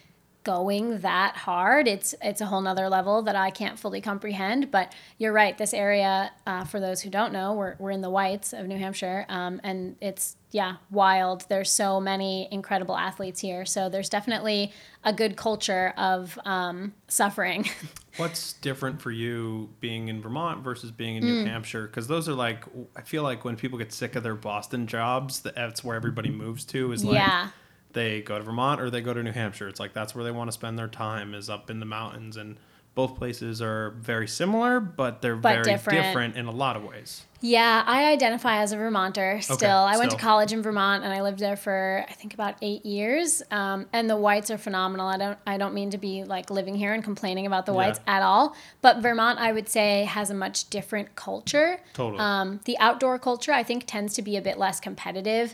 going 0.43 0.99
that 0.99 1.35
hard. 1.37 1.87
It's 1.87 2.13
it's 2.21 2.41
a 2.41 2.45
whole 2.45 2.61
nother 2.61 2.89
level 2.89 3.21
that 3.23 3.35
I 3.35 3.49
can't 3.49 3.77
fully 3.79 4.01
comprehend. 4.01 4.71
But 4.71 4.93
you're 5.17 5.31
right. 5.33 5.57
This 5.57 5.73
area, 5.73 6.31
uh, 6.47 6.63
for 6.65 6.79
those 6.79 7.01
who 7.01 7.09
don't 7.09 7.31
know, 7.33 7.53
we're 7.53 7.75
we're 7.79 7.91
in 7.91 8.01
the 8.01 8.09
whites 8.09 8.53
of 8.53 8.65
New 8.67 8.77
Hampshire, 8.77 9.25
um, 9.29 9.59
and 9.63 9.95
it's 10.01 10.35
yeah 10.53 10.77
wild. 10.89 11.45
There's 11.49 11.69
so 11.71 11.99
many 11.99 12.47
incredible 12.51 12.95
athletes 12.95 13.41
here. 13.41 13.65
So 13.65 13.89
there's 13.89 14.07
definitely 14.07 14.71
a 15.03 15.11
good 15.11 15.35
culture 15.35 15.93
of 15.97 16.39
um, 16.45 16.93
suffering. 17.09 17.67
What's 18.17 18.53
different 18.53 19.01
for 19.01 19.11
you 19.11 19.69
being 19.79 20.07
in 20.07 20.21
Vermont 20.21 20.63
versus 20.63 20.91
being 20.91 21.15
in 21.17 21.23
Mm. 21.23 21.27
New 21.27 21.45
Hampshire? 21.45 21.87
Because 21.87 22.07
those 22.07 22.29
are 22.29 22.33
like, 22.35 22.63
I 22.95 23.01
feel 23.01 23.23
like 23.23 23.43
when 23.43 23.55
people 23.55 23.77
get 23.79 23.91
sick 23.91 24.15
of 24.15 24.21
their 24.23 24.35
Boston 24.35 24.85
jobs, 24.87 25.41
that's 25.41 25.83
where 25.83 25.95
everybody 25.95 26.29
moves 26.29 26.63
to. 26.65 26.91
Is 26.91 27.03
like 27.03 27.15
yeah. 27.15 27.49
they 27.93 28.21
go 28.21 28.37
to 28.37 28.43
Vermont 28.43 28.79
or 28.79 28.91
they 28.91 29.01
go 29.01 29.13
to 29.13 29.23
New 29.23 29.31
Hampshire. 29.31 29.67
It's 29.67 29.79
like 29.79 29.93
that's 29.93 30.13
where 30.13 30.23
they 30.23 30.31
want 30.31 30.47
to 30.47 30.51
spend 30.53 30.77
their 30.77 30.87
time 30.87 31.33
is 31.33 31.49
up 31.49 31.71
in 31.71 31.79
the 31.79 31.87
mountains, 31.87 32.37
and 32.37 32.57
both 32.95 33.15
places 33.15 33.61
are 33.61 33.91
very 33.99 34.27
similar, 34.27 34.79
but 34.79 35.21
they're 35.21 35.35
But 35.35 35.53
very 35.53 35.63
different. 35.63 36.03
different 36.03 36.37
in 36.37 36.45
a 36.45 36.51
lot 36.51 36.75
of 36.75 36.83
ways. 36.83 37.23
Yeah, 37.45 37.83
I 37.85 38.05
identify 38.05 38.59
as 38.61 38.71
a 38.71 38.77
Vermonter 38.77 39.41
still. 39.41 39.69
I 39.77 39.97
went 39.97 40.11
to 40.11 40.17
college 40.17 40.53
in 40.53 40.61
Vermont 40.61 41.03
and 41.03 41.11
I 41.11 41.21
lived 41.21 41.39
there 41.39 41.57
for 41.57 42.05
I 42.07 42.13
think 42.13 42.33
about 42.33 42.55
eight 42.61 42.85
years. 42.85 43.43
Um, 43.51 43.87
and 43.91 44.09
the 44.09 44.15
whites 44.15 44.49
are 44.49 44.57
phenomenal. 44.57 45.07
I 45.07 45.17
don't 45.17 45.37
I 45.45 45.57
don't 45.57 45.73
mean 45.73 45.89
to 45.89 45.97
be 45.97 46.23
like 46.23 46.49
living 46.49 46.75
here 46.75 46.93
and 46.93 47.03
complaining 47.03 47.45
about 47.45 47.65
the 47.65 47.73
Yeah. 47.73 47.77
whites 47.77 47.99
at 48.07 48.21
all. 48.21 48.55
But 48.81 48.99
Vermont, 48.99 49.39
I 49.39 49.51
would 49.51 49.67
say, 49.67 50.05
has 50.05 50.29
a 50.29 50.33
much 50.33 50.69
different 50.69 51.15
culture. 51.15 51.81
Totally. 51.93 52.21
Um, 52.21 52.61
the 52.63 52.77
outdoor 52.79 53.19
culture, 53.19 53.51
I 53.51 53.63
think, 53.63 53.83
tends 53.87 54.13
to 54.13 54.21
be 54.21 54.37
a 54.37 54.41
bit 54.41 54.57
less 54.57 54.79
competitive. 54.79 55.53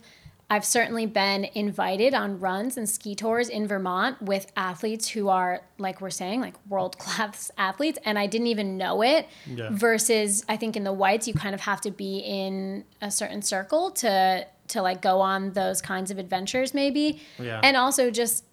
I've 0.51 0.65
certainly 0.65 1.05
been 1.05 1.45
invited 1.53 2.15
on 2.15 2.39
runs 2.39 2.75
and 2.75 2.89
ski 2.89 3.13
tours 3.13 3.49
in 3.49 3.67
Vermont 3.67 4.19
with 4.21 4.51
athletes 4.57 5.07
who 5.07 5.29
are, 5.29 5.61
like 5.77 6.01
we're 6.01 6.09
saying, 6.09 6.41
like 6.41 6.55
world 6.67 6.97
class 6.97 7.51
athletes, 7.57 7.99
and 8.03 8.17
I 8.17 8.25
didn't 8.25 8.47
even 8.47 8.77
know 8.77 9.03
it. 9.03 9.27
Yeah. 9.45 9.69
Versus, 9.71 10.43
I 10.49 10.57
think 10.57 10.75
in 10.75 10.83
the 10.83 10.93
whites, 10.93 11.27
you 11.27 11.35
kind 11.35 11.53
of 11.53 11.61
have 11.61 11.81
to 11.81 11.91
be 11.91 12.19
in 12.19 12.83
a 13.01 13.11
certain 13.11 13.41
circle 13.41 13.91
to 13.91 14.47
to 14.69 14.81
like 14.83 15.01
go 15.01 15.19
on 15.19 15.51
those 15.53 15.81
kinds 15.81 16.11
of 16.11 16.19
adventures, 16.19 16.73
maybe. 16.73 17.21
Yeah. 17.39 17.59
And 17.63 17.75
also 17.75 18.11
just 18.11 18.43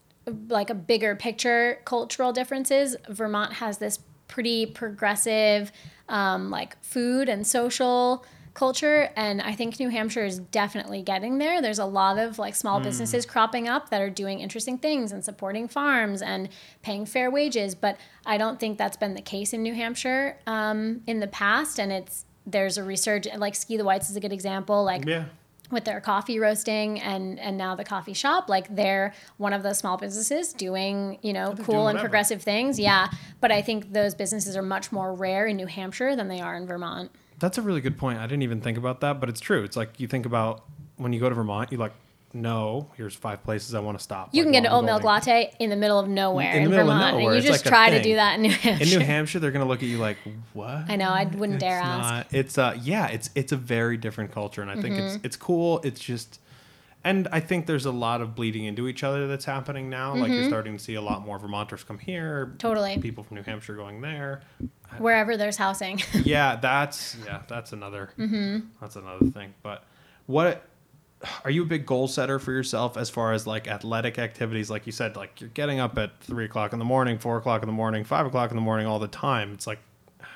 like 0.49 0.71
a 0.71 0.75
bigger 0.75 1.15
picture 1.15 1.81
cultural 1.85 2.33
differences. 2.33 2.97
Vermont 3.09 3.55
has 3.55 3.79
this 3.79 3.99
pretty 4.29 4.67
progressive, 4.67 5.73
um, 6.09 6.51
like 6.51 6.83
food 6.83 7.29
and 7.29 7.47
social 7.47 8.25
culture 8.57 9.11
and 9.17 9.41
i 9.43 9.53
think 9.53 9.79
new 9.79 9.91
hampshire 9.91 10.25
is 10.25 10.39
definitely 10.39 11.03
getting 11.03 11.39
there. 11.39 11.61
There's 11.63 11.79
a 11.79 11.85
lot 11.85 12.19
of 12.19 12.39
like 12.39 12.55
small 12.55 12.81
businesses 12.81 13.27
cropping 13.27 13.69
up 13.69 13.91
that 13.91 14.01
are 14.01 14.11
doing 14.11 14.41
interesting 14.41 14.79
things 14.79 15.13
and 15.13 15.23
supporting 15.25 15.69
farms 15.69 16.23
and 16.23 16.49
paying 16.83 17.05
fair 17.07 17.31
wages 17.31 17.75
but 17.75 17.99
i 18.25 18.39
don't 18.39 18.59
think 18.59 18.79
that's 18.79 18.97
been 18.97 19.15
the 19.15 19.23
case 19.23 19.53
in 19.53 19.63
new 19.63 19.75
hampshire 19.75 20.39
um, 20.47 21.03
in 21.07 21.21
the 21.21 21.27
past 21.29 21.79
and 21.79 21.93
it's 21.93 22.25
there's 22.47 22.79
a 22.79 22.83
resurgence 22.83 23.39
like 23.39 23.55
ski 23.55 23.77
the 23.77 23.85
whites 23.85 24.09
is 24.11 24.17
a 24.17 24.21
good 24.21 24.33
example 24.33 24.83
like 24.85 25.05
Yeah. 25.05 25.25
with 25.71 25.85
their 25.85 26.01
coffee 26.01 26.39
roasting 26.39 27.01
and 27.01 27.39
and 27.39 27.59
now 27.59 27.75
the 27.75 27.85
coffee 27.85 28.15
shop 28.15 28.49
like 28.49 28.75
they're 28.75 29.13
one 29.37 29.53
of 29.53 29.63
those 29.63 29.79
small 29.79 29.97
businesses 29.99 30.53
doing 30.53 31.19
you 31.23 31.33
know 31.33 31.53
doing 31.53 31.67
cool 31.67 31.89
and 31.89 31.99
progressive 31.99 32.41
things 32.43 32.79
yeah 32.81 33.09
but 33.41 33.51
i 33.53 33.61
think 33.61 33.93
those 33.93 34.15
businesses 34.15 34.57
are 34.57 34.63
much 34.63 34.91
more 34.93 35.13
rare 35.13 35.47
in 35.47 35.57
new 35.57 35.67
hampshire 35.67 36.17
than 36.17 36.29
they 36.29 36.41
are 36.41 36.57
in 36.57 36.67
vermont 36.67 37.11
That's 37.39 37.59
a 37.59 37.63
really 37.63 37.81
good 37.81 37.99
point. 37.99 38.19
I 38.19 38.27
didn't 38.27 38.43
even 38.43 38.61
think 38.61 38.79
about 38.79 39.01
that, 39.01 39.21
but 39.21 39.29
it's 39.29 39.41
true. 39.41 39.63
It's 39.63 39.77
like 39.77 40.01
you 40.01 40.07
think 40.07 40.27
about 40.27 40.65
when 40.97 41.13
you 41.13 41.21
go 41.21 41.29
to 41.29 41.35
Vermont, 41.35 41.71
you 41.73 41.79
like, 41.79 41.93
no, 42.33 42.91
here's 42.97 43.15
five 43.15 43.43
places 43.45 43.75
I 43.75 43.81
want 43.81 43.97
to 43.99 44.03
stop. 44.05 44.31
you 44.33 44.43
like, 44.43 44.53
can 44.53 44.63
get 44.63 44.67
an 44.69 44.73
oat 44.77 44.85
milk 44.85 45.05
latte 45.05 45.53
in 45.59 45.71
the 45.71 45.77
middle 45.77 45.99
of 45.99 46.07
nowhere 46.09 46.51
In 46.53 46.65
in, 46.65 46.71
middle 46.71 46.91
of 46.91 46.97
vermont 46.99 47.17
nowhere. 47.17 47.33
and 47.35 47.43
you 47.43 47.49
It's 47.49 47.63
just 47.63 47.65
like 47.65 47.71
try 47.73 47.91
to 47.91 48.03
do 48.03 48.15
that 48.17 48.35
in 48.37 48.43
new 48.43 48.51
hampshire 48.51 48.83
In 48.85 48.99
New 48.99 49.05
Hampshire, 49.07 49.39
they're 49.39 49.51
gonna 49.53 49.65
look 49.65 49.83
at 49.83 49.89
you 49.89 49.97
like, 49.99 50.19
what? 50.53 50.85
i 50.91 50.97
know 50.97 51.09
i 51.09 51.25
wouldn't 51.25 51.61
dare 51.61 51.79
it's 51.79 51.87
ask 51.87 52.03
Not, 52.03 52.27
it's 52.33 52.59
uh 52.59 52.79
yeah, 52.83 53.07
it's 53.09 53.31
it's 53.35 53.53
a 53.53 53.57
very 53.57 53.97
different 53.97 54.33
culture, 54.33 54.61
and 54.61 54.71
I 54.71 54.75
think 54.81 54.97
Mm-hmm. 54.97 55.07
it's 55.17 55.19
it's 55.25 55.37
cool. 55.37 55.81
It's 55.83 56.01
just 56.01 56.41
and 57.05 57.29
I 57.31 57.41
think 57.41 57.67
there's 57.67 57.87
a 57.87 57.93
lot 57.93 58.21
of 58.21 58.35
bleeding 58.35 58.65
into 58.65 58.89
each 58.89 59.05
other 59.05 59.29
that's 59.29 59.45
happening 59.45 59.89
now. 59.89 60.15
Like 60.15 60.31
you're 60.31 60.41
mm-hmm. 60.41 60.49
starting 60.49 60.77
to 60.77 60.83
see 60.83 60.95
a 60.95 61.03
lot 61.03 61.25
more 61.25 61.39
Vermonters 61.39 61.85
come 61.85 61.99
here, 61.99 62.55
Totally. 62.59 62.99
people 62.99 63.23
from 63.23 63.37
New 63.37 63.43
Hampshire 63.43 63.77
going 63.77 64.01
there. 64.01 64.43
Wherever 64.99 65.37
there's 65.37 65.57
housing. 65.57 66.03
yeah, 66.25 66.57
that's 66.57 67.17
yeah, 67.27 67.43
that's 67.49 67.73
another 67.73 68.11
mm-hmm. 68.19 68.67
that's 68.81 68.97
another 68.97 69.27
thing. 69.27 69.55
But 69.63 69.85
what 70.27 70.65
are 71.45 71.51
you 71.51 71.63
a 71.63 71.67
big 71.67 71.87
goal 71.87 72.09
setter 72.09 72.39
for 72.39 72.53
yourself 72.53 72.97
as 72.97 73.09
far 73.09 73.33
as 73.33 73.47
like 73.47 73.69
athletic 73.69 74.19
activities? 74.19 74.71
Like 74.71 74.87
you 74.87 74.93
said, 74.93 75.17
like 75.17 75.41
you're 75.41 75.51
getting 75.51 75.81
up 75.81 75.97
at 75.99 76.21
three 76.21 76.45
o'clock 76.45 76.73
in 76.73 76.79
the 76.79 76.85
morning, 76.85 77.19
four 77.19 77.37
o'clock 77.37 77.63
in 77.63 77.67
the 77.67 77.73
morning, 77.73 78.05
five 78.05 78.27
o'clock 78.27 78.51
in 78.51 78.57
the 78.57 78.63
morning 78.63 78.87
all 78.87 78.99
the 78.99 79.09
time. 79.09 79.53
It's 79.53 79.67
like 79.67 79.79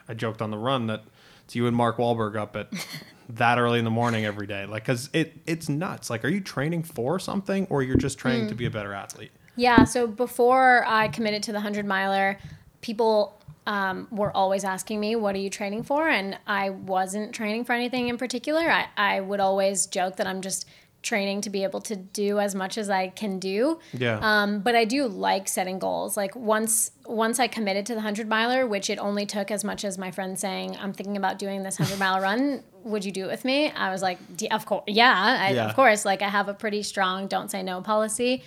I 0.08 0.14
joked 0.14 0.40
on 0.40 0.50
the 0.50 0.58
run 0.58 0.86
that 0.86 1.02
it's 1.44 1.54
you 1.54 1.66
and 1.66 1.76
Mark 1.76 1.96
Wahlberg 1.98 2.36
up 2.36 2.56
at 2.56 2.68
that 3.36 3.58
early 3.58 3.78
in 3.78 3.84
the 3.84 3.90
morning 3.90 4.24
every 4.24 4.46
day. 4.46 4.66
Like, 4.66 4.84
cause 4.84 5.10
it 5.12 5.32
it's 5.46 5.68
nuts. 5.68 6.10
Like, 6.10 6.24
are 6.24 6.28
you 6.28 6.40
training 6.40 6.82
for 6.82 7.18
something 7.18 7.66
or 7.70 7.82
you're 7.82 7.96
just 7.96 8.18
training 8.18 8.48
to 8.48 8.54
be 8.54 8.66
a 8.66 8.70
better 8.70 8.92
athlete? 8.92 9.30
Yeah, 9.56 9.84
so 9.84 10.06
before 10.06 10.84
I 10.86 11.08
committed 11.08 11.42
to 11.44 11.52
the 11.52 11.56
100 11.56 11.84
miler, 11.84 12.38
people 12.80 13.40
um, 13.66 14.08
were 14.10 14.34
always 14.34 14.64
asking 14.64 15.00
me, 15.00 15.16
What 15.16 15.34
are 15.34 15.38
you 15.38 15.50
training 15.50 15.82
for? 15.82 16.08
And 16.08 16.38
I 16.46 16.70
wasn't 16.70 17.34
training 17.34 17.64
for 17.64 17.72
anything 17.72 18.08
in 18.08 18.18
particular. 18.18 18.70
I, 18.70 18.86
I 18.96 19.20
would 19.20 19.40
always 19.40 19.86
joke 19.86 20.16
that 20.16 20.26
I'm 20.26 20.40
just 20.40 20.66
training 21.02 21.40
to 21.40 21.50
be 21.50 21.62
able 21.64 21.80
to 21.80 21.96
do 21.96 22.38
as 22.40 22.54
much 22.54 22.76
as 22.76 22.90
I 22.90 23.08
can 23.08 23.38
do. 23.38 23.78
Yeah. 23.92 24.18
Um, 24.22 24.60
but 24.60 24.74
I 24.76 24.84
do 24.84 25.06
like 25.06 25.48
setting 25.48 25.78
goals. 25.78 26.16
Like 26.16 26.36
once 26.36 26.90
once 27.06 27.38
I 27.40 27.46
committed 27.48 27.86
to 27.86 27.94
the 27.94 28.00
hundred 28.02 28.28
miler, 28.28 28.66
which 28.66 28.90
it 28.90 28.98
only 28.98 29.26
took 29.26 29.50
as 29.50 29.64
much 29.64 29.84
as 29.84 29.96
my 29.98 30.10
friend 30.10 30.38
saying, 30.38 30.76
"I'm 30.80 30.92
thinking 30.92 31.16
about 31.16 31.38
doing 31.38 31.62
this 31.62 31.76
hundred 31.78 31.98
mile 31.98 32.20
run. 32.20 32.62
Would 32.84 33.04
you 33.04 33.12
do 33.12 33.24
it 33.24 33.28
with 33.28 33.44
me?" 33.44 33.70
I 33.70 33.90
was 33.90 34.02
like, 34.02 34.18
"D- 34.36 34.48
"Of 34.50 34.66
course, 34.66 34.84
yeah, 34.86 35.38
I, 35.40 35.52
Yeah. 35.52 35.68
of 35.68 35.74
course." 35.74 36.04
Like 36.04 36.22
I 36.22 36.28
have 36.28 36.48
a 36.48 36.54
pretty 36.54 36.82
strong 36.82 37.26
"don't 37.28 37.50
say 37.50 37.62
no" 37.62 37.80
policy. 37.80 38.42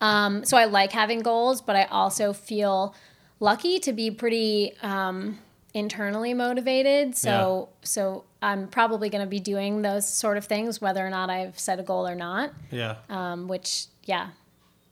Um, 0.00 0.44
so 0.46 0.56
I 0.56 0.64
like 0.64 0.92
having 0.92 1.20
goals, 1.20 1.60
but 1.60 1.76
I 1.76 1.84
also 1.84 2.32
feel 2.32 2.94
lucky 3.38 3.78
to 3.80 3.92
be 3.92 4.10
pretty 4.10 4.72
um, 4.82 5.38
internally 5.74 6.34
motivated. 6.34 7.16
So 7.16 7.68
so 7.82 8.24
I'm 8.42 8.68
probably 8.68 9.08
going 9.10 9.24
to 9.24 9.30
be 9.30 9.40
doing 9.40 9.82
those 9.82 10.08
sort 10.08 10.36
of 10.36 10.44
things, 10.46 10.80
whether 10.80 11.06
or 11.06 11.10
not 11.10 11.30
I've 11.30 11.58
set 11.58 11.78
a 11.78 11.82
goal 11.82 12.06
or 12.08 12.14
not 12.14 12.52
yeah. 12.70 12.96
um, 13.08 13.48
which 13.48 13.86
yeah 14.04 14.28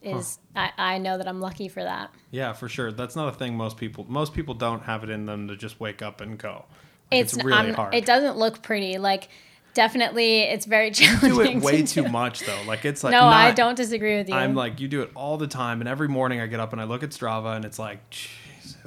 is 0.03 0.39
I, 0.55 0.71
I 0.79 0.99
know 0.99 1.19
that 1.19 1.27
i'm 1.27 1.41
lucky 1.41 1.67
for 1.67 1.83
that 1.83 2.11
Yeah, 2.31 2.53
for 2.53 2.69
sure. 2.69 2.93
That's 2.93 3.17
not 3.17 3.35
a 3.35 3.37
thing 3.37 3.57
most 3.57 3.77
people 3.77 4.07
most 4.09 4.33
people 4.33 4.55
don't 4.55 4.85
have 4.85 5.03
it 5.03 5.11
in 5.11 5.27
them 5.27 5.49
to 5.49 5.57
just 5.57 5.81
wake 5.81 6.03
up 6.03 6.21
and 6.21 6.39
go. 6.39 6.67
Like, 7.11 7.23
it's, 7.23 7.33
it's, 7.35 7.43
really 7.43 7.59
I'm- 7.59 7.75
hard. 7.75 7.95
it 7.95 8.07
doesn't 8.07 8.37
look 8.37 8.63
pretty 8.63 8.99
like 8.99 9.29
definitely 9.75 10.41
it's 10.43 10.67
very 10.67 10.91
challenging. 10.93 11.31
You 11.37 11.45
do 11.45 11.59
it 11.59 11.63
way 11.65 11.83
to 11.83 11.87
too 11.95 12.03
do. 12.05 12.09
much 12.11 12.41
though. 12.41 12.63
Like 12.67 12.85
it's 12.85 13.03
like 13.03 13.11
no 13.13 13.25
i 13.25 13.51
don't 13.51 13.75
disagree 13.75 14.19
with 14.19 14.29
you 14.29 14.35
I'm 14.37 14.55
like 14.55 14.79
you 14.81 14.87
do 14.87 15.03
it 15.03 15.11
all 15.17 15.37
the 15.37 15.49
time, 15.49 15.81
and 15.81 15.89
every 15.89 16.09
morning 16.09 16.41
I 16.41 16.47
get 16.47 16.61
up 16.61 16.73
and 16.73 16.81
I 16.81 16.85
look 16.85 17.03
at 17.03 17.11
Strava, 17.11 17.57
and 17.57 17.65
it's 17.65 17.79
like. 17.79 18.01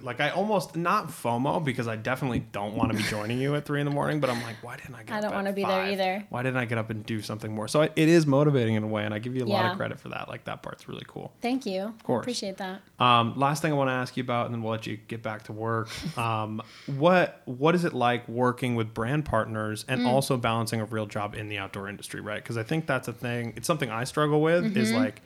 Like 0.04 0.20
I 0.20 0.30
almost 0.30 0.76
not 0.76 1.08
FOMO 1.10 1.64
because 1.64 1.88
I 1.88 1.96
definitely 1.96 2.40
don't 2.52 2.76
want 2.76 2.92
to 2.92 2.98
be 2.98 3.04
joining 3.04 3.40
you 3.40 3.56
at 3.56 3.66
three 3.66 3.80
in 3.80 3.86
the 3.86 3.92
morning, 3.92 4.20
but 4.20 4.30
I'm 4.30 4.42
like, 4.44 4.58
why 4.62 4.78
didn't 4.78 4.96
I 4.96 5.04
get? 5.04 5.12
I 5.14 5.18
up 5.18 5.24
don't 5.24 5.34
wanna 5.34 5.54
be 5.54 5.64
there 5.64 5.86
either. 5.88 6.26
Why 6.30 6.44
didn't 6.44 6.58
I 6.58 6.66
get 6.66 6.78
up 6.78 6.90
and 6.90 7.06
do 7.06 7.22
something 7.22 7.52
more? 7.54 7.68
So 7.68 7.82
it 7.82 7.98
is 7.98 8.26
motivating 8.26 8.76
in 8.76 8.84
a 8.84 8.88
way, 8.88 9.06
and 9.06 9.14
I 9.14 9.20
give 9.20 9.36
you 9.36 9.44
a 9.44 9.46
lot 9.46 9.72
of 9.72 9.78
credit 9.78 10.00
for 10.00 10.10
that. 10.10 10.28
Like 10.30 10.46
that 10.46 10.62
part's 10.64 10.88
really 10.88 11.06
cool. 11.08 11.32
thank 11.42 11.66
you 11.66 11.82
of 11.84 12.04
course. 12.04 12.24
appreciate 12.24 12.58
that 12.58 12.82
Um, 13.00 13.34
last 13.38 13.62
thing 13.62 13.72
I 13.72 13.76
want 13.76 13.90
to 13.90 13.94
ask 13.94 14.16
you 14.18 14.24
about, 14.24 14.46
and 14.48 14.56
then 14.56 14.62
we'll 14.64 14.72
let 14.72 14.88
you 14.88 14.98
get 14.98 15.22
back 15.24 15.44
to 15.44 15.54
work. 15.54 15.90
Um, 16.18 16.62
what 16.88 17.42
what 17.46 17.74
is 17.76 17.86
it 17.86 17.94
like 17.94 18.28
working 18.28 18.76
with 18.76 18.94
brand 18.94 19.26
partners 19.26 19.84
Mm. 19.86 19.94
and 19.94 20.08
also 20.08 20.38
balancing 20.38 20.82
a 20.82 20.86
real 20.86 21.06
job 21.06 21.36
in 21.36 21.48
the 21.48 21.58
outdoor 21.58 21.88
industry, 21.90 22.22
right? 22.22 22.42
Because 22.44 22.58
I 22.58 22.64
think 22.64 22.86
that's 22.86 23.08
a 23.08 23.14
thing. 23.14 23.54
It's 23.56 23.66
something 23.68 23.90
I 23.90 24.04
struggle 24.04 24.42
with. 24.42 24.64
Mm-hmm. 24.66 24.78
Is 24.78 24.92
like 24.92 25.22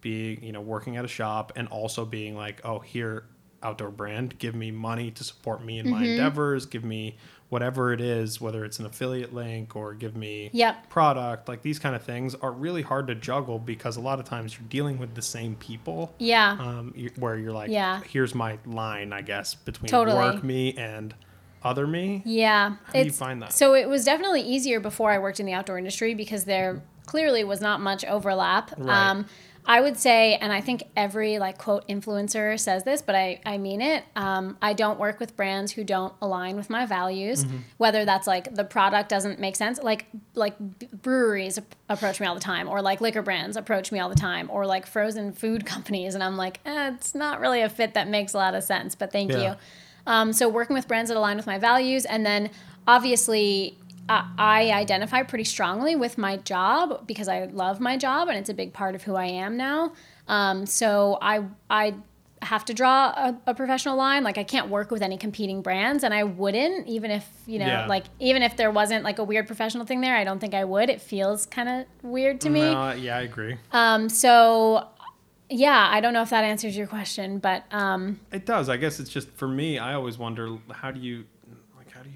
being 0.00 0.42
you 0.44 0.52
know 0.52 0.60
working 0.60 0.96
at 0.96 1.04
a 1.04 1.08
shop 1.08 1.52
and 1.56 1.68
also 1.68 2.04
being 2.04 2.36
like, 2.36 2.60
oh 2.64 2.78
here 2.78 3.24
outdoor 3.62 3.90
brand, 3.90 4.38
give 4.38 4.54
me 4.54 4.70
money 4.70 5.10
to 5.12 5.24
support 5.24 5.64
me 5.64 5.78
in 5.78 5.88
my 5.90 5.96
Mm-hmm. 6.02 6.10
endeavors, 6.10 6.66
give 6.66 6.84
me 6.84 7.16
whatever 7.48 7.92
it 7.92 8.00
is, 8.00 8.40
whether 8.40 8.64
it's 8.64 8.78
an 8.80 8.86
affiliate 8.86 9.32
link 9.32 9.76
or 9.76 9.94
give 9.94 10.16
me 10.16 10.50
Yep. 10.52 10.88
product, 10.88 11.48
like 11.48 11.62
these 11.62 11.78
kind 11.78 11.94
of 11.94 12.02
things 12.02 12.34
are 12.34 12.50
really 12.52 12.82
hard 12.82 13.06
to 13.06 13.14
juggle 13.14 13.58
because 13.58 13.96
a 13.96 14.00
lot 14.00 14.18
of 14.18 14.24
times 14.24 14.58
you're 14.58 14.68
dealing 14.68 14.98
with 14.98 15.14
the 15.14 15.22
same 15.22 15.54
people 15.56 16.12
yeah 16.18 16.56
um, 16.58 16.92
you- 16.96 17.12
where 17.16 17.36
you're 17.36 17.52
like, 17.52 17.70
Yeah. 17.70 18.00
here's 18.08 18.34
my 18.34 18.58
line, 18.66 19.12
I 19.12 19.22
guess, 19.22 19.54
between 19.54 19.88
Totally. 19.90 20.16
work 20.16 20.42
me 20.42 20.74
and 20.76 21.14
other 21.62 21.86
me. 21.86 22.22
yeah 22.24 22.76
How 22.86 22.92
do 22.92 22.98
you 23.04 23.10
find 23.12 23.40
that? 23.42 23.52
so 23.52 23.74
it 23.74 23.88
was 23.88 24.04
definitely 24.04 24.42
easier 24.42 24.78
before 24.78 25.10
i 25.10 25.18
worked 25.18 25.40
in 25.40 25.46
the 25.46 25.52
outdoor 25.52 25.78
industry 25.78 26.14
because 26.14 26.44
there 26.44 26.82
clearly 27.06 27.42
was 27.44 27.60
not 27.60 27.80
much 27.80 28.04
overlap 28.04 28.72
Right. 28.76 29.08
um, 29.10 29.26
I 29.68 29.80
would 29.80 29.96
say, 29.96 30.36
and 30.36 30.52
I 30.52 30.60
think 30.60 30.84
every 30.96 31.38
like 31.40 31.58
quote 31.58 31.88
influencer 31.88 32.58
says 32.58 32.84
this, 32.84 33.02
but 33.02 33.16
I, 33.16 33.40
I 33.44 33.58
mean 33.58 33.80
it. 33.80 34.04
Um, 34.14 34.56
I 34.62 34.74
don't 34.74 34.98
work 34.98 35.18
with 35.18 35.36
brands 35.36 35.72
who 35.72 35.82
don't 35.82 36.14
align 36.22 36.54
with 36.56 36.70
my 36.70 36.86
values, 36.86 37.44
Mm-hmm. 37.44 37.56
whether 37.78 38.04
that's 38.04 38.26
like 38.28 38.54
the 38.54 38.62
product 38.64 39.08
doesn't 39.08 39.40
make 39.40 39.56
sense. 39.56 39.82
Like 39.82 40.06
like 40.34 40.54
breweries 41.02 41.58
approach 41.88 42.20
me 42.20 42.26
all 42.28 42.34
the 42.34 42.40
time, 42.40 42.68
or 42.68 42.80
like 42.80 43.00
liquor 43.00 43.22
brands 43.22 43.56
approach 43.56 43.90
me 43.90 43.98
all 43.98 44.08
the 44.08 44.14
time, 44.14 44.48
or 44.52 44.66
like 44.66 44.86
frozen 44.86 45.32
food 45.32 45.66
companies, 45.74 46.14
and 46.14 46.22
I'm 46.22 46.36
like, 46.36 46.60
eh, 46.64 46.92
it's 46.94 47.14
not 47.14 47.40
really 47.40 47.60
a 47.62 47.68
fit 47.68 47.94
that 47.94 48.06
makes 48.08 48.34
a 48.34 48.36
lot 48.38 48.54
of 48.54 48.62
sense. 48.62 48.94
But 48.94 49.10
thank 49.10 49.32
Yeah. 49.32 49.52
you. 49.52 49.56
Um, 50.06 50.32
so 50.32 50.48
working 50.48 50.74
with 50.74 50.86
brands 50.86 51.08
that 51.10 51.16
align 51.16 51.36
with 51.36 51.48
my 51.48 51.58
values, 51.58 52.04
and 52.04 52.24
then 52.24 52.50
obviously 52.86 53.76
I 54.08 54.30
I 54.38 54.72
identify 54.72 55.22
pretty 55.22 55.44
strongly 55.44 55.96
with 55.96 56.18
my 56.18 56.36
job 56.38 57.06
because 57.06 57.28
I 57.28 57.44
love 57.46 57.80
my 57.80 57.96
job 57.96 58.28
and 58.28 58.36
it's 58.38 58.48
a 58.50 58.54
big 58.54 58.72
part 58.72 58.94
of 58.94 59.02
who 59.02 59.14
I 59.14 59.26
am 59.26 59.56
now. 59.56 59.92
Um, 60.28 60.66
so 60.66 61.18
I 61.20 61.44
I 61.70 61.94
have 62.42 62.64
to 62.66 62.74
draw 62.74 63.06
a, 63.08 63.40
a 63.46 63.54
professional 63.54 63.96
line. 63.96 64.22
Like 64.22 64.38
I 64.38 64.44
can't 64.44 64.68
work 64.68 64.90
with 64.90 65.02
any 65.02 65.16
competing 65.16 65.62
brands, 65.62 66.04
and 66.04 66.12
I 66.12 66.22
wouldn't 66.24 66.86
even 66.86 67.10
if 67.10 67.26
you 67.46 67.58
know 67.58 67.66
Yeah. 67.66 67.86
like 67.86 68.04
even 68.20 68.42
if 68.42 68.56
there 68.56 68.70
wasn't 68.70 69.04
like 69.04 69.18
a 69.18 69.24
weird 69.24 69.46
professional 69.46 69.86
thing 69.86 70.00
there. 70.00 70.16
I 70.16 70.24
don't 70.24 70.38
think 70.38 70.54
I 70.54 70.64
would. 70.64 70.90
It 70.90 71.00
feels 71.00 71.46
kind 71.46 71.68
of 71.68 71.86
weird 72.02 72.40
to 72.42 72.50
me. 72.50 72.60
No, 72.60 72.92
yeah, 72.92 73.16
I 73.16 73.22
agree. 73.22 73.56
Um, 73.72 74.08
so 74.08 74.86
yeah, 75.48 75.88
I 75.90 76.00
don't 76.00 76.12
know 76.12 76.22
if 76.22 76.30
that 76.30 76.42
answers 76.44 76.76
your 76.76 76.88
question, 76.88 77.38
but 77.38 77.64
um, 77.70 78.18
It 78.32 78.46
does. 78.46 78.68
I 78.68 78.76
guess 78.76 78.98
it's 79.00 79.10
just 79.10 79.30
for 79.30 79.46
me. 79.48 79.78
I 79.78 79.94
always 79.94 80.18
wonder 80.18 80.58
how 80.72 80.90
do 80.90 80.98
you 81.00 81.16
like 81.16 81.24
how 81.24 81.30
do 81.30 81.35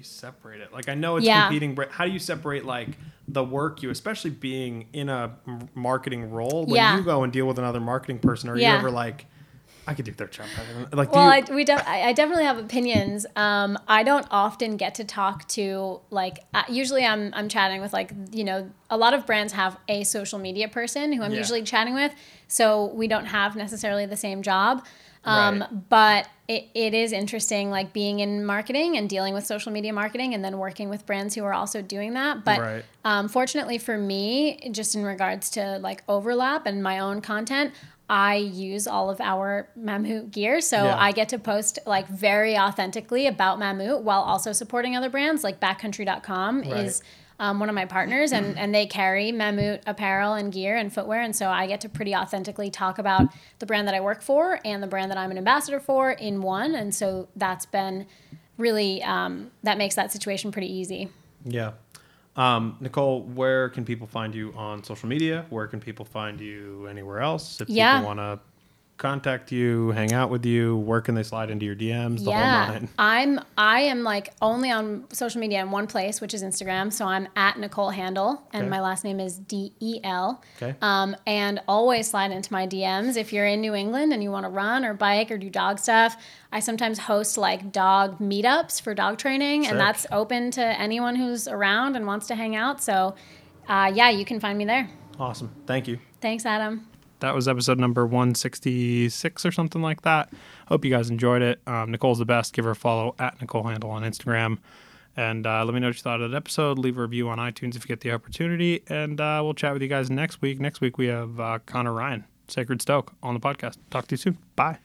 you 0.01 0.05
separate 0.05 0.61
it? 0.61 0.73
Like 0.73 0.89
I 0.89 0.95
know 0.95 1.17
it's 1.17 1.25
Yeah. 1.27 1.43
competing, 1.43 1.75
but 1.75 1.91
how 1.91 2.05
do 2.05 2.11
you 2.11 2.19
separate 2.19 2.65
like 2.65 2.89
the 3.27 3.43
work 3.43 3.83
you, 3.83 3.89
especially 3.91 4.31
being 4.31 4.87
in 4.93 5.09
a 5.09 5.31
marketing 5.75 6.31
role, 6.31 6.65
when 6.65 6.75
Yeah. 6.75 6.97
you 6.97 7.03
go 7.03 7.23
and 7.23 7.31
deal 7.31 7.45
with 7.45 7.59
another 7.59 7.79
marketing 7.79 8.19
person? 8.19 8.49
Are 8.49 8.57
Yeah. 8.57 8.71
you 8.71 8.77
ever 8.79 8.89
like, 8.91 9.27
I 9.87 9.93
could 9.93 10.05
do 10.05 10.11
their 10.11 10.27
job 10.27 10.47
better? 10.55 10.73
than-" 10.73 10.97
Like, 10.97 11.11
do 11.11 11.17
Well, 11.19 11.27
you, 11.27 11.45
I, 11.51 11.55
we 11.55 11.63
de- 11.63 11.89
I 11.89 12.09
I 12.09 12.13
definitely 12.13 12.45
have 12.45 12.57
opinions. 12.57 13.25
Um, 13.35 13.77
I 13.87 14.01
don't 14.03 14.25
often 14.31 14.75
get 14.77 14.95
to 14.95 15.03
talk 15.03 15.47
to 15.49 16.01
like. 16.09 16.39
Uh, 16.53 16.63
usually, 16.69 17.05
I'm 17.05 17.31
I'm 17.35 17.47
chatting 17.47 17.79
with 17.81 17.93
like 17.93 18.11
you 18.31 18.43
know 18.43 18.69
a 18.89 18.97
lot 18.97 19.13
of 19.13 19.25
brands 19.27 19.53
have 19.53 19.77
a 19.87 20.03
social 20.03 20.39
media 20.39 20.67
person 20.67 21.13
who 21.13 21.21
I'm 21.23 21.31
Yeah. 21.31 21.37
usually 21.39 21.61
chatting 21.63 21.93
with, 21.93 22.13
so 22.47 22.85
we 22.93 23.07
don't 23.07 23.25
have 23.25 23.55
necessarily 23.55 24.05
the 24.07 24.17
same 24.17 24.41
job. 24.41 24.83
Um, 25.23 25.59
Right. 25.59 25.89
But 25.89 26.27
it, 26.47 26.67
it 26.73 26.93
is 26.93 27.13
interesting, 27.13 27.69
like 27.69 27.93
being 27.93 28.19
in 28.19 28.43
marketing 28.45 28.97
and 28.97 29.07
dealing 29.09 29.33
with 29.33 29.45
social 29.45 29.71
media 29.71 29.93
marketing, 29.93 30.33
and 30.33 30.43
then 30.43 30.57
working 30.57 30.89
with 30.89 31.05
brands 31.05 31.35
who 31.35 31.43
are 31.43 31.53
also 31.53 31.81
doing 31.81 32.13
that. 32.15 32.43
But 32.43 32.59
Right. 32.59 32.85
um, 33.05 33.29
fortunately 33.29 33.77
for 33.77 33.97
me, 33.97 34.69
just 34.71 34.95
in 34.95 35.03
regards 35.03 35.49
to 35.51 35.77
like 35.79 36.03
overlap 36.09 36.65
and 36.65 36.81
my 36.83 36.99
own 36.99 37.21
content, 37.21 37.73
I 38.09 38.35
use 38.35 38.87
all 38.87 39.09
of 39.09 39.21
our 39.21 39.69
Mammut 39.79 40.31
gear. 40.31 40.59
So 40.59 40.83
Yeah. 40.83 40.97
I 40.97 41.13
get 41.13 41.29
to 41.29 41.39
post 41.39 41.79
like 41.85 42.07
very 42.09 42.57
authentically 42.57 43.27
about 43.27 43.57
Mammut 43.59 44.01
while 44.01 44.21
also 44.21 44.51
supporting 44.51 44.97
other 44.97 45.09
brands. 45.09 45.43
Like 45.45 45.61
backcountry.com 45.61 46.61
Right. 46.63 46.85
is 46.85 47.03
um, 47.41 47.59
one 47.59 47.69
of 47.69 47.75
my 47.75 47.85
partners 47.85 48.31
and, 48.31 48.55
and 48.57 48.73
they 48.73 48.85
carry 48.85 49.31
Mammut 49.31 49.81
apparel 49.87 50.35
and 50.35 50.53
gear 50.53 50.77
and 50.77 50.93
footwear. 50.93 51.21
And 51.21 51.35
so 51.35 51.49
I 51.49 51.65
get 51.65 51.81
to 51.81 51.89
pretty 51.89 52.15
authentically 52.15 52.69
talk 52.69 52.99
about 52.99 53.29
the 53.57 53.65
brand 53.65 53.87
that 53.87 53.95
I 53.95 53.99
work 53.99 54.21
for 54.21 54.59
and 54.63 54.81
the 54.81 54.87
brand 54.87 55.09
that 55.09 55.17
I'm 55.17 55.31
an 55.31 55.39
ambassador 55.39 55.79
for 55.79 56.11
in 56.11 56.43
one. 56.43 56.75
And 56.75 56.93
so 56.93 57.27
that's 57.35 57.65
been 57.65 58.05
really, 58.59 59.01
um, 59.01 59.49
that 59.63 59.79
makes 59.79 59.95
that 59.95 60.11
situation 60.11 60.51
pretty 60.51 60.71
easy. 60.71 61.09
Yeah. 61.43 61.71
Um, 62.35 62.77
Nicole, 62.79 63.23
where 63.23 63.69
can 63.69 63.85
people 63.85 64.05
find 64.05 64.35
you 64.35 64.53
on 64.55 64.83
social 64.83 65.09
media? 65.09 65.47
Where 65.49 65.65
can 65.65 65.79
people 65.79 66.05
find 66.05 66.39
you 66.39 66.85
anywhere 66.85 67.21
else? 67.21 67.59
If 67.59 67.69
Yeah. 67.69 67.97
people 67.97 68.07
want 68.15 68.19
to 68.19 68.39
contact 69.01 69.51
you, 69.51 69.89
hang 69.91 70.13
out 70.13 70.29
with 70.29 70.45
you, 70.45 70.77
where 70.77 71.01
can 71.01 71.15
they 71.15 71.23
slide 71.23 71.49
into 71.49 71.65
your 71.65 71.75
DMs? 71.75 72.19
The 72.23 72.31
whole 72.31 72.39
yeah. 72.39 72.79
I'm 72.99 73.39
I 73.57 73.81
am 73.81 74.03
like 74.03 74.33
only 74.41 74.71
on 74.71 75.05
social 75.11 75.41
media 75.41 75.59
in 75.61 75.71
one 75.71 75.87
place, 75.87 76.21
which 76.21 76.33
is 76.33 76.43
Instagram. 76.43 76.93
So 76.93 77.05
I'm 77.05 77.27
at 77.35 77.57
Nicole 77.59 77.89
Handel, 77.89 78.43
and 78.53 78.63
Okay. 78.63 78.69
my 78.69 78.79
last 78.79 79.03
name 79.03 79.19
is 79.19 79.37
D 79.39 79.73
E 79.79 79.99
L. 80.03 80.41
Okay. 80.61 80.75
Um, 80.81 81.15
and 81.25 81.61
always 81.67 82.07
slide 82.09 82.31
into 82.31 82.53
my 82.53 82.67
DMs 82.67 83.17
if 83.17 83.33
you're 83.33 83.47
in 83.47 83.59
New 83.59 83.73
England 83.73 84.13
and 84.13 84.21
you 84.21 84.31
want 84.31 84.45
to 84.45 84.49
run 84.49 84.85
or 84.85 84.93
bike 84.93 85.31
or 85.31 85.37
do 85.37 85.49
dog 85.49 85.79
stuff. 85.79 86.15
I 86.51 86.59
sometimes 86.59 86.99
host 86.99 87.37
like 87.37 87.71
dog 87.71 88.19
meetups 88.19 88.81
for 88.81 88.93
dog 88.93 89.17
training, 89.17 89.65
and 89.67 89.79
that's 89.79 90.05
open 90.11 90.51
to 90.51 90.61
anyone 90.63 91.15
who's 91.15 91.47
around 91.47 91.95
and 91.95 92.05
wants 92.05 92.27
to 92.27 92.35
hang 92.35 92.55
out. 92.55 92.83
So, 92.83 93.15
uh, 93.67 93.91
yeah, 93.93 94.09
you 94.09 94.25
can 94.25 94.39
find 94.39 94.57
me 94.57 94.65
there. 94.65 94.89
Awesome. 95.19 95.49
Thank 95.65 95.87
you. 95.87 95.97
Thanks, 96.19 96.45
Adam. 96.45 96.87
That 97.21 97.33
was 97.33 97.47
episode 97.47 97.79
number 97.79 98.05
166 98.05 99.45
or 99.45 99.51
something 99.51 99.81
like 99.81 100.01
that. 100.01 100.31
Hope 100.67 100.83
you 100.83 100.91
guys 100.91 101.09
enjoyed 101.09 101.41
it. 101.41 101.61
Um, 101.67 101.91
Nicole's 101.91 102.19
the 102.19 102.25
best. 102.25 102.53
Give 102.53 102.65
her 102.65 102.71
a 102.71 102.75
follow 102.75 103.15
at 103.19 103.39
Nicole 103.39 103.63
Handel 103.63 103.91
on 103.91 104.03
Instagram. 104.03 104.57
And 105.15 105.45
uh, 105.45 105.63
let 105.65 105.73
me 105.73 105.79
know 105.79 105.87
what 105.87 105.95
you 105.95 106.01
thought 106.01 106.21
of 106.21 106.31
that 106.31 106.37
episode. 106.37 106.77
Leave 106.79 106.97
a 106.97 107.01
review 107.01 107.29
on 107.29 107.37
iTunes 107.37 107.75
if 107.75 107.83
you 107.83 107.87
get 107.87 108.01
the 108.01 108.11
opportunity. 108.11 108.83
And 108.87 109.21
uh, 109.21 109.41
we'll 109.43 109.53
chat 109.53 109.73
with 109.73 109.81
you 109.81 109.87
guys 109.87 110.09
next 110.09 110.41
week. 110.41 110.59
Next 110.59 110.81
week, 110.81 110.97
we 110.97 111.07
have 111.07 111.39
uh, 111.39 111.59
Connor 111.65 111.93
Ryan, 111.93 112.25
Sacred 112.47 112.81
Stoke, 112.81 113.13
on 113.21 113.33
the 113.33 113.39
podcast. 113.39 113.77
Talk 113.89 114.07
to 114.07 114.13
you 114.13 114.17
soon. 114.17 114.37
Bye. 114.55 114.81